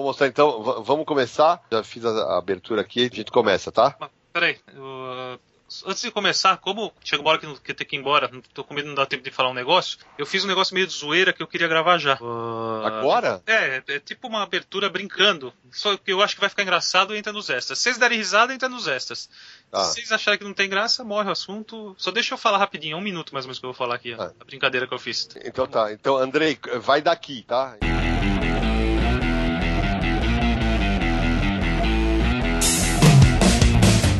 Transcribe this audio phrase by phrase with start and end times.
[0.00, 1.62] Vou mostrar então, v- vamos começar.
[1.70, 3.94] Já fiz a abertura aqui, a gente começa, tá?
[4.32, 5.38] Peraí, eu,
[5.86, 8.40] antes de começar, como chega uma hora que eu que tenho que ir embora, não
[8.54, 10.72] tô com medo de não dar tempo de falar um negócio, eu fiz um negócio
[10.74, 12.14] meio de zoeira que eu queria gravar já.
[12.14, 13.42] Ah, Agora?
[13.46, 15.52] É, é tipo uma abertura brincando.
[15.70, 17.78] Só que eu acho que vai ficar engraçado entra nos extras.
[17.78, 19.28] Se vocês derem risada, entra nos extras.
[19.70, 19.80] Tá.
[19.84, 21.94] Se vocês acharem que não tem graça, morre o assunto.
[21.98, 24.14] Só deixa eu falar rapidinho, um minuto mais ou menos que eu vou falar aqui,
[24.18, 24.32] ó, Ah.
[24.40, 25.28] a brincadeira que eu fiz.
[25.44, 25.92] Então tá.
[25.92, 27.76] Então, Andrei, vai daqui, tá?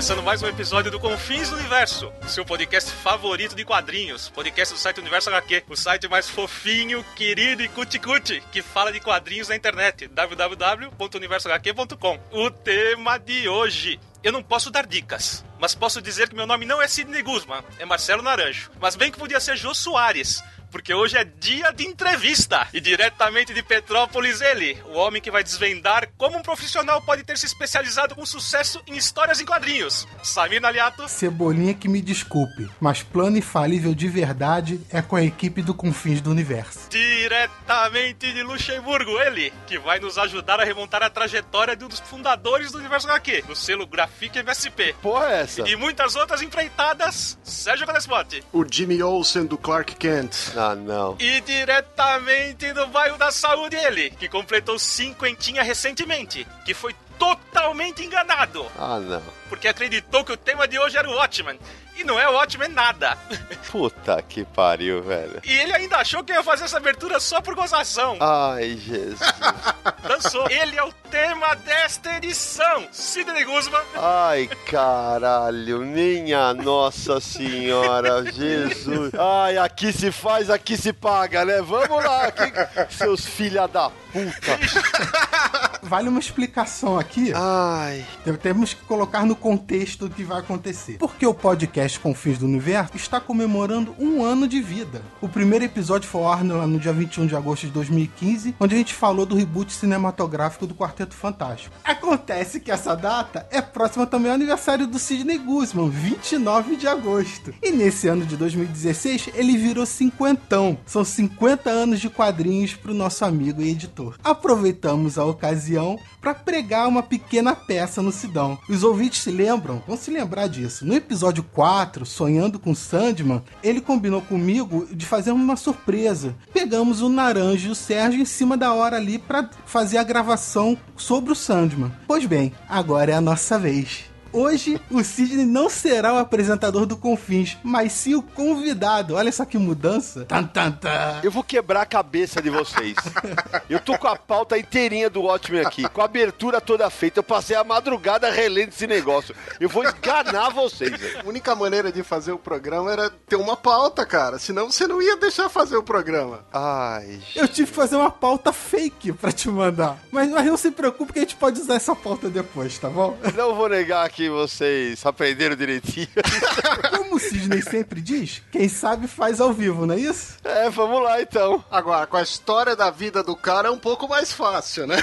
[0.00, 4.80] Começando mais um episódio do Confins do Universo, seu podcast favorito de quadrinhos, podcast do
[4.80, 9.56] site Universo HQ, o site mais fofinho, querido e cuti-cuti que fala de quadrinhos na
[9.56, 12.18] internet, www.universohq.com.
[12.32, 14.00] O tema de hoje.
[14.22, 17.62] Eu não posso dar dicas, mas posso dizer que meu nome não é Sidney Guzman,
[17.78, 18.70] é Marcelo Naranjo.
[18.80, 22.68] Mas bem que podia ser Jô Soares, porque hoje é dia de entrevista.
[22.72, 27.36] E diretamente de Petrópolis, ele, o homem que vai desvendar como um profissional pode ter
[27.36, 30.06] se especializado com sucesso em histórias em quadrinhos.
[30.22, 31.08] Samir Naliato.
[31.08, 36.20] Cebolinha que me desculpe, mas plano infalível de verdade é com a equipe do Confins
[36.20, 36.88] do Universo.
[36.90, 42.00] Diretamente de Luxemburgo, ele, que vai nos ajudar a remontar a trajetória de um dos
[42.00, 44.94] fundadores do Universo HQ, do selo Graphic MSP.
[45.02, 45.68] Porra, é essa?
[45.68, 48.44] E muitas outras empreitadas, Sérgio Calespotti.
[48.52, 50.52] O Jimmy Olsen do Clark Kent.
[50.62, 51.16] Ah, não.
[51.18, 58.66] E diretamente do bairro da Saúde, ele, que completou cinquentinha recentemente, que foi totalmente enganado,
[58.78, 59.22] Ah, não.
[59.48, 61.58] porque acreditou que o tema de hoje era o Watchmen.
[62.00, 63.16] E não é o Watchmen nada.
[63.70, 65.38] Puta que pariu, velho.
[65.44, 68.16] E ele ainda achou que ia fazer essa abertura só por gozação.
[68.20, 69.20] Ai, Jesus.
[70.08, 70.48] Dançou.
[70.50, 72.88] Ele é o tema desta edição.
[72.90, 73.82] Sidney Guzman.
[73.94, 75.80] Ai, caralho.
[75.80, 79.12] Minha Nossa Senhora, Jesus.
[79.14, 81.60] Ai, aqui se faz, aqui se paga, né?
[81.60, 82.50] Vamos lá, aqui,
[82.96, 85.69] seus filha da puta.
[85.90, 87.32] Vale uma explicação aqui.
[87.34, 88.06] Ai.
[88.40, 90.98] Temos que colocar no contexto do que vai acontecer.
[90.98, 95.02] Porque o podcast Confins do Universo está comemorando um ano de vida.
[95.20, 98.72] O primeiro episódio foi ao ar no, no dia 21 de agosto de 2015, onde
[98.72, 101.74] a gente falou do reboot cinematográfico do Quarteto Fantástico.
[101.82, 107.52] Acontece que essa data é próxima também ao aniversário do Sidney Guzman, 29 de agosto.
[107.60, 110.78] E nesse ano de 2016, ele virou cinquentão.
[110.86, 114.14] São 50 anos de quadrinhos para o nosso amigo e editor.
[114.22, 115.79] Aproveitamos a ocasião
[116.20, 118.58] para pregar uma pequena peça no Sidão.
[118.68, 119.82] Os ouvintes se lembram?
[119.86, 120.86] Vão se lembrar disso.
[120.86, 126.34] No episódio 4, Sonhando com Sandman, ele combinou comigo de fazer uma surpresa.
[126.52, 130.76] Pegamos o Naranjo e o Sérgio em cima da hora ali para fazer a gravação
[130.96, 131.92] sobre o Sandman.
[132.06, 134.09] Pois bem, agora é a nossa vez.
[134.32, 139.14] Hoje, o Sidney não será o apresentador do Confins, mas sim o convidado.
[139.16, 140.24] Olha só que mudança.
[140.24, 141.20] Tan, tan, tan.
[141.22, 142.94] Eu vou quebrar a cabeça de vocês.
[143.68, 147.20] Eu tô com a pauta inteirinha do Watchmen aqui, com a abertura toda feita.
[147.20, 149.34] Eu passei a madrugada relendo esse negócio.
[149.58, 151.20] Eu vou enganar vocês, velho.
[151.24, 154.38] A única maneira de fazer o programa era ter uma pauta, cara.
[154.38, 156.44] Senão você não ia deixar fazer o programa.
[156.52, 159.98] Ai, Eu tive que fazer uma pauta fake pra te mandar.
[160.10, 163.16] Mas, mas não se preocupe que a gente pode usar essa pauta depois, tá bom?
[163.36, 166.06] não vou negar que vocês aprenderam direitinho.
[166.94, 170.36] Como o Sidney sempre diz, quem sabe faz ao vivo, não é isso?
[170.44, 171.64] É, vamos lá então.
[171.70, 174.96] Agora, com a história da vida do cara é um pouco mais fácil, né?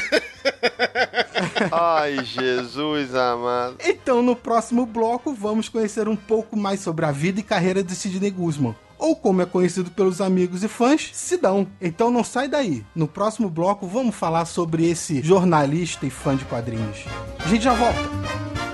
[1.72, 3.78] Ai, Jesus amado.
[3.84, 7.96] Então, no próximo bloco, vamos conhecer um pouco mais sobre a vida e carreira de
[7.96, 8.76] Sidney Guzman.
[9.00, 11.68] Ou como é conhecido pelos amigos e fãs, Sidão.
[11.82, 12.86] Então não sai daí.
[12.96, 17.06] No próximo bloco vamos falar sobre esse jornalista e fã de quadrinhos.
[17.44, 18.67] A gente já volta.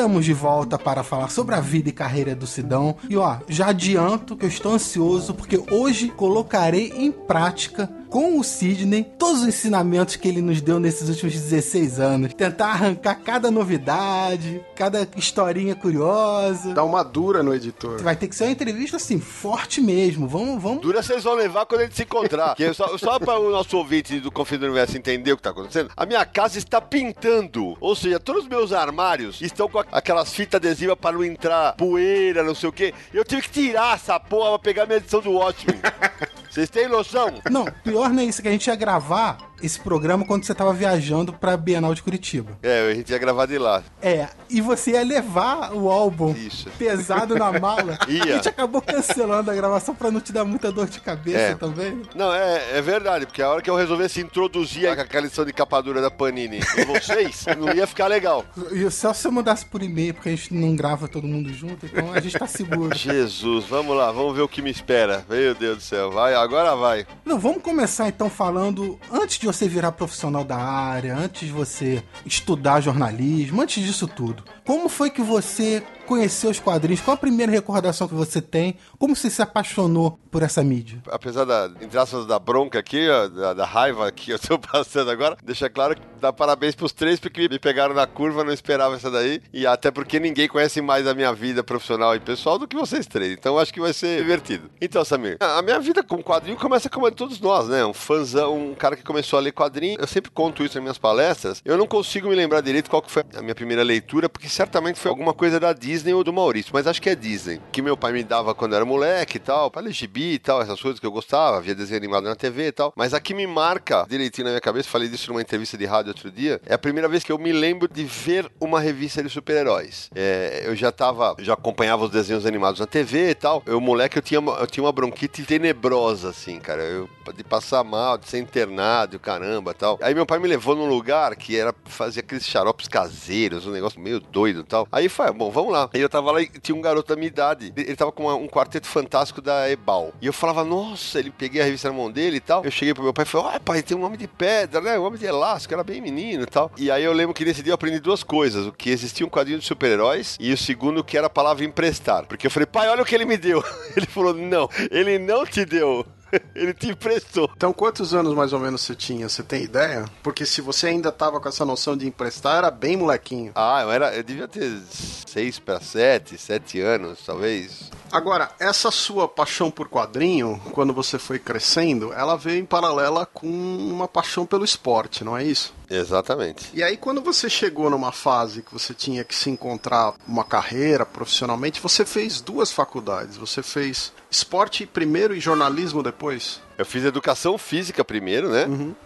[0.00, 2.96] Estamos de volta para falar sobre a vida e carreira do Sidão.
[3.06, 8.44] E ó, já adianto que eu estou ansioso porque hoje colocarei em prática com o
[8.44, 12.34] Sidney todos os ensinamentos que ele nos deu nesses últimos 16 anos.
[12.34, 16.74] Tentar arrancar cada novidade, cada historinha curiosa.
[16.74, 18.02] Dá uma dura no editor.
[18.02, 20.26] Vai ter que ser uma entrevista assim, forte mesmo.
[20.26, 20.82] Vamos, vamos.
[20.82, 22.56] Dura vocês vão levar quando a gente se encontrar.
[22.56, 25.50] Que só, só para o nosso ouvinte do Confio do Universo entender o que tá
[25.50, 27.76] acontecendo, a minha casa está pintando.
[27.80, 32.42] Ou seja, todos os meus armários estão com aquelas fitas adesivas para não entrar poeira,
[32.42, 32.92] não sei o quê.
[33.14, 35.78] Eu tive que tirar essa porra pra pegar minha edição do Watchmen.
[36.50, 37.40] Vocês têm noção?
[37.48, 40.72] Não, pior não é isso, que a gente ia gravar esse programa quando você tava
[40.72, 42.58] viajando pra Bienal de Curitiba.
[42.62, 43.82] É, a gente ia gravar de lá.
[44.02, 46.34] É, e você ia levar o álbum
[46.78, 47.98] pesado na mala.
[48.08, 48.22] Ia.
[48.22, 51.54] A gente acabou cancelando a gravação pra não te dar muita dor de cabeça É.
[51.54, 52.02] também.
[52.14, 56.00] Não, é, é verdade, porque a hora que eu resolvesse introduzir aquela lição de capadura
[56.00, 58.44] da Panini em vocês, não ia ficar legal.
[58.72, 61.86] E só se eu mandasse por e-mail, porque a gente não grava todo mundo junto,
[61.86, 62.94] então a gente tá seguro.
[62.96, 65.24] Jesus, vamos lá, vamos ver o que me espera.
[65.28, 67.06] Meu Deus do céu, vai, agora vai.
[67.24, 72.02] Não, vamos começar então falando, antes de você virar profissional da área, antes de você
[72.24, 74.44] estudar jornalismo, antes disso tudo.
[74.64, 77.00] Como foi que você conheceu os quadrinhos?
[77.00, 78.74] Qual a primeira recordação que você tem?
[78.98, 81.00] Como você se apaixonou por essa mídia?
[81.08, 85.70] Apesar da, entre da bronca aqui, da, da raiva que eu tô passando agora, deixa
[85.70, 89.40] claro que dá parabéns pros três porque me pegaram na curva, não esperava essa daí.
[89.52, 93.06] E até porque ninguém conhece mais a minha vida profissional e pessoal do que vocês
[93.06, 93.32] três.
[93.32, 94.68] Então acho que vai ser divertido.
[94.80, 97.84] Então, Samir, a a minha vida com quadrinho começa como a de todos nós, né?
[97.84, 99.98] Um fãzão, um cara que começou a ler quadrinho.
[100.00, 101.60] Eu sempre conto isso nas minhas palestras.
[101.64, 104.98] Eu não consigo me lembrar direito qual que foi a minha primeira leitura, porque certamente
[104.98, 107.60] foi alguma coisa da Disney ou do Maurício, mas acho que é Disney.
[107.72, 110.62] Que meu pai me dava quando eu era moleque e tal, pra gibi e tal,
[110.62, 112.92] essas coisas que eu gostava, via desenho animado na TV e tal.
[112.96, 116.10] Mas a que me marca direitinho na minha cabeça, falei disso numa entrevista de rádio
[116.10, 119.28] outro dia, é a primeira vez que eu me lembro de ver uma revista de
[119.28, 120.08] super-heróis.
[120.14, 123.62] É, eu já tava, já acompanhava os desenhos animados na TV e tal.
[123.66, 126.82] Eu, moleque, eu tinha, eu tinha uma bronquite tenebrosa, assim, cara.
[126.82, 129.98] Eu, de passar mal, de ser internado, caramba tal.
[130.02, 134.00] Aí meu pai me levou num lugar que era fazia aqueles xaropes caseiros, um negócio
[134.00, 134.86] meio doido e tal.
[134.92, 135.88] Aí foi, bom, vamos lá.
[135.92, 137.72] Aí eu tava lá e tinha um garoto da minha idade.
[137.76, 140.12] Ele tava com uma- um quarteto fantástico da Ebal.
[140.20, 142.64] E eu falava, nossa, ele peguei a revista na mão dele e tal.
[142.64, 144.98] Eu cheguei pro meu pai e falei, ah, pai, tem um homem de pedra, né?
[144.98, 146.70] Um homem de elástico, era bem menino e tal.
[146.76, 149.30] E aí eu lembro que nesse dia eu aprendi duas coisas: o que existia um
[149.30, 152.26] quadrinho de super-heróis e o segundo que era a palavra emprestar.
[152.26, 153.62] Porque eu falei, pai, olha o que ele me deu.
[153.96, 156.06] Ele falou, não, ele não te deu.
[156.54, 157.50] Ele te emprestou.
[157.56, 159.28] Então, quantos anos mais ou menos você tinha?
[159.28, 160.04] Você tem ideia?
[160.22, 163.52] Porque se você ainda tava com essa noção de emprestar, era bem molequinho.
[163.54, 164.14] Ah, eu era.
[164.14, 167.90] Eu devia ter seis para sete, sete anos, talvez.
[168.10, 173.46] Agora, essa sua paixão por quadrinho, quando você foi crescendo, ela veio em paralela com
[173.46, 175.72] uma paixão pelo esporte, não é isso?
[175.90, 176.70] Exatamente.
[176.72, 181.04] E aí, quando você chegou numa fase que você tinha que se encontrar uma carreira
[181.04, 183.36] profissionalmente, você fez duas faculdades.
[183.36, 186.60] Você fez esporte primeiro e jornalismo depois.
[186.80, 188.64] Eu fiz educação física primeiro, né?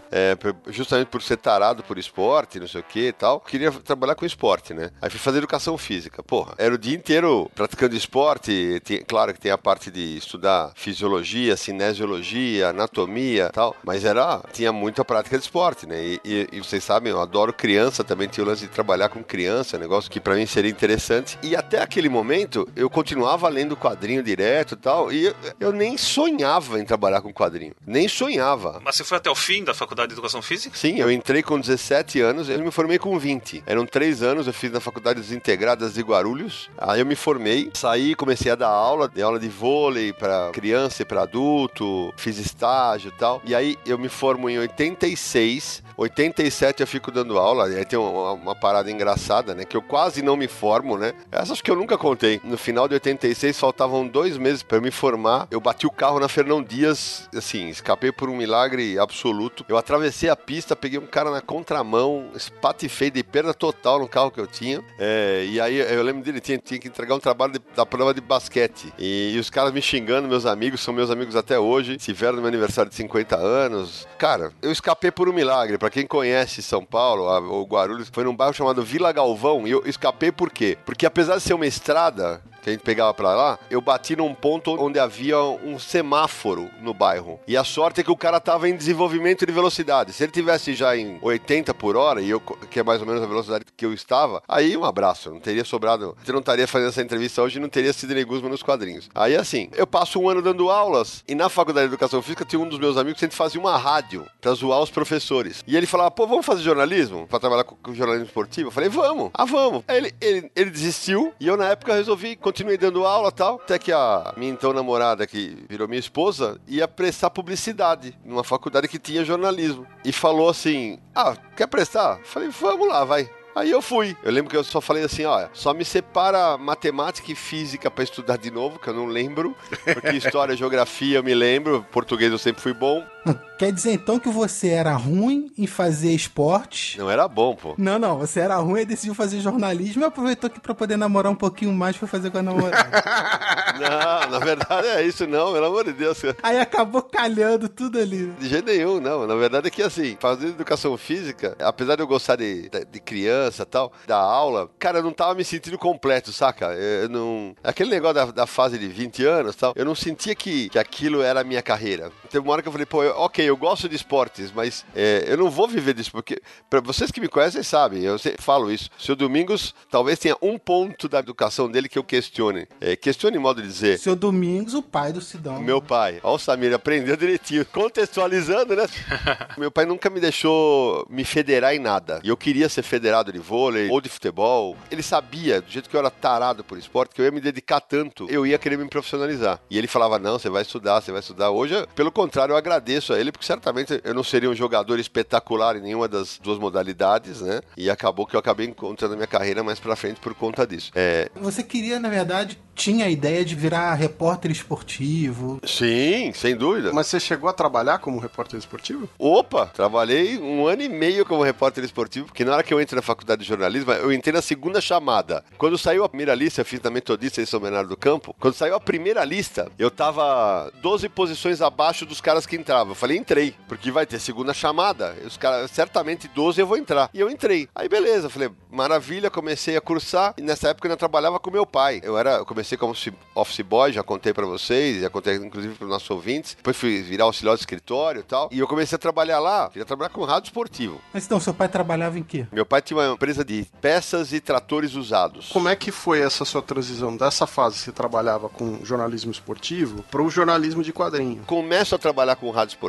[0.09, 3.41] É, por- justamente por ser tarado por esporte, não sei o que e tal.
[3.41, 4.91] Queria trabalhar com esporte, né?
[5.01, 6.23] Aí fui fazer educação física.
[6.23, 8.79] Porra, era o dia inteiro praticando esporte.
[8.85, 13.75] Tem- claro que tem a parte de estudar fisiologia, cinesiologia, anatomia e tal.
[13.83, 16.01] Mas era, tinha muita prática de esporte, né?
[16.01, 18.27] E, e- e vocês sabem, eu adoro criança também.
[18.29, 21.37] Tinha o lance de trabalhar com criança, negócio que pra mim seria interessante.
[21.43, 25.11] E até aquele momento, eu continuava lendo quadrinho direto e tal.
[25.11, 27.64] E eu, eu nem sonhava em trabalhar com quadrinho.
[27.85, 28.81] Nem sonhava.
[28.83, 30.77] Mas você foi até o fim da faculdade de educação física?
[30.77, 33.63] Sim, eu entrei com 17 anos, eu me formei com 20.
[33.65, 36.69] Eram três anos, eu fiz na Faculdade dos Integradas de Guarulhos.
[36.77, 41.01] Aí eu me formei, saí, comecei a dar aula, dei aula de vôlei para criança
[41.01, 43.41] e para adulto, fiz estágio e tal.
[43.45, 47.69] E aí eu me formo em 86, 87 eu fico dando aula.
[47.69, 49.65] E aí tem uma, uma parada engraçada, né?
[49.65, 51.13] Que eu quase não me formo, né?
[51.31, 52.41] Essa acho que eu nunca contei.
[52.43, 55.47] No final de 86, faltavam dois meses para eu me formar.
[55.49, 59.65] Eu bati o carro na Fernão Dias, assim, escapei por um milagre absoluto.
[59.67, 64.31] Eu atravessei a pista, peguei um cara na contramão, espatifei de perda total no carro
[64.31, 64.83] que eu tinha.
[64.99, 68.13] É, e aí eu lembro dele, tinha, tinha que entregar um trabalho de- da prova
[68.13, 68.93] de basquete.
[68.97, 71.97] E, e os caras me xingando, meus amigos, são meus amigos até hoje.
[71.97, 74.07] Tiveram no meu aniversário de 50 anos.
[74.17, 75.77] Cara, eu escapei por um milagre.
[75.77, 79.67] Pra quem conhece São Paulo, a- o Guarulhos, foi num bairro chamado Vila Galvão.
[79.67, 80.77] E eu escapei por quê?
[80.85, 84.33] Porque apesar de ser uma estrada, que a gente pegava pra lá, eu bati num
[84.33, 87.34] ponto onde havia um semáforo no bairro.
[87.47, 90.13] E a sorte é que o cara tava em desenvolvimento de velocidade.
[90.13, 93.21] Se ele tivesse já em 80 por hora, e eu, que é mais ou menos
[93.21, 95.29] a velocidade que eu estava, aí um abraço.
[95.29, 96.17] Não teria sobrado.
[96.23, 99.09] Você não estaria fazendo essa entrevista hoje não teria sido Guzman nos quadrinhos.
[99.13, 102.59] Aí assim, eu passo um ano dando aulas e na faculdade de educação física tinha
[102.59, 105.63] um dos meus amigos que gente fazia uma rádio pra zoar os professores.
[105.67, 107.27] E ele falava, pô, vamos fazer jornalismo?
[107.27, 108.67] Pra trabalhar com, com jornalismo esportivo?
[108.67, 109.83] Eu falei, vamos, ah, vamos.
[109.87, 113.55] Aí ele, ele, ele desistiu e eu na época resolvi, continuei dando aula e tal,
[113.55, 118.43] até que a minha então namorada, que virou minha esposa, ia prestar prestar publicidade numa
[118.43, 119.85] faculdade que tinha jornalismo.
[120.03, 122.19] E falou assim: Ah, quer prestar?
[122.23, 123.29] Falei, vamos lá, vai.
[123.55, 124.15] Aí eu fui.
[124.21, 128.03] Eu lembro que eu só falei assim, ó, só me separa matemática e física para
[128.03, 129.55] estudar de novo, que eu não lembro,
[129.93, 133.01] porque história e geografia eu me lembro, português eu sempre fui bom.
[133.57, 136.97] Quer dizer então que você era ruim em fazer esporte?
[136.99, 137.73] Não era bom, pô.
[137.77, 141.31] Não, não, você era ruim e decidiu fazer jornalismo e aproveitou que pra poder namorar
[141.31, 142.91] um pouquinho mais foi fazer com a namorada.
[143.79, 146.21] não, na verdade é isso não, pelo amor de Deus.
[146.43, 148.27] Aí acabou calhando tudo ali.
[148.33, 149.25] De jeito nenhum, não.
[149.25, 153.63] Na verdade é que assim, fazer educação física, apesar de eu gostar de, de criança
[153.63, 156.73] e tal, da aula, cara, eu não tava me sentindo completo, saca?
[156.73, 157.55] Eu não...
[157.63, 160.77] Aquele negócio da, da fase de 20 anos e tal, eu não sentia que, que
[160.77, 162.11] aquilo era a minha carreira.
[162.29, 165.25] Teve uma hora que eu falei, pô, eu, ok, eu gosto de esportes, mas é,
[165.27, 168.71] eu não vou viver disso, porque para vocês que me conhecem sabem, eu sempre falo
[168.71, 168.89] isso.
[168.97, 172.67] Seu Domingos talvez tenha um ponto da educação dele que eu questione.
[172.79, 173.99] É, questione modo de dizer.
[173.99, 175.61] Seu Domingos, o pai do Sidão.
[175.61, 176.19] Meu pai.
[176.23, 177.65] Ó, o Samir aprendeu direitinho.
[177.65, 178.85] Contextualizando, né?
[179.57, 182.19] Meu pai nunca me deixou me federar em nada.
[182.23, 184.75] E eu queria ser federado de vôlei ou de futebol.
[184.91, 187.79] Ele sabia, do jeito que eu era tarado por esporte, que eu ia me dedicar
[187.79, 189.59] tanto, eu ia querer me profissionalizar.
[189.69, 191.51] E ele falava: não, você vai estudar, você vai estudar.
[191.51, 195.75] Hoje, pelo contrário, eu agradeço a ele, porque certamente eu não seria um jogador espetacular
[195.75, 197.61] em nenhuma das duas modalidades, né?
[197.77, 200.91] E acabou que eu acabei encontrando a minha carreira mais pra frente por conta disso.
[200.95, 201.29] É...
[201.35, 205.59] Você queria, na verdade, tinha a ideia de virar repórter esportivo.
[205.65, 206.91] Sim, sem dúvida.
[206.93, 209.09] Mas você chegou a trabalhar como repórter esportivo?
[209.17, 212.97] Opa, trabalhei um ano e meio como repórter esportivo, porque na hora que eu entrei
[212.97, 215.43] na faculdade de jornalismo, eu entrei na segunda chamada.
[215.57, 218.53] Quando saiu a primeira lista, eu fiz na Metodista em São Bernardo do Campo, quando
[218.53, 222.94] saiu a primeira lista, eu tava 12 posições abaixo dos caras que entravam.
[222.95, 225.13] Eu falei, entrei, porque vai ter segunda chamada.
[225.25, 227.09] Os caras, certamente 12 eu vou entrar.
[227.13, 227.67] E eu entrei.
[227.75, 230.33] Aí beleza, falei, maravilha, comecei a cursar.
[230.37, 231.99] E nessa época eu ainda trabalhava com meu pai.
[232.01, 232.95] Eu era, eu comecei como
[233.35, 236.55] office boy, já contei para vocês, já contei inclusive para os nossos ouvintes.
[236.55, 238.47] Depois fui virar auxiliar de escritório e tal.
[238.49, 241.01] E eu comecei a trabalhar lá, queria trabalhar com rádio esportivo.
[241.13, 242.47] Mas então, seu pai trabalhava em quê?
[242.49, 245.49] Meu pai tinha uma empresa de peças e tratores usados.
[245.49, 250.01] Como é que foi essa sua transição dessa fase que você trabalhava com jornalismo esportivo
[250.09, 251.43] para o jornalismo de quadrinho?
[251.45, 252.84] Começo a trabalhar com rádio esportivo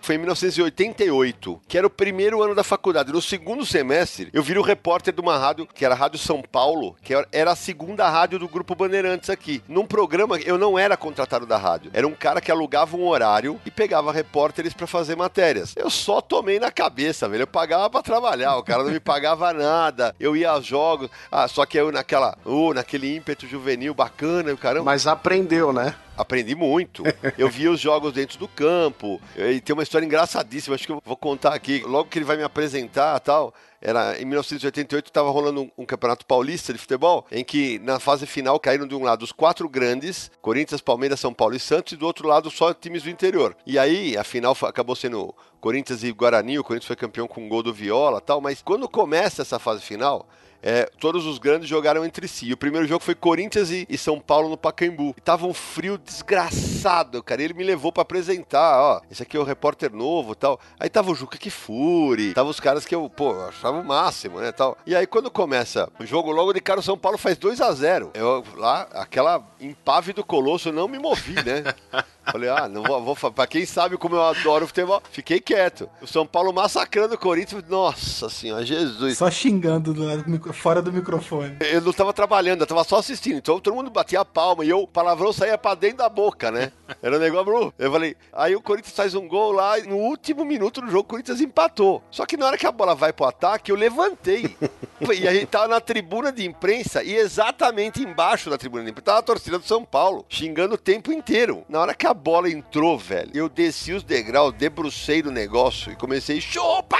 [0.00, 3.12] foi em 1988, que era o primeiro ano da faculdade.
[3.12, 6.96] No segundo semestre, eu viro repórter de uma rádio, que era a Rádio São Paulo,
[7.02, 9.62] que era a segunda rádio do Grupo Bandeirantes aqui.
[9.68, 11.90] Num programa, eu não era contratado da rádio.
[11.94, 15.74] Era um cara que alugava um horário e pegava repórteres para fazer matérias.
[15.76, 17.42] Eu só tomei na cabeça, velho.
[17.42, 20.14] Eu pagava para trabalhar, o cara não me pagava nada.
[20.20, 24.84] Eu ia aos jogos, ah, só que eu naquela, uh, naquele ímpeto juvenil bacana, caramba.
[24.84, 25.94] Mas aprendeu, né?
[26.20, 27.02] Aprendi muito.
[27.36, 29.20] Eu via os jogos dentro do campo.
[29.36, 31.82] E tem uma história engraçadíssima, acho que eu vou contar aqui.
[31.86, 33.54] Logo que ele vai me apresentar tal.
[33.82, 38.26] Era em 1988 estava rolando um, um, campeonato paulista de futebol em que na fase
[38.26, 41.96] final caíram de um lado os quatro grandes, Corinthians, Palmeiras, São Paulo e Santos, e
[41.96, 43.56] do outro lado só times do interior.
[43.66, 47.48] E aí a final acabou sendo Corinthians e Guarani, o Corinthians foi campeão com um
[47.48, 50.28] gol do Viola, tal, mas quando começa essa fase final,
[50.62, 52.52] é, todos os grandes jogaram entre si.
[52.52, 55.14] O primeiro jogo foi Corinthians e, e São Paulo no Pacaembu.
[55.16, 57.42] E tava um frio desgraçado, cara.
[57.42, 59.00] Ele me levou para apresentar, ó.
[59.10, 60.60] Esse aqui é o repórter novo tal.
[60.78, 64.52] Aí tava o Juca Kifuri, tava os caras que eu, pô, achava o máximo, né,
[64.52, 64.76] tal.
[64.86, 67.72] E aí quando começa o jogo, logo de cara o São Paulo faz 2 a
[67.72, 71.74] 0 Eu lá, aquela empave do Colosso, eu não me movi, né?
[72.24, 73.30] Falei, ah, não vou, vou.
[73.32, 75.88] Pra quem sabe como eu adoro futebol, fiquei quieto.
[76.00, 77.64] O São Paulo massacrando o Corinthians.
[77.68, 79.18] Nossa senhora, Jesus.
[79.18, 81.56] Só xingando do, fora do microfone.
[81.60, 83.38] Eu não tava trabalhando, eu tava só assistindo.
[83.38, 86.50] Então todo mundo batia a palma e eu, o palavrão saía pra dentro da boca,
[86.50, 86.72] né?
[87.02, 87.40] Era um negócio.
[87.78, 91.04] Eu falei, aí o Corinthians faz um gol lá no último minuto do jogo o
[91.04, 92.02] Corinthians empatou.
[92.10, 94.56] Só que na hora que a bola vai pro ataque, eu levantei.
[95.18, 99.06] e a gente tava na tribuna de imprensa e exatamente embaixo da tribuna de imprensa
[99.06, 101.64] tava a torcida do São Paulo, xingando o tempo inteiro.
[101.68, 105.96] Na hora que a bola entrou, velho, eu desci os degraus, debrucei do negócio e
[105.96, 106.99] comecei, chupa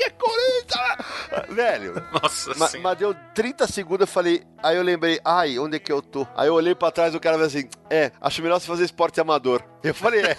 [0.00, 0.92] é Corinthians!
[1.48, 1.94] velho.
[2.12, 5.92] Nossa ma, mas deu 30 segundos, eu falei, aí eu lembrei, ai, onde é que
[5.92, 6.26] eu tô?
[6.36, 8.84] Aí eu olhei pra trás e o cara falou assim, é, acho melhor você fazer
[8.84, 9.62] esporte amador.
[9.82, 10.36] Eu falei, é.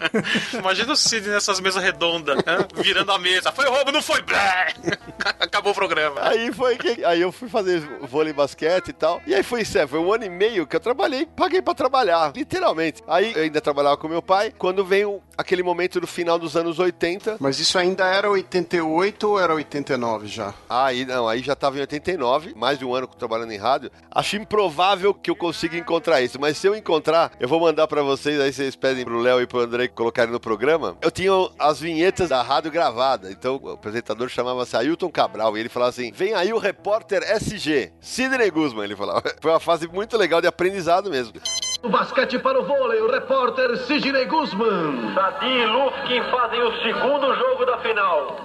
[0.58, 2.66] Imagina o Cid nessas mesas redondas, né?
[2.74, 3.52] virando a mesa.
[3.52, 4.24] Foi roubo, não foi?
[5.38, 6.20] Acabou o programa.
[6.22, 7.04] Aí foi que.
[7.04, 9.20] Aí eu fui fazer vôlei basquete e tal.
[9.26, 11.74] E aí foi isso, é, foi um ano e meio que eu trabalhei, paguei pra
[11.74, 13.02] trabalhar, literalmente.
[13.06, 14.54] Aí eu ainda trabalhava com meu pai.
[14.56, 17.36] Quando veio aquele momento do final dos anos 80.
[17.38, 18.87] Mas isso ainda era 88
[19.26, 20.54] ou era 89 já?
[20.68, 23.90] Aí não, aí já tava em 89, mais de um ano trabalhando em rádio.
[24.10, 28.02] Acho improvável que eu consiga encontrar isso, mas se eu encontrar, eu vou mandar para
[28.02, 30.96] vocês, aí vocês pedem pro Léo e pro André colocarem no programa.
[31.00, 35.68] Eu tinha as vinhetas da rádio gravada, então o apresentador chamava-se Ailton Cabral e ele
[35.68, 39.22] falava assim: vem aí o repórter SG, Sidney Guzman, ele falava.
[39.40, 41.34] Foi uma fase muito legal de aprendizado mesmo.
[41.80, 45.14] O basquete para o vôlei, o repórter Sidney Guzman.
[45.14, 48.36] Sadi e Lufkin fazem o segundo jogo da final.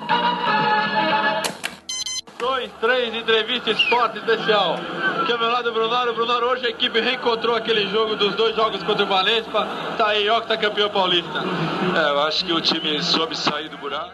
[2.37, 4.75] Dois, três, entrevista esporte especial.
[5.21, 6.11] Aqui ao meu lado o Brunoro.
[6.11, 9.67] O Brunoro, hoje a equipe reencontrou aquele jogo dos dois jogos contra o Valespa.
[9.97, 11.39] Tá aí, ó que tá campeão paulista.
[11.95, 14.11] É, eu acho que o time soube sair do buraco.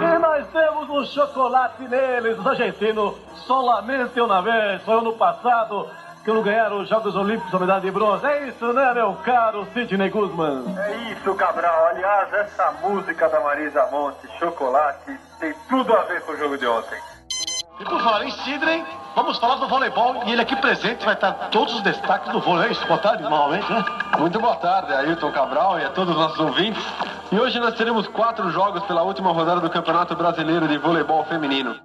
[0.00, 3.14] E nós temos um chocolate neles, os argentinos.
[3.46, 5.88] Solamente uma vez, foi ano passado
[6.24, 8.26] que não ganharam os Jogos Olímpicos da medalha de bronze.
[8.26, 10.64] É isso, né, meu caro Sidney Guzman?
[10.78, 11.86] É isso, Cabral.
[11.86, 16.66] Aliás, essa música da Marisa Monte, Chocolate, tem tudo a ver com o jogo de
[16.66, 17.07] ontem.
[17.80, 20.22] E por falar em Sidney, vamos falar do voleibol.
[20.26, 22.72] E ele aqui presente vai estar todos os destaques do vôlei.
[22.72, 23.84] Isso, boa tarde, normalmente, né?
[24.18, 26.82] Muito boa tarde, Ailton Cabral e a todos os nossos ouvintes.
[27.30, 31.76] E hoje nós teremos quatro jogos pela última rodada do Campeonato Brasileiro de Voleibol Feminino.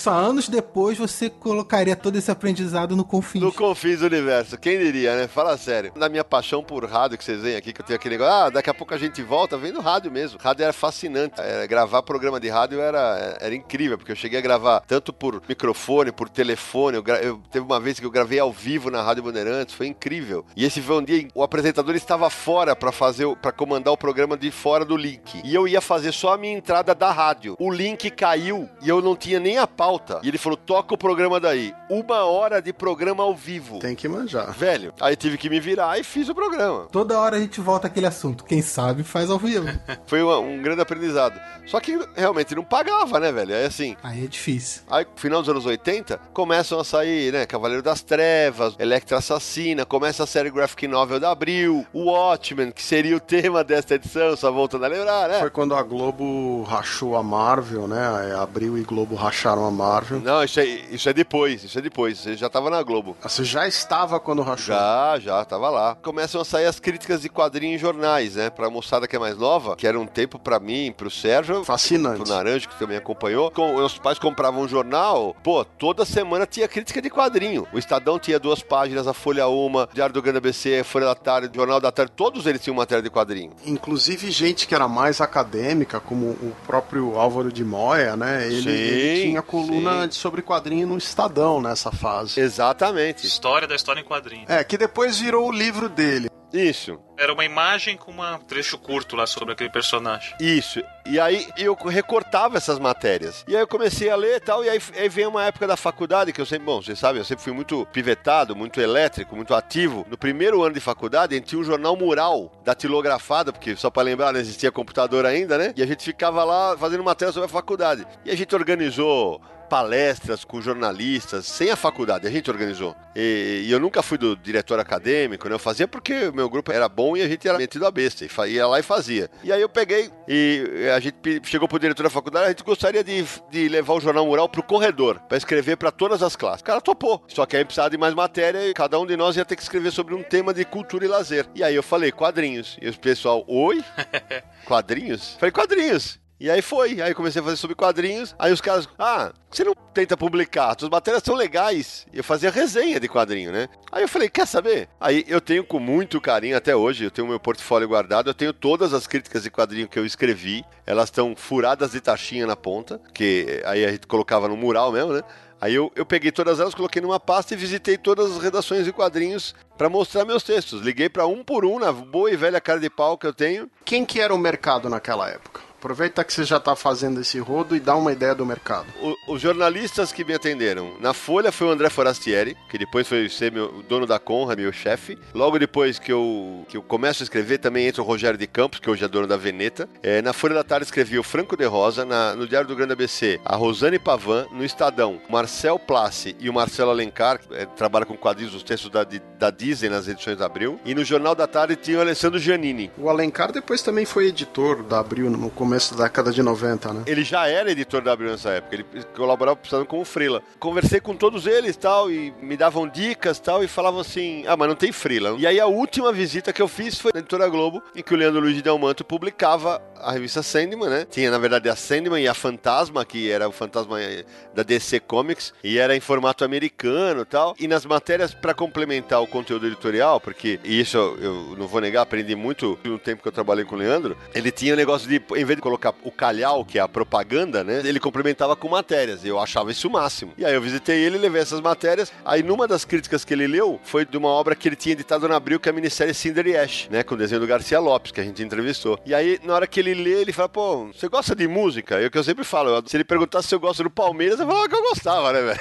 [0.00, 3.42] Só anos depois você colocaria todo esse aprendizado no Confins.
[3.42, 5.28] No Confins do Universo, quem diria, né?
[5.28, 5.92] Fala sério.
[5.94, 8.48] Na minha paixão por rádio que vocês veem aqui, que eu tenho aquele negócio, ah,
[8.48, 10.38] daqui a pouco a gente volta, vem no rádio mesmo.
[10.40, 11.38] Rádio era fascinante.
[11.38, 15.42] Era, gravar programa de rádio era, era incrível, porque eu cheguei a gravar tanto por
[15.46, 16.96] microfone, por telefone.
[16.96, 20.46] Eu, eu teve uma vez que eu gravei ao vivo na Rádio Bandeirantes, foi incrível.
[20.56, 24.34] E esse foi um dia o apresentador estava fora para fazer, para comandar o programa
[24.34, 25.42] de fora do link.
[25.44, 27.54] E eu ia fazer só a minha entrada da rádio.
[27.60, 29.89] O link caiu e eu não tinha nem a pauta.
[30.22, 31.74] E ele falou: toca o programa daí.
[31.88, 33.78] Uma hora de programa ao vivo.
[33.78, 34.52] Tem que manjar.
[34.52, 36.86] Velho, aí tive que me virar e fiz o programa.
[36.92, 38.44] Toda hora a gente volta àquele assunto.
[38.44, 39.66] Quem sabe faz ao vivo.
[40.06, 41.40] Foi uma, um grande aprendizado.
[41.66, 43.54] Só que realmente não pagava, né, velho?
[43.54, 43.96] É assim.
[44.02, 44.82] Aí é difícil.
[44.90, 47.46] Aí, final dos anos 80, começam a sair, né?
[47.46, 52.82] Cavaleiro das Trevas, Electra Assassina, começa a série Graphic Novel da Abril, o Watchmen, que
[52.82, 55.40] seria o tema desta edição, só voltando a lembrar, né?
[55.40, 58.34] Foi quando a Globo rachou a Marvel, né?
[58.40, 60.20] Abril e Globo racharam a Marvel.
[60.20, 62.18] Não, isso é, isso é depois, isso é depois.
[62.18, 63.16] Você já tava na Globo.
[63.22, 64.74] Você já estava quando rachou?
[64.74, 65.96] Já, já, tava lá.
[66.02, 68.50] Começam a sair as críticas de quadrinhos em jornais, né?
[68.50, 71.64] Pra moçada que é mais nova, que era um tempo pra mim, pro Sérgio.
[71.64, 72.22] Fascinante.
[72.22, 73.50] Pro Naranjo, que também acompanhou.
[73.50, 77.66] Com, meus pais compravam um jornal, pô, toda semana tinha crítica de quadrinho.
[77.72, 81.50] O Estadão tinha duas páginas, a Folha uma, Diário do Grande ABC, Folha da Tarde,
[81.54, 83.52] Jornal da Tarde, todos eles tinham matéria de quadrinho.
[83.64, 88.46] Inclusive gente que era mais acadêmica, como o próprio Álvaro de Moya, né?
[88.46, 90.12] Ele, ele tinha coluna sim.
[90.12, 92.40] sobre quadrinho no Estadão nessa fase.
[92.40, 93.26] Exatamente.
[93.26, 94.44] História da história em quadrinho.
[94.48, 96.29] É, que depois virou o livro dele.
[96.52, 96.98] Isso.
[97.16, 100.34] Era uma imagem com um trecho curto lá sobre aquele personagem.
[100.40, 100.82] Isso.
[101.06, 103.44] E aí eu recortava essas matérias.
[103.46, 104.64] E aí eu comecei a ler e tal.
[104.64, 107.24] E aí, aí vem uma época da faculdade que eu sempre, bom, vocês sabem, eu
[107.24, 110.06] sempre fui muito pivetado, muito elétrico, muito ativo.
[110.08, 114.02] No primeiro ano de faculdade, a gente tinha um jornal mural datilografado, porque só pra
[114.02, 115.72] lembrar, não existia computador ainda, né?
[115.76, 118.06] E a gente ficava lá fazendo matéria sobre a faculdade.
[118.24, 122.94] E a gente organizou palestras com jornalistas, sem a faculdade, a gente organizou.
[123.14, 125.54] E, e eu nunca fui do diretor acadêmico, né?
[125.54, 128.24] Eu fazia porque o meu grupo era bom e a gente era metido a besta,
[128.24, 129.30] e ia lá e fazia.
[129.44, 133.04] E aí eu peguei e a gente chegou pro diretor da faculdade, a gente gostaria
[133.04, 136.62] de, de levar o jornal mural pro corredor, pra escrever pra todas as classes.
[136.62, 139.36] O cara topou, só que aí precisava de mais matéria e cada um de nós
[139.36, 141.46] ia ter que escrever sobre um tema de cultura e lazer.
[141.54, 142.76] E aí eu falei, quadrinhos.
[142.82, 143.84] E o pessoal, oi?
[144.66, 145.36] Quadrinhos?
[145.38, 146.18] Falei, quadrinhos.
[146.40, 148.34] E aí foi, aí comecei a fazer sobre quadrinhos.
[148.38, 150.74] Aí os caras, ah, você não tenta publicar?
[150.78, 152.06] Suas matérias são legais.
[152.14, 153.68] Eu fazia resenha de quadrinho, né?
[153.92, 154.88] Aí eu falei, quer saber?
[154.98, 158.54] Aí eu tenho com muito carinho até hoje, eu tenho meu portfólio guardado, eu tenho
[158.54, 160.64] todas as críticas de quadrinho que eu escrevi.
[160.86, 165.12] Elas estão furadas de taxinha na ponta, que aí a gente colocava no mural mesmo,
[165.12, 165.22] né?
[165.60, 168.92] Aí eu, eu peguei todas elas, coloquei numa pasta e visitei todas as redações de
[168.94, 170.80] quadrinhos para mostrar meus textos.
[170.80, 173.70] Liguei para um por um na boa e velha cara de pau que eu tenho.
[173.84, 175.69] Quem que era o mercado naquela época?
[175.80, 178.86] Aproveita que você já está fazendo esse rodo e dá uma ideia do mercado.
[179.00, 183.30] O- os jornalistas que me atenderam na Folha foi o André Forastieri, que depois foi
[183.30, 185.18] ser meu o dono da Conra, meu chefe.
[185.34, 188.78] Logo depois que eu, que eu começo a escrever, também entra o Rogério de Campos,
[188.78, 189.88] que hoje é dono da Veneta.
[190.02, 192.92] É, na Folha da Tarde escrevi o Franco de Rosa, na- no Diário do Grande
[192.92, 198.04] ABC, a Rosane Pavan, no Estadão, Marcel Place e o Marcelo Alencar, que é, trabalha
[198.04, 199.02] com quadrinhos, os textos da,
[199.38, 200.78] da Disney nas edições da Abril.
[200.84, 202.90] E no Jornal da Tarde tinha o Alessandro Giannini.
[202.98, 207.02] O Alencar depois também foi editor da Abril no começo da década de 90, né?
[207.06, 210.42] Ele já era editor da Abril nessa época, ele colaborava precisando com o Freela.
[210.58, 214.68] Conversei com todos eles tal, e me davam dicas tal, e falavam assim: ah, mas
[214.68, 215.36] não tem Freela.
[215.38, 218.16] E aí a última visita que eu fiz foi na editora Globo, em que o
[218.16, 221.06] Leandro Luiz de Delmanto publicava a revista Sandman, né?
[221.08, 225.00] Tinha na verdade a Sandman e a Fantasma, que era o fantasma eh, da DC
[225.00, 227.54] Comics, e era em formato americano tal.
[227.58, 232.02] E nas matérias para complementar o conteúdo editorial, porque e isso eu, não vou negar,
[232.02, 235.22] aprendi muito no tempo que eu trabalhei com o Leandro, ele tinha o negócio de,
[235.36, 237.82] em vez de colocar o calhau, que é a propaganda, né?
[237.84, 239.22] Ele complementava com matérias.
[239.24, 240.32] E eu achava isso o máximo.
[240.38, 242.10] E aí eu visitei ele, levei essas matérias.
[242.24, 245.28] Aí numa das críticas que ele leu foi de uma obra que ele tinha editado
[245.28, 247.02] na Abril, que é a minissérie Cinder e Ash, né?
[247.02, 248.98] Com o desenho do Garcia Lopes, que a gente entrevistou.
[249.04, 252.00] E aí, na hora que ele lê, ele fala, pô, você gosta de música?
[252.00, 252.70] É o que eu sempre falo.
[252.70, 255.42] eu- se ele perguntasse se eu gosto do Palmeiras, eu falava que eu gostava, né,
[255.42, 255.60] velho?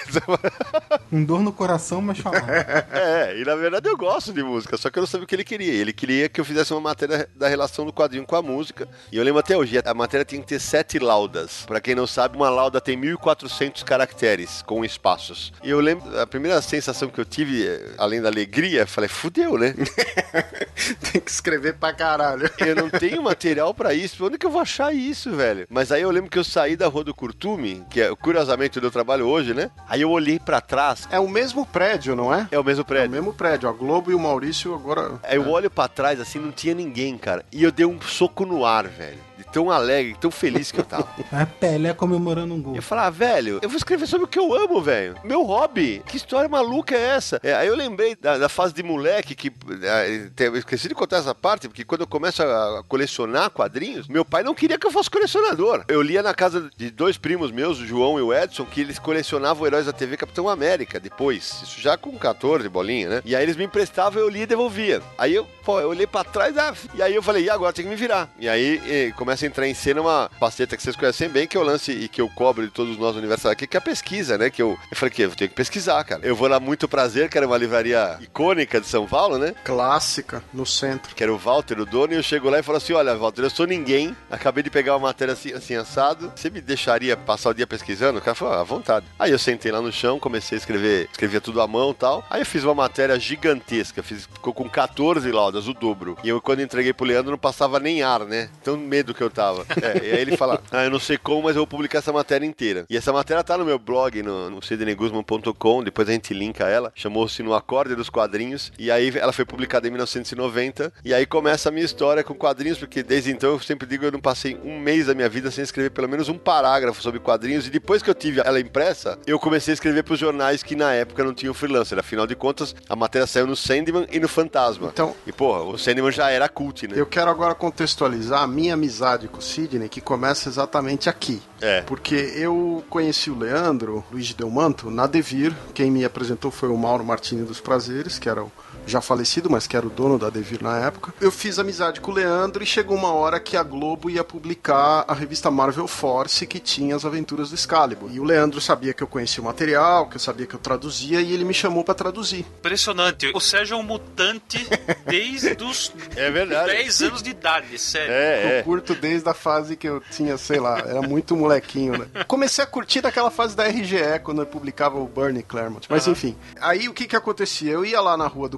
[1.09, 2.47] Com dor no coração, mas falava.
[2.91, 5.35] É, e na verdade eu gosto de música, só que eu não sabia o que
[5.35, 5.71] ele queria.
[5.73, 8.87] Ele queria que eu fizesse uma matéria da relação do quadrinho com a música.
[9.11, 11.65] E eu lembro até hoje, a matéria tinha que ter sete laudas.
[11.65, 15.51] Pra quem não sabe, uma lauda tem 1400 caracteres com espaços.
[15.63, 19.57] E eu lembro, a primeira sensação que eu tive, eh, além da alegria, falei, fudeu,
[19.57, 19.73] né?
[21.11, 22.49] Tem que escrever pra caralho.
[22.59, 24.25] Eu não tenho material pra isso.
[24.25, 25.67] Onde que eu vou achar isso, velho?
[25.69, 28.87] Mas aí eu lembro que eu saí da rua do Curtume, que é curiosamente onde
[28.87, 29.71] eu trabalho hoje, né?
[29.87, 31.07] Aí eu olhei pra trás.
[31.11, 32.47] É o mesmo prédio, não é?
[32.51, 33.11] É o mesmo É o prédio.
[33.11, 33.67] mesmo prédio.
[33.69, 35.19] A Globo e o Maurício agora.
[35.23, 37.43] Aí eu olho pra trás, assim, não tinha ninguém, cara.
[37.51, 39.28] E eu dei um soco no ar, velho.
[39.51, 41.07] Tão alegre, tão feliz que eu tava.
[41.31, 42.75] É Pelé comemorando um gol.
[42.75, 45.15] Eu falava, velho, eu vou escrever sobre o que eu amo, velho.
[45.23, 46.01] Meu hobby.
[46.05, 47.39] Que história maluca é essa?
[47.43, 49.51] É, aí eu lembrei da, da fase de moleque que.
[49.83, 54.25] é, eu esqueci de contar essa parte, porque quando eu começo a colecionar quadrinhos, meu
[54.25, 55.83] pai não queria que eu fosse colecionador.
[55.87, 58.99] Eu lia na casa de dois primos meus, o João e o Edson, que eles
[58.99, 61.61] colecionavam Heróis da TV Capitão América depois.
[61.63, 63.21] Isso já com 14 bolinha, né?
[63.23, 65.01] E aí eles me emprestavam, eu lia e devolvia.
[65.17, 67.85] Aí eu, pô, eu olhei pra trás, ah, e aí eu falei, e agora tem
[67.85, 68.29] que me virar.
[68.39, 71.59] E aí começa a entrar em cena uma faceta que vocês conhecem bem, que é
[71.59, 74.37] o lance e que eu cobro de todos nós universitários aqui, que é a pesquisa,
[74.37, 74.49] né?
[74.49, 76.25] Que eu, eu falei que eu tenho que pesquisar, cara.
[76.25, 79.53] Eu vou lá Muito Prazer, que era uma livraria icônica de São Paulo, né?
[79.63, 81.15] Clássica, no centro.
[81.15, 83.43] Que era o Walter, o dono, e eu chego lá e falo assim: Olha, Walter,
[83.43, 86.31] eu sou ninguém, acabei de pegar uma matéria assim, assim assado.
[86.35, 88.19] Você me deixaria passar o dia pesquisando?
[88.19, 89.05] O cara falou, ah, à vontade.
[89.17, 92.23] Aí eu sentei lá no chão, comecei a escrever, escrevia tudo à mão e tal.
[92.29, 96.17] Aí eu fiz uma matéria gigantesca, fiz, ficou com 14 laudas, o dobro.
[96.23, 98.49] E eu, quando entreguei pro Leandro, não passava nem ar, né?
[98.63, 99.65] Tão medo que eu tava.
[99.81, 102.11] É, e aí ele fala: Ah, eu não sei como, mas eu vou publicar essa
[102.13, 102.85] matéria inteira.
[102.89, 106.91] E essa matéria tá no meu blog, no, no sidneyguzman.com, depois a gente linka ela.
[106.95, 108.71] Chamou-se No Acorde dos Quadrinhos.
[108.77, 110.91] E aí ela foi publicada em 1990.
[111.03, 114.11] E aí começa a minha história com quadrinhos, porque desde então eu sempre digo eu
[114.11, 117.67] não passei um mês da minha vida sem escrever pelo menos um parágrafo sobre quadrinhos.
[117.67, 120.93] E depois que eu tive ela impressa, eu comecei a escrever pros jornais que na
[120.93, 121.97] época não tinham freelancer.
[121.99, 124.89] Afinal de contas, a matéria saiu no Sandman e no Fantasma.
[124.93, 126.93] Então- E porra, o Sandman já era cult, né?
[126.99, 131.41] Eu quero agora contextualizar a minha amizade com o Sidney, que começa exatamente aqui.
[131.61, 131.81] É.
[131.81, 135.53] Porque eu conheci o Leandro, Luiz Delmanto, na Devir.
[135.73, 138.51] Quem me apresentou foi o Mauro Martini dos Prazeres, que era o
[138.89, 141.13] já falecido, mas que era o dono da Devir na época.
[141.21, 145.05] Eu fiz amizade com o Leandro e chegou uma hora que a Globo ia publicar
[145.07, 148.09] a revista Marvel Force, que tinha as aventuras do Excalibur.
[148.11, 151.21] E o Leandro sabia que eu conhecia o material, que eu sabia que eu traduzia,
[151.21, 152.45] e ele me chamou para traduzir.
[152.59, 153.31] Impressionante.
[153.33, 154.67] O Sérgio é um mutante
[155.05, 156.71] desde os É verdade.
[156.71, 158.11] 10 anos de idade, sério.
[158.11, 158.63] É, Eu é.
[158.63, 162.07] curto desde a fase que eu tinha, sei lá, era muito molequinho, né?
[162.27, 165.85] Comecei a curtir daquela fase da RGE, quando eu publicava o Bernie Claremont.
[165.89, 167.71] Mas enfim, aí o que que acontecia?
[167.71, 168.57] Eu ia lá na rua do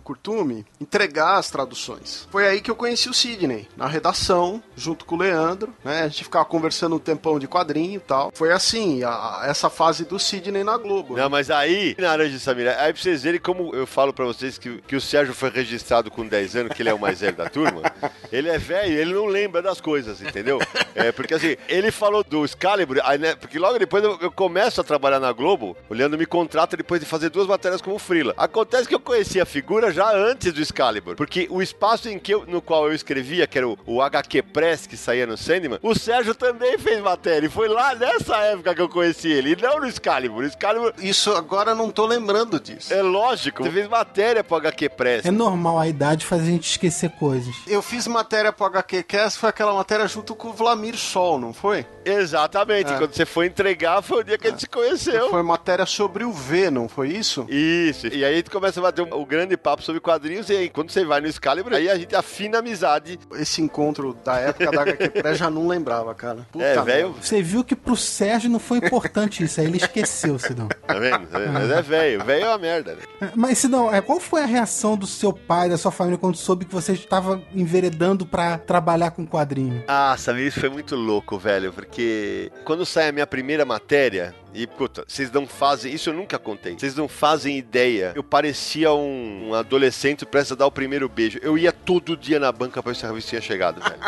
[0.79, 2.27] Entregar as traduções.
[2.31, 6.01] Foi aí que eu conheci o Sidney, na redação, junto com o Leandro, né?
[6.03, 8.31] A gente ficava conversando um tempão de quadrinho e tal.
[8.33, 11.15] Foi assim, a- essa fase do Sidney na Globo.
[11.15, 11.21] né?
[11.23, 14.81] Não, mas aí, Naranja Samira, aí pra vocês verem como eu falo pra vocês que,
[14.87, 17.49] que o Sérgio foi registrado com 10 anos, que ele é o mais velho da
[17.49, 17.81] turma,
[18.31, 20.59] ele é velho, ele não lembra das coisas, entendeu?
[20.95, 24.79] É, porque assim, ele falou do Excalibur, aí, né, porque logo depois eu, eu começo
[24.81, 28.33] a trabalhar na Globo, o Leandro me contrata depois de fazer duas matérias como frila.
[28.37, 32.33] Acontece que eu conheci a figura já antes do Excalibur, porque o espaço em que
[32.33, 35.79] eu- no qual eu escrevia, que era o, o HQ Press, que saía no Sandman,
[35.81, 39.61] o Sérgio também fez matéria, e foi lá nessa época que eu conheci ele, e
[39.61, 40.43] não no Excalibur.
[40.43, 42.93] O Excalibur Isso agora eu não tô lembrando disso.
[42.93, 45.25] é lógico, você fez matéria pro HQ Press.
[45.25, 47.53] É normal a idade fazer a gente esquecer coisas.
[47.67, 51.53] Eu fiz matéria pro HQ Cast, foi aquela matéria junto com o Vlamir Sol, não
[51.53, 51.85] foi?
[52.05, 52.97] Exatamente, É.
[52.97, 55.29] quando você foi entregar foi o dia que a gente se conheceu.
[55.29, 57.45] Foi matéria sobre o V, não foi isso?
[57.49, 60.55] Isso, e aí a gente começa a bater um, um grande papo sobre quadrinhos, e
[60.55, 63.19] aí quando você vai no Excalibur, aí a gente afina a amizade.
[63.33, 66.47] Esse encontro da época da HQ Press já não lembrava, cara.
[66.51, 67.15] Puta é, velho.
[67.19, 70.67] Você viu que pro Sérgio não foi importante isso, aí ele esqueceu, Sidão.
[70.67, 71.27] tá vendo?
[71.27, 71.53] Tá vendo?
[71.53, 73.31] Mas é velho, velho é uma merda, né?
[73.35, 76.65] Mas, Sidão, é, qual foi a reação do seu pai, da sua família, quando soube
[76.65, 79.83] que você estava enveredando pra trabalhar com quadrinho?
[79.87, 84.67] Ah, Samir, isso foi muito louco, velho, porque quando sai a minha primeira matéria, e
[84.67, 88.11] puta, vocês não fazem, isso eu nunca contei, vocês não fazem ideia.
[88.15, 89.80] Eu parecia um, um adolescente
[90.29, 91.39] prestes a dar o primeiro beijo.
[91.41, 93.99] Eu ia todo dia na banca pra ver se a revista tinha chegado, velho.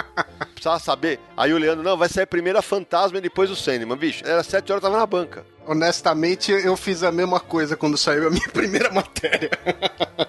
[0.54, 1.20] Precisava saber.
[1.36, 3.98] Aí o Leandro, não, vai sair primeiro a Fantasma e depois o Sandman.
[3.98, 5.46] Bicho, era sete horas, tava na banca.
[5.66, 9.50] Honestamente, eu fiz a mesma coisa quando saiu a minha primeira matéria.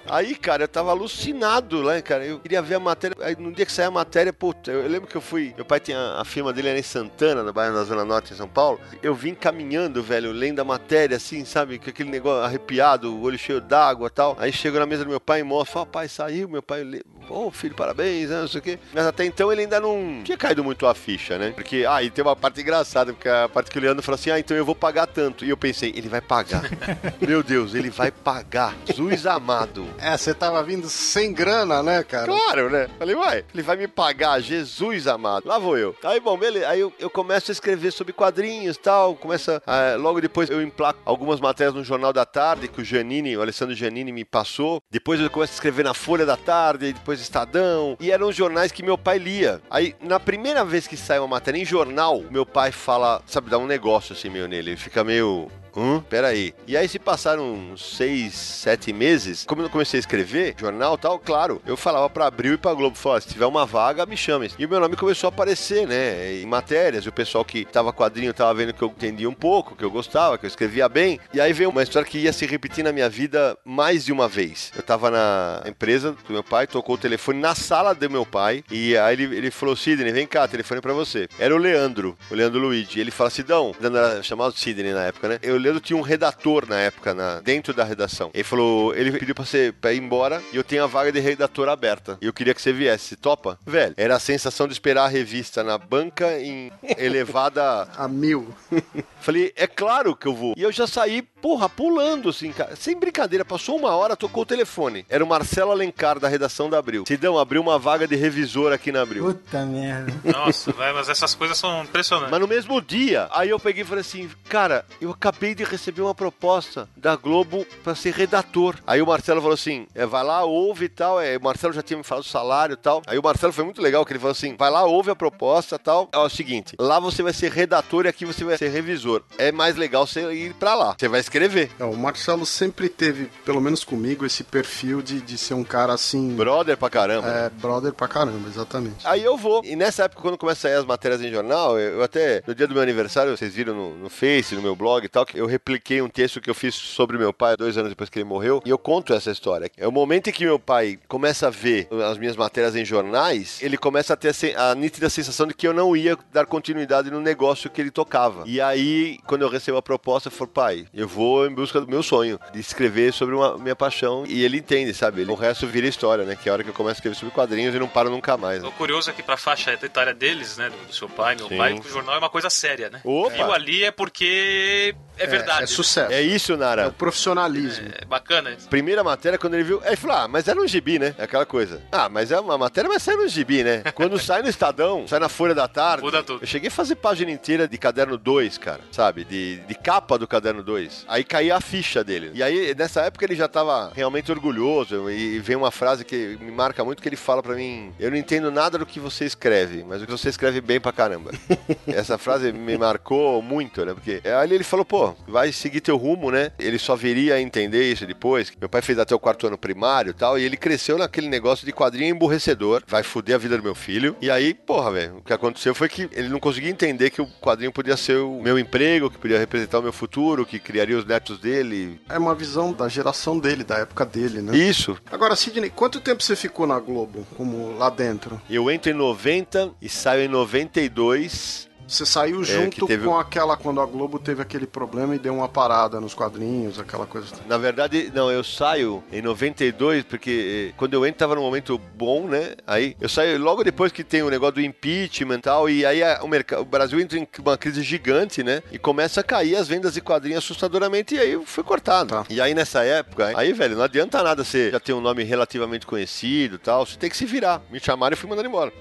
[0.06, 2.24] Aí, cara, eu tava alucinado, né, cara?
[2.24, 3.16] Eu queria ver a matéria.
[3.20, 5.52] Aí, no dia que saiu a matéria, puta, eu lembro que eu fui.
[5.56, 6.14] Meu pai tinha.
[6.16, 8.80] A firma dele era em Santana, no bairro na Zona Norte, em São Paulo.
[9.02, 11.78] Eu vim caminhando, velho, lendo a matéria, assim, sabe?
[11.78, 14.36] Com aquele negócio arrepiado, o olho cheio d'água tal.
[14.38, 16.84] Aí chegou na mesa do meu pai e mostra: Ó, pai, saiu, meu pai.
[17.28, 18.78] Ô, oh, filho, parabéns, né, não sei o quê.
[18.92, 21.52] Mas até então ele ainda não tinha caído muito a ficha, né?
[21.52, 24.30] Porque, ah, e tem uma parte engraçada, porque a parte que o Leandro falou assim:
[24.30, 25.23] ah, então eu vou pagar tanto.
[25.42, 26.62] E eu pensei: ele vai pagar.
[27.26, 28.74] meu Deus, ele vai pagar.
[28.86, 29.86] Jesus amado.
[29.98, 32.26] É, você tava vindo sem grana, né, cara?
[32.26, 32.88] Claro, né?
[32.98, 35.46] Falei, uai, ele vai me pagar, Jesus amado.
[35.46, 35.94] Lá vou eu.
[36.04, 36.68] Aí, bom, beleza.
[36.68, 39.14] Aí eu, eu começo a escrever sobre quadrinhos e tal.
[39.16, 39.62] Começa.
[39.66, 43.42] Ah, logo depois eu emplaco algumas matérias no Jornal da Tarde, que o Giannini, o
[43.42, 44.82] Alessandro Giannini me passou.
[44.90, 47.96] Depois eu começo a escrever na Folha da Tarde, depois Estadão.
[48.00, 49.60] E eram os jornais que meu pai lia.
[49.70, 53.58] Aí, na primeira vez que sai uma matéria em jornal, meu pai fala, sabe, dá
[53.58, 54.70] um negócio assim meio nele.
[54.70, 56.54] Ele fica meio meu hum, peraí.
[56.66, 61.60] E aí se passaram seis, sete meses, como eu comecei a escrever, jornal tal, claro,
[61.66, 64.50] eu falava pra Abril e pra Globo, falava, se tiver uma vaga, me chame.
[64.58, 67.92] E o meu nome começou a aparecer, né, em matérias, e o pessoal que tava
[67.92, 71.18] quadrinho tava vendo que eu entendia um pouco, que eu gostava, que eu escrevia bem,
[71.32, 74.28] e aí veio uma história que ia se repetir na minha vida mais de uma
[74.28, 74.72] vez.
[74.76, 78.64] Eu tava na empresa do meu pai, tocou o telefone na sala do meu pai,
[78.70, 81.28] e aí ele, ele falou, Sidney, vem cá, telefone pra você.
[81.38, 83.00] Era o Leandro, o Leandro Luigi.
[83.00, 85.38] Ele fala, Sidão, era chamado Sidney na época, né?
[85.42, 88.30] Eu Leandro tinha um redator na época, na, dentro da redação.
[88.34, 91.20] Ele falou, ele pediu pra você pra ir embora e eu tenho a vaga de
[91.20, 92.18] redator aberta.
[92.20, 93.16] E eu queria que você viesse.
[93.16, 93.58] Topa?
[93.66, 98.54] Velho, era a sensação de esperar a revista na banca em elevada a mil.
[99.20, 100.54] Falei, é claro que eu vou.
[100.54, 102.74] E eu já saí, porra, pulando assim, cara.
[102.74, 105.04] Sem brincadeira, passou uma hora, tocou o telefone.
[105.10, 107.04] Era o Marcelo Alencar da redação da Abril.
[107.06, 109.26] Sidão, abriu uma vaga de revisor aqui na Abril.
[109.26, 110.10] Puta merda.
[110.24, 112.30] Nossa, vai, mas essas coisas são impressionantes.
[112.30, 116.00] Mas no mesmo dia, aí eu peguei e falei assim, cara, eu acabei de receber
[116.00, 118.76] uma proposta da Globo pra ser redator.
[118.86, 121.20] Aí o Marcelo falou assim, é, vai lá, ouve e tal.
[121.20, 123.02] É, o Marcelo já tinha me falado o salário e tal.
[123.06, 125.76] Aí o Marcelo foi muito legal, que ele falou assim, vai lá, ouve a proposta
[125.76, 126.08] e tal.
[126.10, 129.22] É o seguinte, lá você vai ser redator e aqui você vai ser revisor.
[129.36, 130.96] É mais legal você ir pra lá.
[130.98, 131.33] Você vai escrever.
[131.78, 135.92] É, o Marcelo sempre teve, pelo menos comigo, esse perfil de, de ser um cara
[135.92, 136.34] assim...
[136.36, 137.28] Brother pra caramba.
[137.28, 139.04] É, brother pra caramba, exatamente.
[139.04, 139.62] Aí eu vou.
[139.64, 142.54] E nessa época, quando começa a sair as matérias em jornal, eu, eu até, no
[142.54, 145.36] dia do meu aniversário, vocês viram no, no Face, no meu blog e tal, que
[145.36, 148.24] eu repliquei um texto que eu fiz sobre meu pai dois anos depois que ele
[148.24, 149.70] morreu, e eu conto essa história.
[149.76, 153.58] É o momento em que meu pai começa a ver as minhas matérias em jornais,
[153.60, 157.10] ele começa a ter a, a nítida sensação de que eu não ia dar continuidade
[157.10, 158.44] no negócio que ele tocava.
[158.46, 161.88] E aí, quando eu recebo a proposta, eu falo, pai, eu vou em busca do
[161.88, 165.20] meu sonho, de escrever sobre uma minha paixão, e ele entende, sabe?
[165.20, 166.36] Ele, o resto vira história, né?
[166.36, 168.36] Que é a hora que eu começo a escrever sobre quadrinhos e não paro nunca
[168.36, 168.62] mais.
[168.62, 168.68] Né?
[168.68, 171.56] O curioso é que pra faixa etária deles, né, do seu pai, meu Sim.
[171.56, 173.00] pai, o jornal é uma coisa séria, né?
[173.04, 173.34] Opa.
[173.34, 175.64] Viu ali é porque é verdade.
[175.64, 176.12] É sucesso.
[176.12, 176.82] É isso, Nara.
[176.82, 177.88] É o profissionalismo.
[178.00, 178.68] É bacana isso.
[178.68, 181.14] Primeira matéria, quando ele viu, aí ele falou: Ah, mas era um gibi, né?
[181.18, 181.80] É aquela coisa.
[181.90, 183.82] Ah, mas é uma matéria, mas sai no gibi, né?
[183.94, 186.02] Quando sai no Estadão, sai na Folha da Tarde.
[186.04, 186.42] Muda tudo.
[186.42, 189.24] Eu cheguei a fazer página inteira de caderno 2, cara, sabe?
[189.24, 191.06] De, de capa do caderno 2.
[191.08, 192.30] Aí caía a ficha dele.
[192.34, 195.10] E aí, nessa época, ele já tava realmente orgulhoso.
[195.10, 198.16] E vem uma frase que me marca muito que ele fala pra mim: Eu não
[198.16, 201.30] entendo nada do que você escreve, mas o que você escreve bem pra caramba.
[201.86, 203.94] Essa frase me marcou muito, né?
[203.94, 206.50] Porque aí ele falou: pô, vai seguir teu rumo, né?
[206.58, 208.52] Ele só viria a entender isso depois.
[208.60, 211.66] Meu pai fez até o quarto ano primário e tal, e ele cresceu naquele negócio
[211.66, 212.82] de quadrinho emburrecedor.
[212.86, 214.16] Vai foder a vida do meu filho.
[214.20, 217.26] E aí, porra, velho, o que aconteceu foi que ele não conseguia entender que o
[217.40, 221.04] quadrinho podia ser o meu emprego, que podia representar o meu futuro, que criaria os
[221.04, 222.00] netos dele.
[222.08, 224.56] É uma visão da geração dele, da época dele, né?
[224.56, 224.96] Isso.
[225.10, 228.40] Agora, Sidney, quanto tempo você ficou na Globo, como lá dentro?
[228.48, 231.68] Eu entro em 90 e saio em 92.
[231.86, 235.34] Você saiu junto que teve- com aquela quando a Globo teve aquele problema e deu
[235.34, 237.26] uma parada nos quadrinhos, aquela coisa.
[237.46, 241.78] Na verdade, não, eu saio em 92, porque eh, quando eu entro tava num momento
[241.96, 242.54] bom, né?
[242.66, 246.02] Aí eu saio logo depois que tem o negócio do impeachment e tal, e aí
[246.02, 248.62] a- o, mercado, o Brasil entra em uma crise gigante, né?
[248.72, 252.10] E começa a cair as vendas de quadrinhos assustadoramente, e aí foi cortado.
[252.10, 252.24] Tá.
[252.30, 255.86] E aí nessa época, aí, velho, não adianta nada você já ter um nome relativamente
[255.86, 257.62] conhecido e tal, você tem que se virar.
[257.70, 258.72] Me chamaram e fui mandando embora.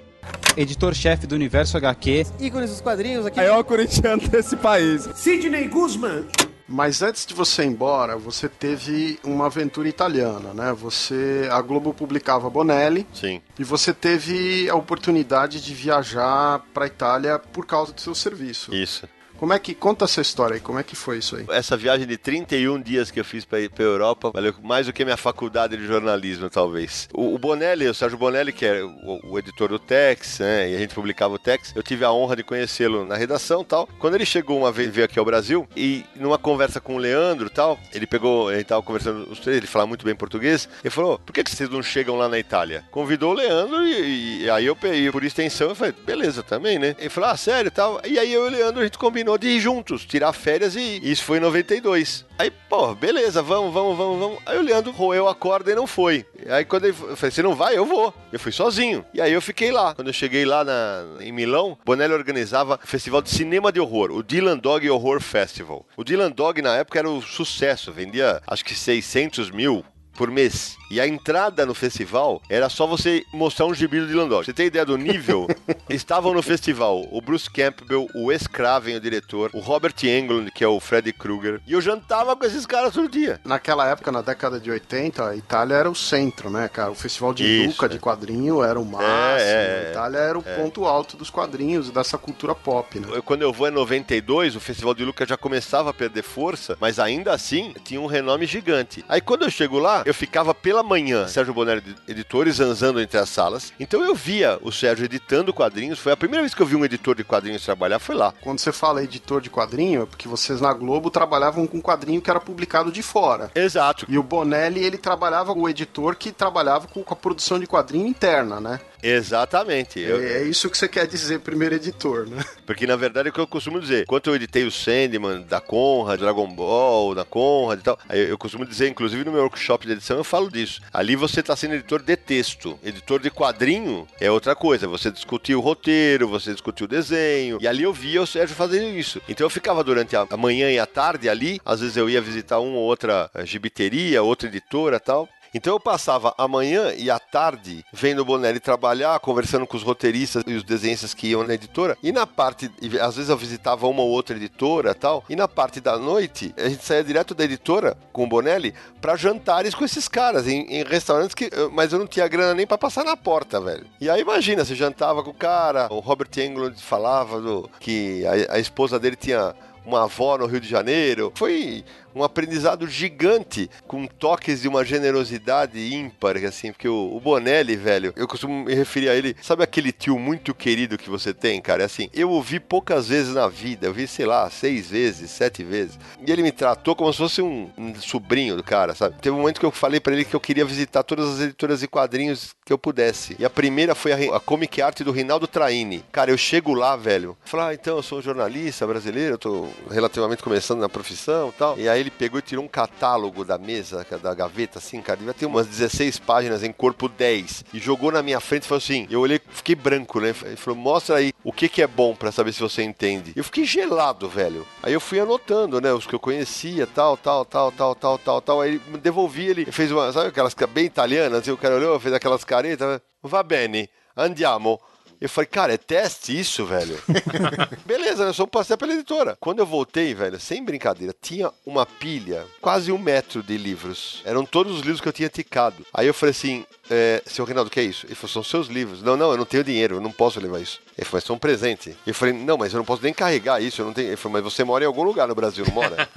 [0.56, 2.26] Editor-chefe do Universo HQ.
[2.40, 3.38] ícones dos quadrinhos aqui.
[3.38, 5.10] Maior corintiano desse país.
[5.16, 6.26] Sidney Guzman.
[6.68, 10.74] Mas antes de você ir embora, você teve uma aventura italiana, né?
[10.74, 13.42] Você, a Globo publicava Bonelli Sim.
[13.60, 18.74] e você teve a oportunidade de viajar para Itália por causa do seu serviço.
[18.74, 19.08] Isso.
[19.38, 20.60] Como é que conta essa história aí?
[20.62, 21.46] Como é que foi isso aí?
[21.50, 24.94] Essa viagem de 31 dias que eu fiz pra ir pra Europa valeu mais do
[24.94, 27.10] que minha faculdade de jornalismo, talvez.
[27.14, 30.72] O, o Bonelli, o Sérgio Bonelli, que é o, o editor do Tex, né?
[30.72, 33.88] E a gente publicava o Tex, eu tive a honra de conhecê-lo na redação tal.
[34.00, 37.50] Quando ele chegou uma vez, veio aqui ao Brasil, e numa conversa com o Leandro
[37.50, 41.20] tal, ele pegou, ele tava conversando os três, ele fala muito bem português, ele falou:
[41.20, 42.84] por que, vocês não chegam lá na Itália?
[42.92, 46.96] Convidou o Leandro e, e aí eu peguei por extensão, eu falei, beleza, também, né?
[46.98, 48.02] Ele falou, ah, sério tal.
[48.06, 50.80] E aí eu e o Leandro a gente combinou de ir juntos, tirar férias e
[50.80, 51.12] ir.
[51.12, 52.26] Isso foi em 92.
[52.38, 54.40] Aí, pô, beleza, vamos, vamos, vamos, vamos.
[54.46, 56.26] Aí o Leandro roeu a corda e não foi.
[56.50, 57.78] Aí quando ele falei, você não vai?
[57.78, 58.14] Eu vou.
[58.32, 59.06] Eu fui sozinho.
[59.14, 59.94] E aí eu fiquei lá.
[59.96, 64.12] Quando eu cheguei lá na, em Milão, Bonelli organizava o festival de cinema de horror,
[64.12, 65.86] o Dylan Dog Horror Festival.
[65.96, 70.78] O Dylan Dog na época era o sucesso, vendia acho que 600 mil por mês.
[70.90, 74.46] E a entrada no festival era só você mostrar um gibi do Dylan Dog.
[74.46, 75.48] Você tem ideia do nível?
[75.90, 80.64] Estavam no festival o Bruce Campbell, o Wes Craven, o diretor, o Robert Englund, que
[80.64, 81.60] é o Freddy Krueger.
[81.66, 83.42] E eu jantava com esses caras todo dia.
[83.44, 86.92] Naquela época, na década de 80, a Itália era o centro, né, cara?
[86.92, 87.90] O festival de Isso, Luca, é.
[87.90, 89.10] de quadrinho, era o máximo.
[89.10, 90.56] É, é, a Itália era o é.
[90.56, 93.08] ponto alto dos quadrinhos e dessa cultura pop, né?
[93.26, 97.00] Quando eu vou em 92, o Festival de Lucas já começava a perder força, mas
[97.00, 99.04] ainda assim tinha um renome gigante.
[99.10, 103.30] Aí quando eu chego lá, eu ficava pela manhã, Sérgio Bonelli, editores, zanzando entre as
[103.30, 103.72] salas.
[103.80, 106.00] Então eu via o Sérgio editando quadrinhos.
[106.00, 108.34] Foi a primeira vez que eu vi um editor de quadrinhos trabalhar, foi lá.
[108.42, 112.30] Quando você fala editor de quadrinho, é porque vocês na Globo trabalhavam com quadrinho que
[112.30, 113.52] era publicado de fora.
[113.54, 114.06] Exato.
[114.10, 117.68] E o Bonelli, ele trabalhava com o editor que trabalhava com com a produção de
[117.68, 118.80] quadrinho interna, né?
[119.04, 120.00] Exatamente.
[120.00, 122.44] Eu- É é isso que você quer dizer, primeiro editor, né?
[122.66, 124.06] Porque na verdade é o que eu costumo dizer.
[124.06, 128.38] Quando eu editei o Sandman da Conrad, Dragon Ball, da Conrad e tal, aí eu
[128.38, 130.82] costumo dizer, inclusive no meu workshop de edição, eu falo disso.
[130.92, 132.80] Ali você está sendo editor de texto.
[132.84, 134.88] Editor de quadrinho é outra coisa.
[134.88, 137.58] Você discutiu o roteiro, você discutiu o desenho.
[137.62, 139.22] E ali eu via o Sérgio fazendo isso.
[139.28, 141.60] Então eu ficava durante a manhã e a tarde ali.
[141.66, 145.28] Às vezes eu ia visitar uma ou outra eh, gibiteria, outra editora e tal.
[145.54, 149.84] Então eu passava a manhã e a tarde vendo o Bonelli trabalhar, conversando com os
[149.84, 151.98] roteiristas e os desenhistas que iam na editora.
[152.02, 155.24] E na parte, às vezes eu visitava uma ou outra editora tal.
[155.30, 159.16] E na parte da noite, a gente saía direto da editora com o Bonelli para
[159.16, 161.50] jantares com esses caras em, em restaurantes que.
[161.72, 163.86] Mas eu não tinha grana nem para passar na porta, velho.
[164.02, 168.56] E aí imagina, você jantava com o cara, o Robert Englund falava do, que a,
[168.56, 169.54] a esposa dele tinha
[169.86, 171.32] uma avó no Rio de Janeiro.
[171.36, 171.84] Foi
[172.16, 178.14] um aprendizado gigante, com toques de uma generosidade ímpar, assim, porque o, o Bonelli, velho,
[178.16, 181.84] eu costumo me referir a ele, sabe aquele tio muito querido que você tem, cara?
[181.84, 185.30] É Assim, eu o vi poucas vezes na vida, eu vi, sei lá, seis vezes,
[185.30, 189.16] sete vezes, e ele me tratou como se fosse um, um sobrinho do cara, sabe?
[189.22, 191.82] Teve um momento que eu falei pra ele que eu queria visitar todas as editoras
[191.82, 195.46] de quadrinhos que eu pudesse, e a primeira foi a, a Comic Art do Rinaldo
[195.46, 196.04] Traini.
[196.12, 200.42] Cara, eu chego lá, velho, falo, ah, então, eu sou jornalista brasileiro, eu tô relativamente
[200.42, 204.06] começando na profissão e tal, e aí ele pegou e tirou um catálogo da mesa,
[204.22, 208.22] da gaveta, assim, cara, devia ter umas 16 páginas em corpo 10, e jogou na
[208.22, 211.52] minha frente e falou assim, eu olhei, fiquei branco, né, ele falou, mostra aí o
[211.52, 213.34] que que é bom pra saber se você entende.
[213.36, 214.66] Eu fiquei gelado, velho.
[214.82, 218.42] Aí eu fui anotando, né, os que eu conhecia, tal, tal, tal, tal, tal, tal,
[218.42, 222.00] tal, aí me devolvi, ele fez uma, sabe aquelas bem italianas, e o cara olhou,
[222.00, 224.80] fez aquelas caretas, va bene, andiamo.
[225.24, 227.02] Eu falei, cara, é teste isso, velho?
[227.88, 228.34] Beleza, né?
[228.34, 229.38] Só passei pela editora.
[229.40, 234.22] Quando eu voltei, velho, sem brincadeira, tinha uma pilha, quase um metro de livros.
[234.26, 235.86] Eram todos os livros que eu tinha ticado.
[235.94, 238.06] Aí eu falei assim, é, seu Reinaldo, o que é isso?
[238.06, 239.02] Ele falou, são seus livros.
[239.02, 240.82] Não, não, eu não tenho dinheiro, eu não posso levar isso.
[240.98, 241.96] Ele falou, mas são um presente.
[242.06, 244.10] Eu falei, não, mas eu não posso nem carregar isso, eu não tenho.
[244.10, 246.10] Ele falou, mas você mora em algum lugar no Brasil, não mora?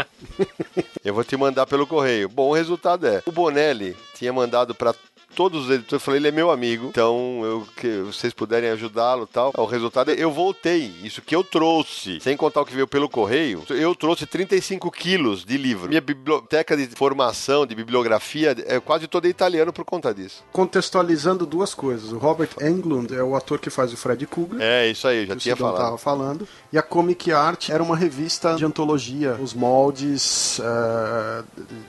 [1.04, 2.28] eu vou te mandar pelo correio.
[2.28, 4.92] Bom, o resultado é, o Bonelli tinha mandado pra
[5.36, 9.24] todos os editores, eu falei, ele é meu amigo, então eu, que vocês puderem ajudá-lo
[9.24, 9.52] e tal.
[9.54, 13.08] O resultado é, eu voltei, isso que eu trouxe, sem contar o que veio pelo
[13.08, 15.88] correio, eu trouxe 35 quilos de livro.
[15.88, 20.42] Minha biblioteca de formação, de bibliografia, é quase toda italiana por conta disso.
[20.50, 22.12] Contextualizando duas coisas.
[22.12, 24.60] O Robert Englund é o ator que faz o Fred Krueger.
[24.60, 25.76] É, isso aí, já tinha falado.
[25.76, 26.48] tava falando.
[26.72, 31.44] E a Comic Art era uma revista de antologia, os moldes eh,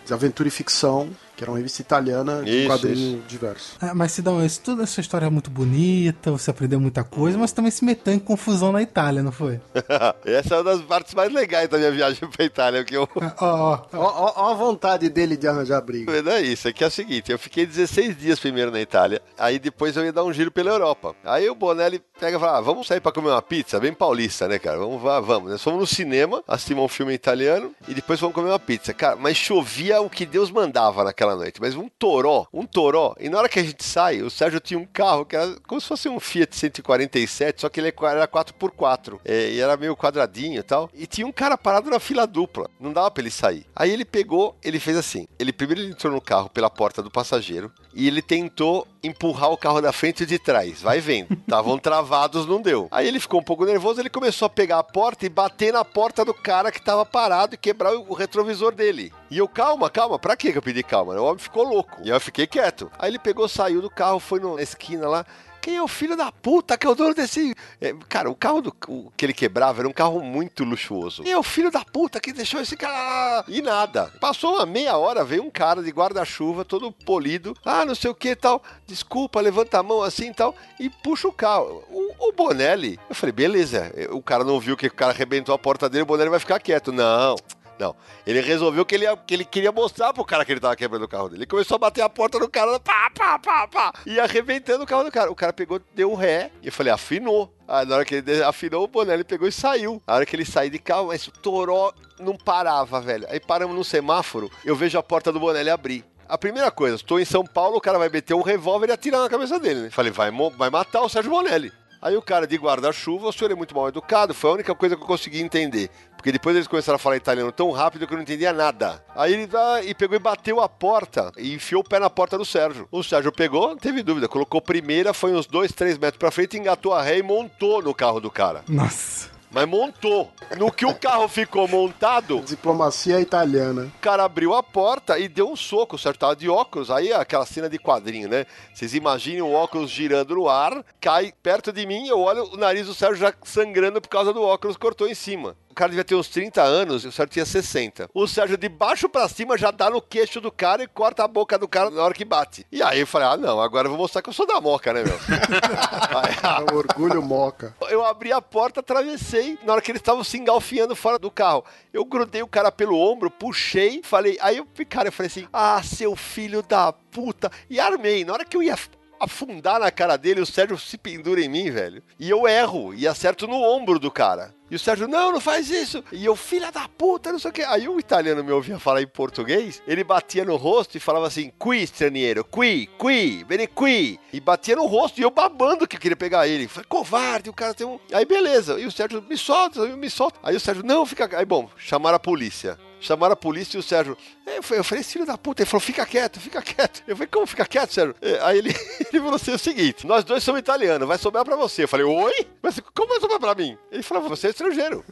[0.05, 3.77] de aventura e ficção, que era uma revista italiana de Isso, quadrinho diverso.
[3.79, 7.51] É, mas Sidão, isso, toda essa história é muito bonita, você aprendeu muita coisa, mas
[7.51, 9.61] também se meteu em confusão na Itália, não foi?
[10.25, 13.07] Essa é uma das partes mais legais da minha viagem pra Itália, porque eu...
[13.39, 16.21] Ó, Ó, ó, ó a vontade dele de arranjar briga.
[16.21, 19.21] Não é isso, é que é o seguinte, eu fiquei 16 dias primeiro na Itália,
[19.37, 21.15] aí depois eu ia dar um giro pela Europa.
[21.23, 24.47] Aí o Bonelli pega e fala, ah, vamos sair pra comer uma pizza, bem paulista,
[24.47, 24.77] né, cara?
[24.77, 25.51] Vamos, vamos.
[25.51, 28.93] Nós fomos no cinema, assistimos um filme italiano e depois vamos comer uma pizza.
[28.93, 33.15] Cara, mas chovia o que Deus mandava naquela noite, mas um toró, um toró.
[33.19, 35.79] E na hora que a gente sai, o Sérgio tinha um carro que era como
[35.81, 39.19] se fosse um Fiat 147, só que ele era 4x4.
[39.23, 40.89] É, e era meio quadradinho e tal.
[40.93, 42.69] E tinha um cara parado na fila dupla.
[42.79, 43.65] Não dava pra ele sair.
[43.75, 45.27] Aí ele pegou, ele fez assim.
[45.39, 49.81] Ele primeiro entrou no carro pela porta do passageiro e ele tentou empurrar o carro
[49.81, 50.83] da frente e de trás.
[50.83, 51.33] Vai vendo.
[51.41, 52.87] Estavam travados, não deu.
[52.91, 55.83] Aí ele ficou um pouco nervoso, ele começou a pegar a porta e bater na
[55.83, 59.11] porta do cara que tava parado e quebrar o retrovisor dele.
[59.31, 61.15] E eu, calma, calma, pra que eu pedi calma?
[61.15, 61.99] O homem ficou louco.
[62.03, 62.91] E eu fiquei quieto.
[62.99, 65.25] Aí ele pegou, saiu do carro, foi na esquina lá.
[65.61, 67.53] Quem é o filho da puta que é o dono desse.
[67.81, 71.23] É, cara, o carro do, o, que ele quebrava era um carro muito luxuoso.
[71.23, 73.43] Quem é o filho da puta que deixou esse cara.
[73.47, 74.11] E nada.
[74.19, 77.55] Passou uma meia hora, veio um cara de guarda-chuva, todo polido.
[77.65, 78.61] Ah, não sei o que tal.
[78.85, 80.55] Desculpa, levanta a mão assim e tal.
[80.79, 81.83] E puxa o carro.
[81.89, 82.99] O, o Bonelli.
[83.09, 83.91] Eu falei, beleza.
[84.11, 86.59] O cara não viu que o cara arrebentou a porta dele, o Bonelli vai ficar
[86.59, 86.91] quieto.
[86.91, 87.35] Não.
[87.79, 87.95] Não.
[88.25, 91.07] Ele resolveu que ele, que ele queria mostrar pro cara que ele tava quebrando o
[91.07, 91.39] carro dele.
[91.39, 94.87] Ele começou a bater a porta do cara, pá, pá, pá, pá, e arrebentando o
[94.87, 95.31] carro do cara.
[95.31, 97.53] O cara pegou, deu ré, e eu falei, afinou.
[97.67, 100.01] Aí na hora que ele afinou o boné, ele pegou e saiu.
[100.07, 103.27] Na hora que ele saiu de carro, mas o toró não parava, velho.
[103.29, 106.05] Aí paramos no semáforo, eu vejo a porta do Bonelli abrir.
[106.29, 109.21] A primeira coisa, estou em São Paulo, o cara vai meter um revólver e atirar
[109.21, 109.89] na cabeça dele, né?
[109.89, 111.71] Falei, vai, vai matar o Sérgio Bonelli.
[112.01, 114.95] Aí o cara de guarda-chuva, o senhor é muito mal educado, foi a única coisa
[114.95, 115.89] que eu consegui entender.
[116.15, 119.03] Porque depois eles começaram a falar italiano tão rápido que eu não entendia nada.
[119.15, 122.37] Aí ele vai e pegou e bateu a porta e enfiou o pé na porta
[122.37, 122.87] do Sérgio.
[122.91, 126.57] O Sérgio pegou, não teve dúvida, colocou primeira, foi uns dois, três metros pra frente,
[126.57, 128.63] engatou a ré e montou no carro do cara.
[128.67, 129.36] Nossa.
[129.51, 130.31] Mas montou.
[130.57, 132.41] No que o carro ficou montado.
[132.45, 133.91] Diplomacia italiana.
[133.97, 135.95] O cara abriu a porta e deu um soco.
[135.95, 136.91] O Sérgio tava de óculos.
[136.91, 138.45] Aí aquela cena de quadrinho, né?
[138.73, 142.85] Vocês imaginem o óculos girando no ar, cai perto de mim, eu olho o nariz
[142.85, 145.55] do Sérgio já sangrando por causa do óculos, cortou em cima.
[145.69, 148.09] O cara devia ter uns 30 anos e o Sérgio tinha 60.
[148.11, 151.27] O Sérgio de baixo para cima já dá no queixo do cara e corta a
[151.27, 152.65] boca do cara na hora que bate.
[152.71, 154.91] E aí eu falei: ah, não, agora eu vou mostrar que eu sou da moca,
[154.91, 155.13] né, meu?
[156.17, 157.75] aí, é o orgulho moca.
[157.89, 159.36] Eu abri a porta, atravessei.
[159.63, 161.63] Na hora que eles estavam se engalfiando fora do carro,
[161.93, 164.37] eu grudei o cara pelo ombro, puxei, falei.
[164.41, 167.51] Aí eu, cara, eu falei assim: ah, seu filho da puta.
[167.69, 168.23] E armei.
[168.23, 168.77] Na hora que eu ia
[169.19, 172.03] afundar na cara dele, o Sérgio se pendura em mim, velho.
[172.19, 174.55] E eu erro e acerto no ombro do cara.
[174.69, 176.03] E o Sérgio, não, não faz isso.
[176.11, 177.61] E eu, filha da puta, não sei o que.
[177.61, 181.51] Aí o italiano me ouvia falar em português, ele batia no rosto e falava assim,
[181.57, 184.19] qui, estrangeiro, qui, qui, vem qui.
[184.33, 186.67] E batia no rosto e eu babando que eu queria pegar ele.
[186.67, 187.97] Falei, covarde, o cara tem um...
[188.11, 188.77] Aí beleza.
[188.79, 190.37] E o Sérgio, me solta, me solta.
[190.43, 191.29] Aí o Sérgio, não, fica...
[191.37, 192.77] Aí bom, chamaram a polícia.
[192.99, 194.17] Chamaram a polícia e o Sérgio.
[194.45, 195.61] Eu falei, eu falei, filho da puta.
[195.61, 197.03] Ele falou, fica quieto, fica quieto.
[197.07, 198.15] Eu falei, como fica quieto, Sérgio?
[198.41, 198.69] Aí ele,
[199.11, 201.83] ele falou assim: é o seguinte, nós dois somos italianos, vai sobrar pra você.
[201.83, 202.47] Eu falei, oi?
[202.61, 203.77] Mas como vai sobrar pra mim?
[203.91, 205.03] Ele falou, você é estrangeiro.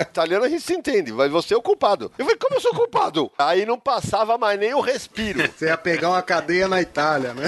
[0.00, 2.10] Italiano a gente se entende, mas você é o culpado.
[2.18, 3.30] Eu falei, como eu sou culpado?
[3.38, 5.40] Aí não passava mais nem o respiro.
[5.54, 7.44] Você ia pegar uma cadeia na Itália, né?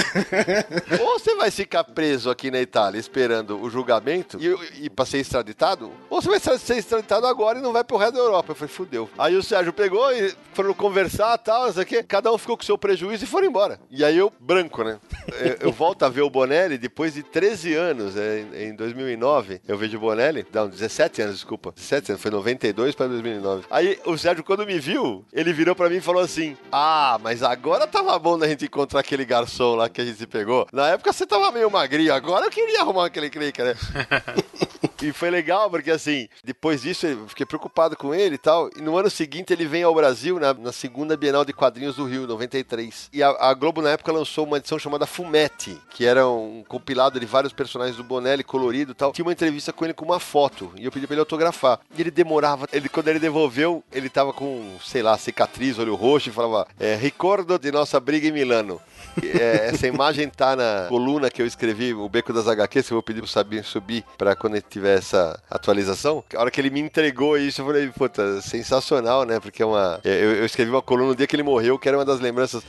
[1.00, 5.18] ou você vai ficar preso aqui na Itália esperando o julgamento e, e pra ser
[5.18, 8.52] extraditado, ou você vai ser extraditado agora e não vai pro resto da Europa.
[8.52, 9.10] Eu falei, fudeu.
[9.18, 12.02] Aí o Sérgio pegou e foram conversar e tal, não sei o quê.
[12.02, 13.78] Cada um ficou com seu prejuízo e foram embora.
[13.90, 14.98] E aí eu, branco, né?
[15.38, 19.60] eu, eu volto a ver o Bonelli depois de 13 anos, é, em 2009.
[19.66, 21.72] Eu vejo o Bonelli, não, 17 anos, desculpa.
[21.76, 23.64] 17 anos, foi 92 para 2009.
[23.70, 27.42] Aí o Sérgio, quando me viu, ele virou para mim e falou assim: Ah, mas
[27.42, 30.66] agora tava bom da gente encontrar aquele garçom lá que a gente pegou.
[30.72, 33.74] Na época você tava meio magrinho, agora eu queria arrumar aquele clique, né?
[35.02, 38.70] e foi legal, porque assim, depois disso eu fiquei preocupado com ele e tal.
[38.76, 42.04] E no ano seguinte ele vem ao Brasil, na, na segunda Bienal de Quadrinhos do
[42.04, 43.10] Rio, 93.
[43.12, 47.20] E a, a, Globo na época lançou uma edição chamada Fumete, que era um compilado
[47.20, 49.12] de vários personagens do Bonelli colorido e tal.
[49.12, 50.72] Tinha uma entrevista com ele com uma foto.
[50.76, 51.80] E eu pedi pra ele autografar.
[51.96, 52.66] E ele demorava.
[52.72, 56.94] Ele, quando ele devolveu, ele tava com, sei lá, cicatriz, olho roxo, e falava: é,
[56.94, 58.80] Ricordo de nossa briga em Milano.
[59.22, 62.96] É, essa imagem tá na coluna que eu escrevi, o Beco das HQs, que eu
[62.96, 66.22] vou pedir pro Sabino subir pra quando tiver essa atualização.
[66.34, 69.40] A hora que ele me entregou isso, eu falei, puta, sensacional, né?
[69.40, 70.00] Porque é uma.
[70.04, 72.62] Eu, eu escrevi uma coluna no dia que ele morreu, que era uma das lembranças.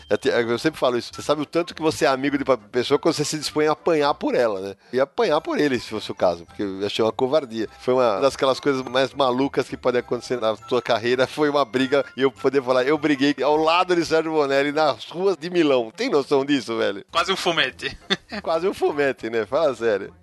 [0.48, 1.12] Eu sempre falo isso.
[1.14, 3.68] Você sabe o tanto que você é amigo de uma pessoa quando você se dispõe
[3.68, 4.76] a apanhar por ela, né?
[4.94, 7.68] E apanhar por ele, se fosse o caso, porque eu achei uma covardia.
[7.80, 11.28] Foi uma das aquelas coisas mais malucas que podem acontecer na tua carreira.
[11.28, 15.06] Foi uma briga e eu poder falar, eu briguei ao lado de Sérgio Bonelli nas
[15.10, 15.92] ruas de Milão.
[15.96, 17.04] Tem noção disso, velho?
[17.12, 17.98] Quase um fumete.
[18.42, 19.46] Quase um fumete, né?
[19.46, 20.14] Fala sério.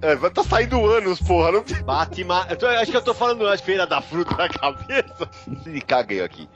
[0.00, 1.52] É, tá saindo anos, porra.
[1.52, 1.64] Não...
[1.84, 2.46] Bate, ma...
[2.48, 5.28] eu tô, acho que eu tô falando as feiras da fruta na cabeça.
[5.66, 6.48] Me caguei aqui.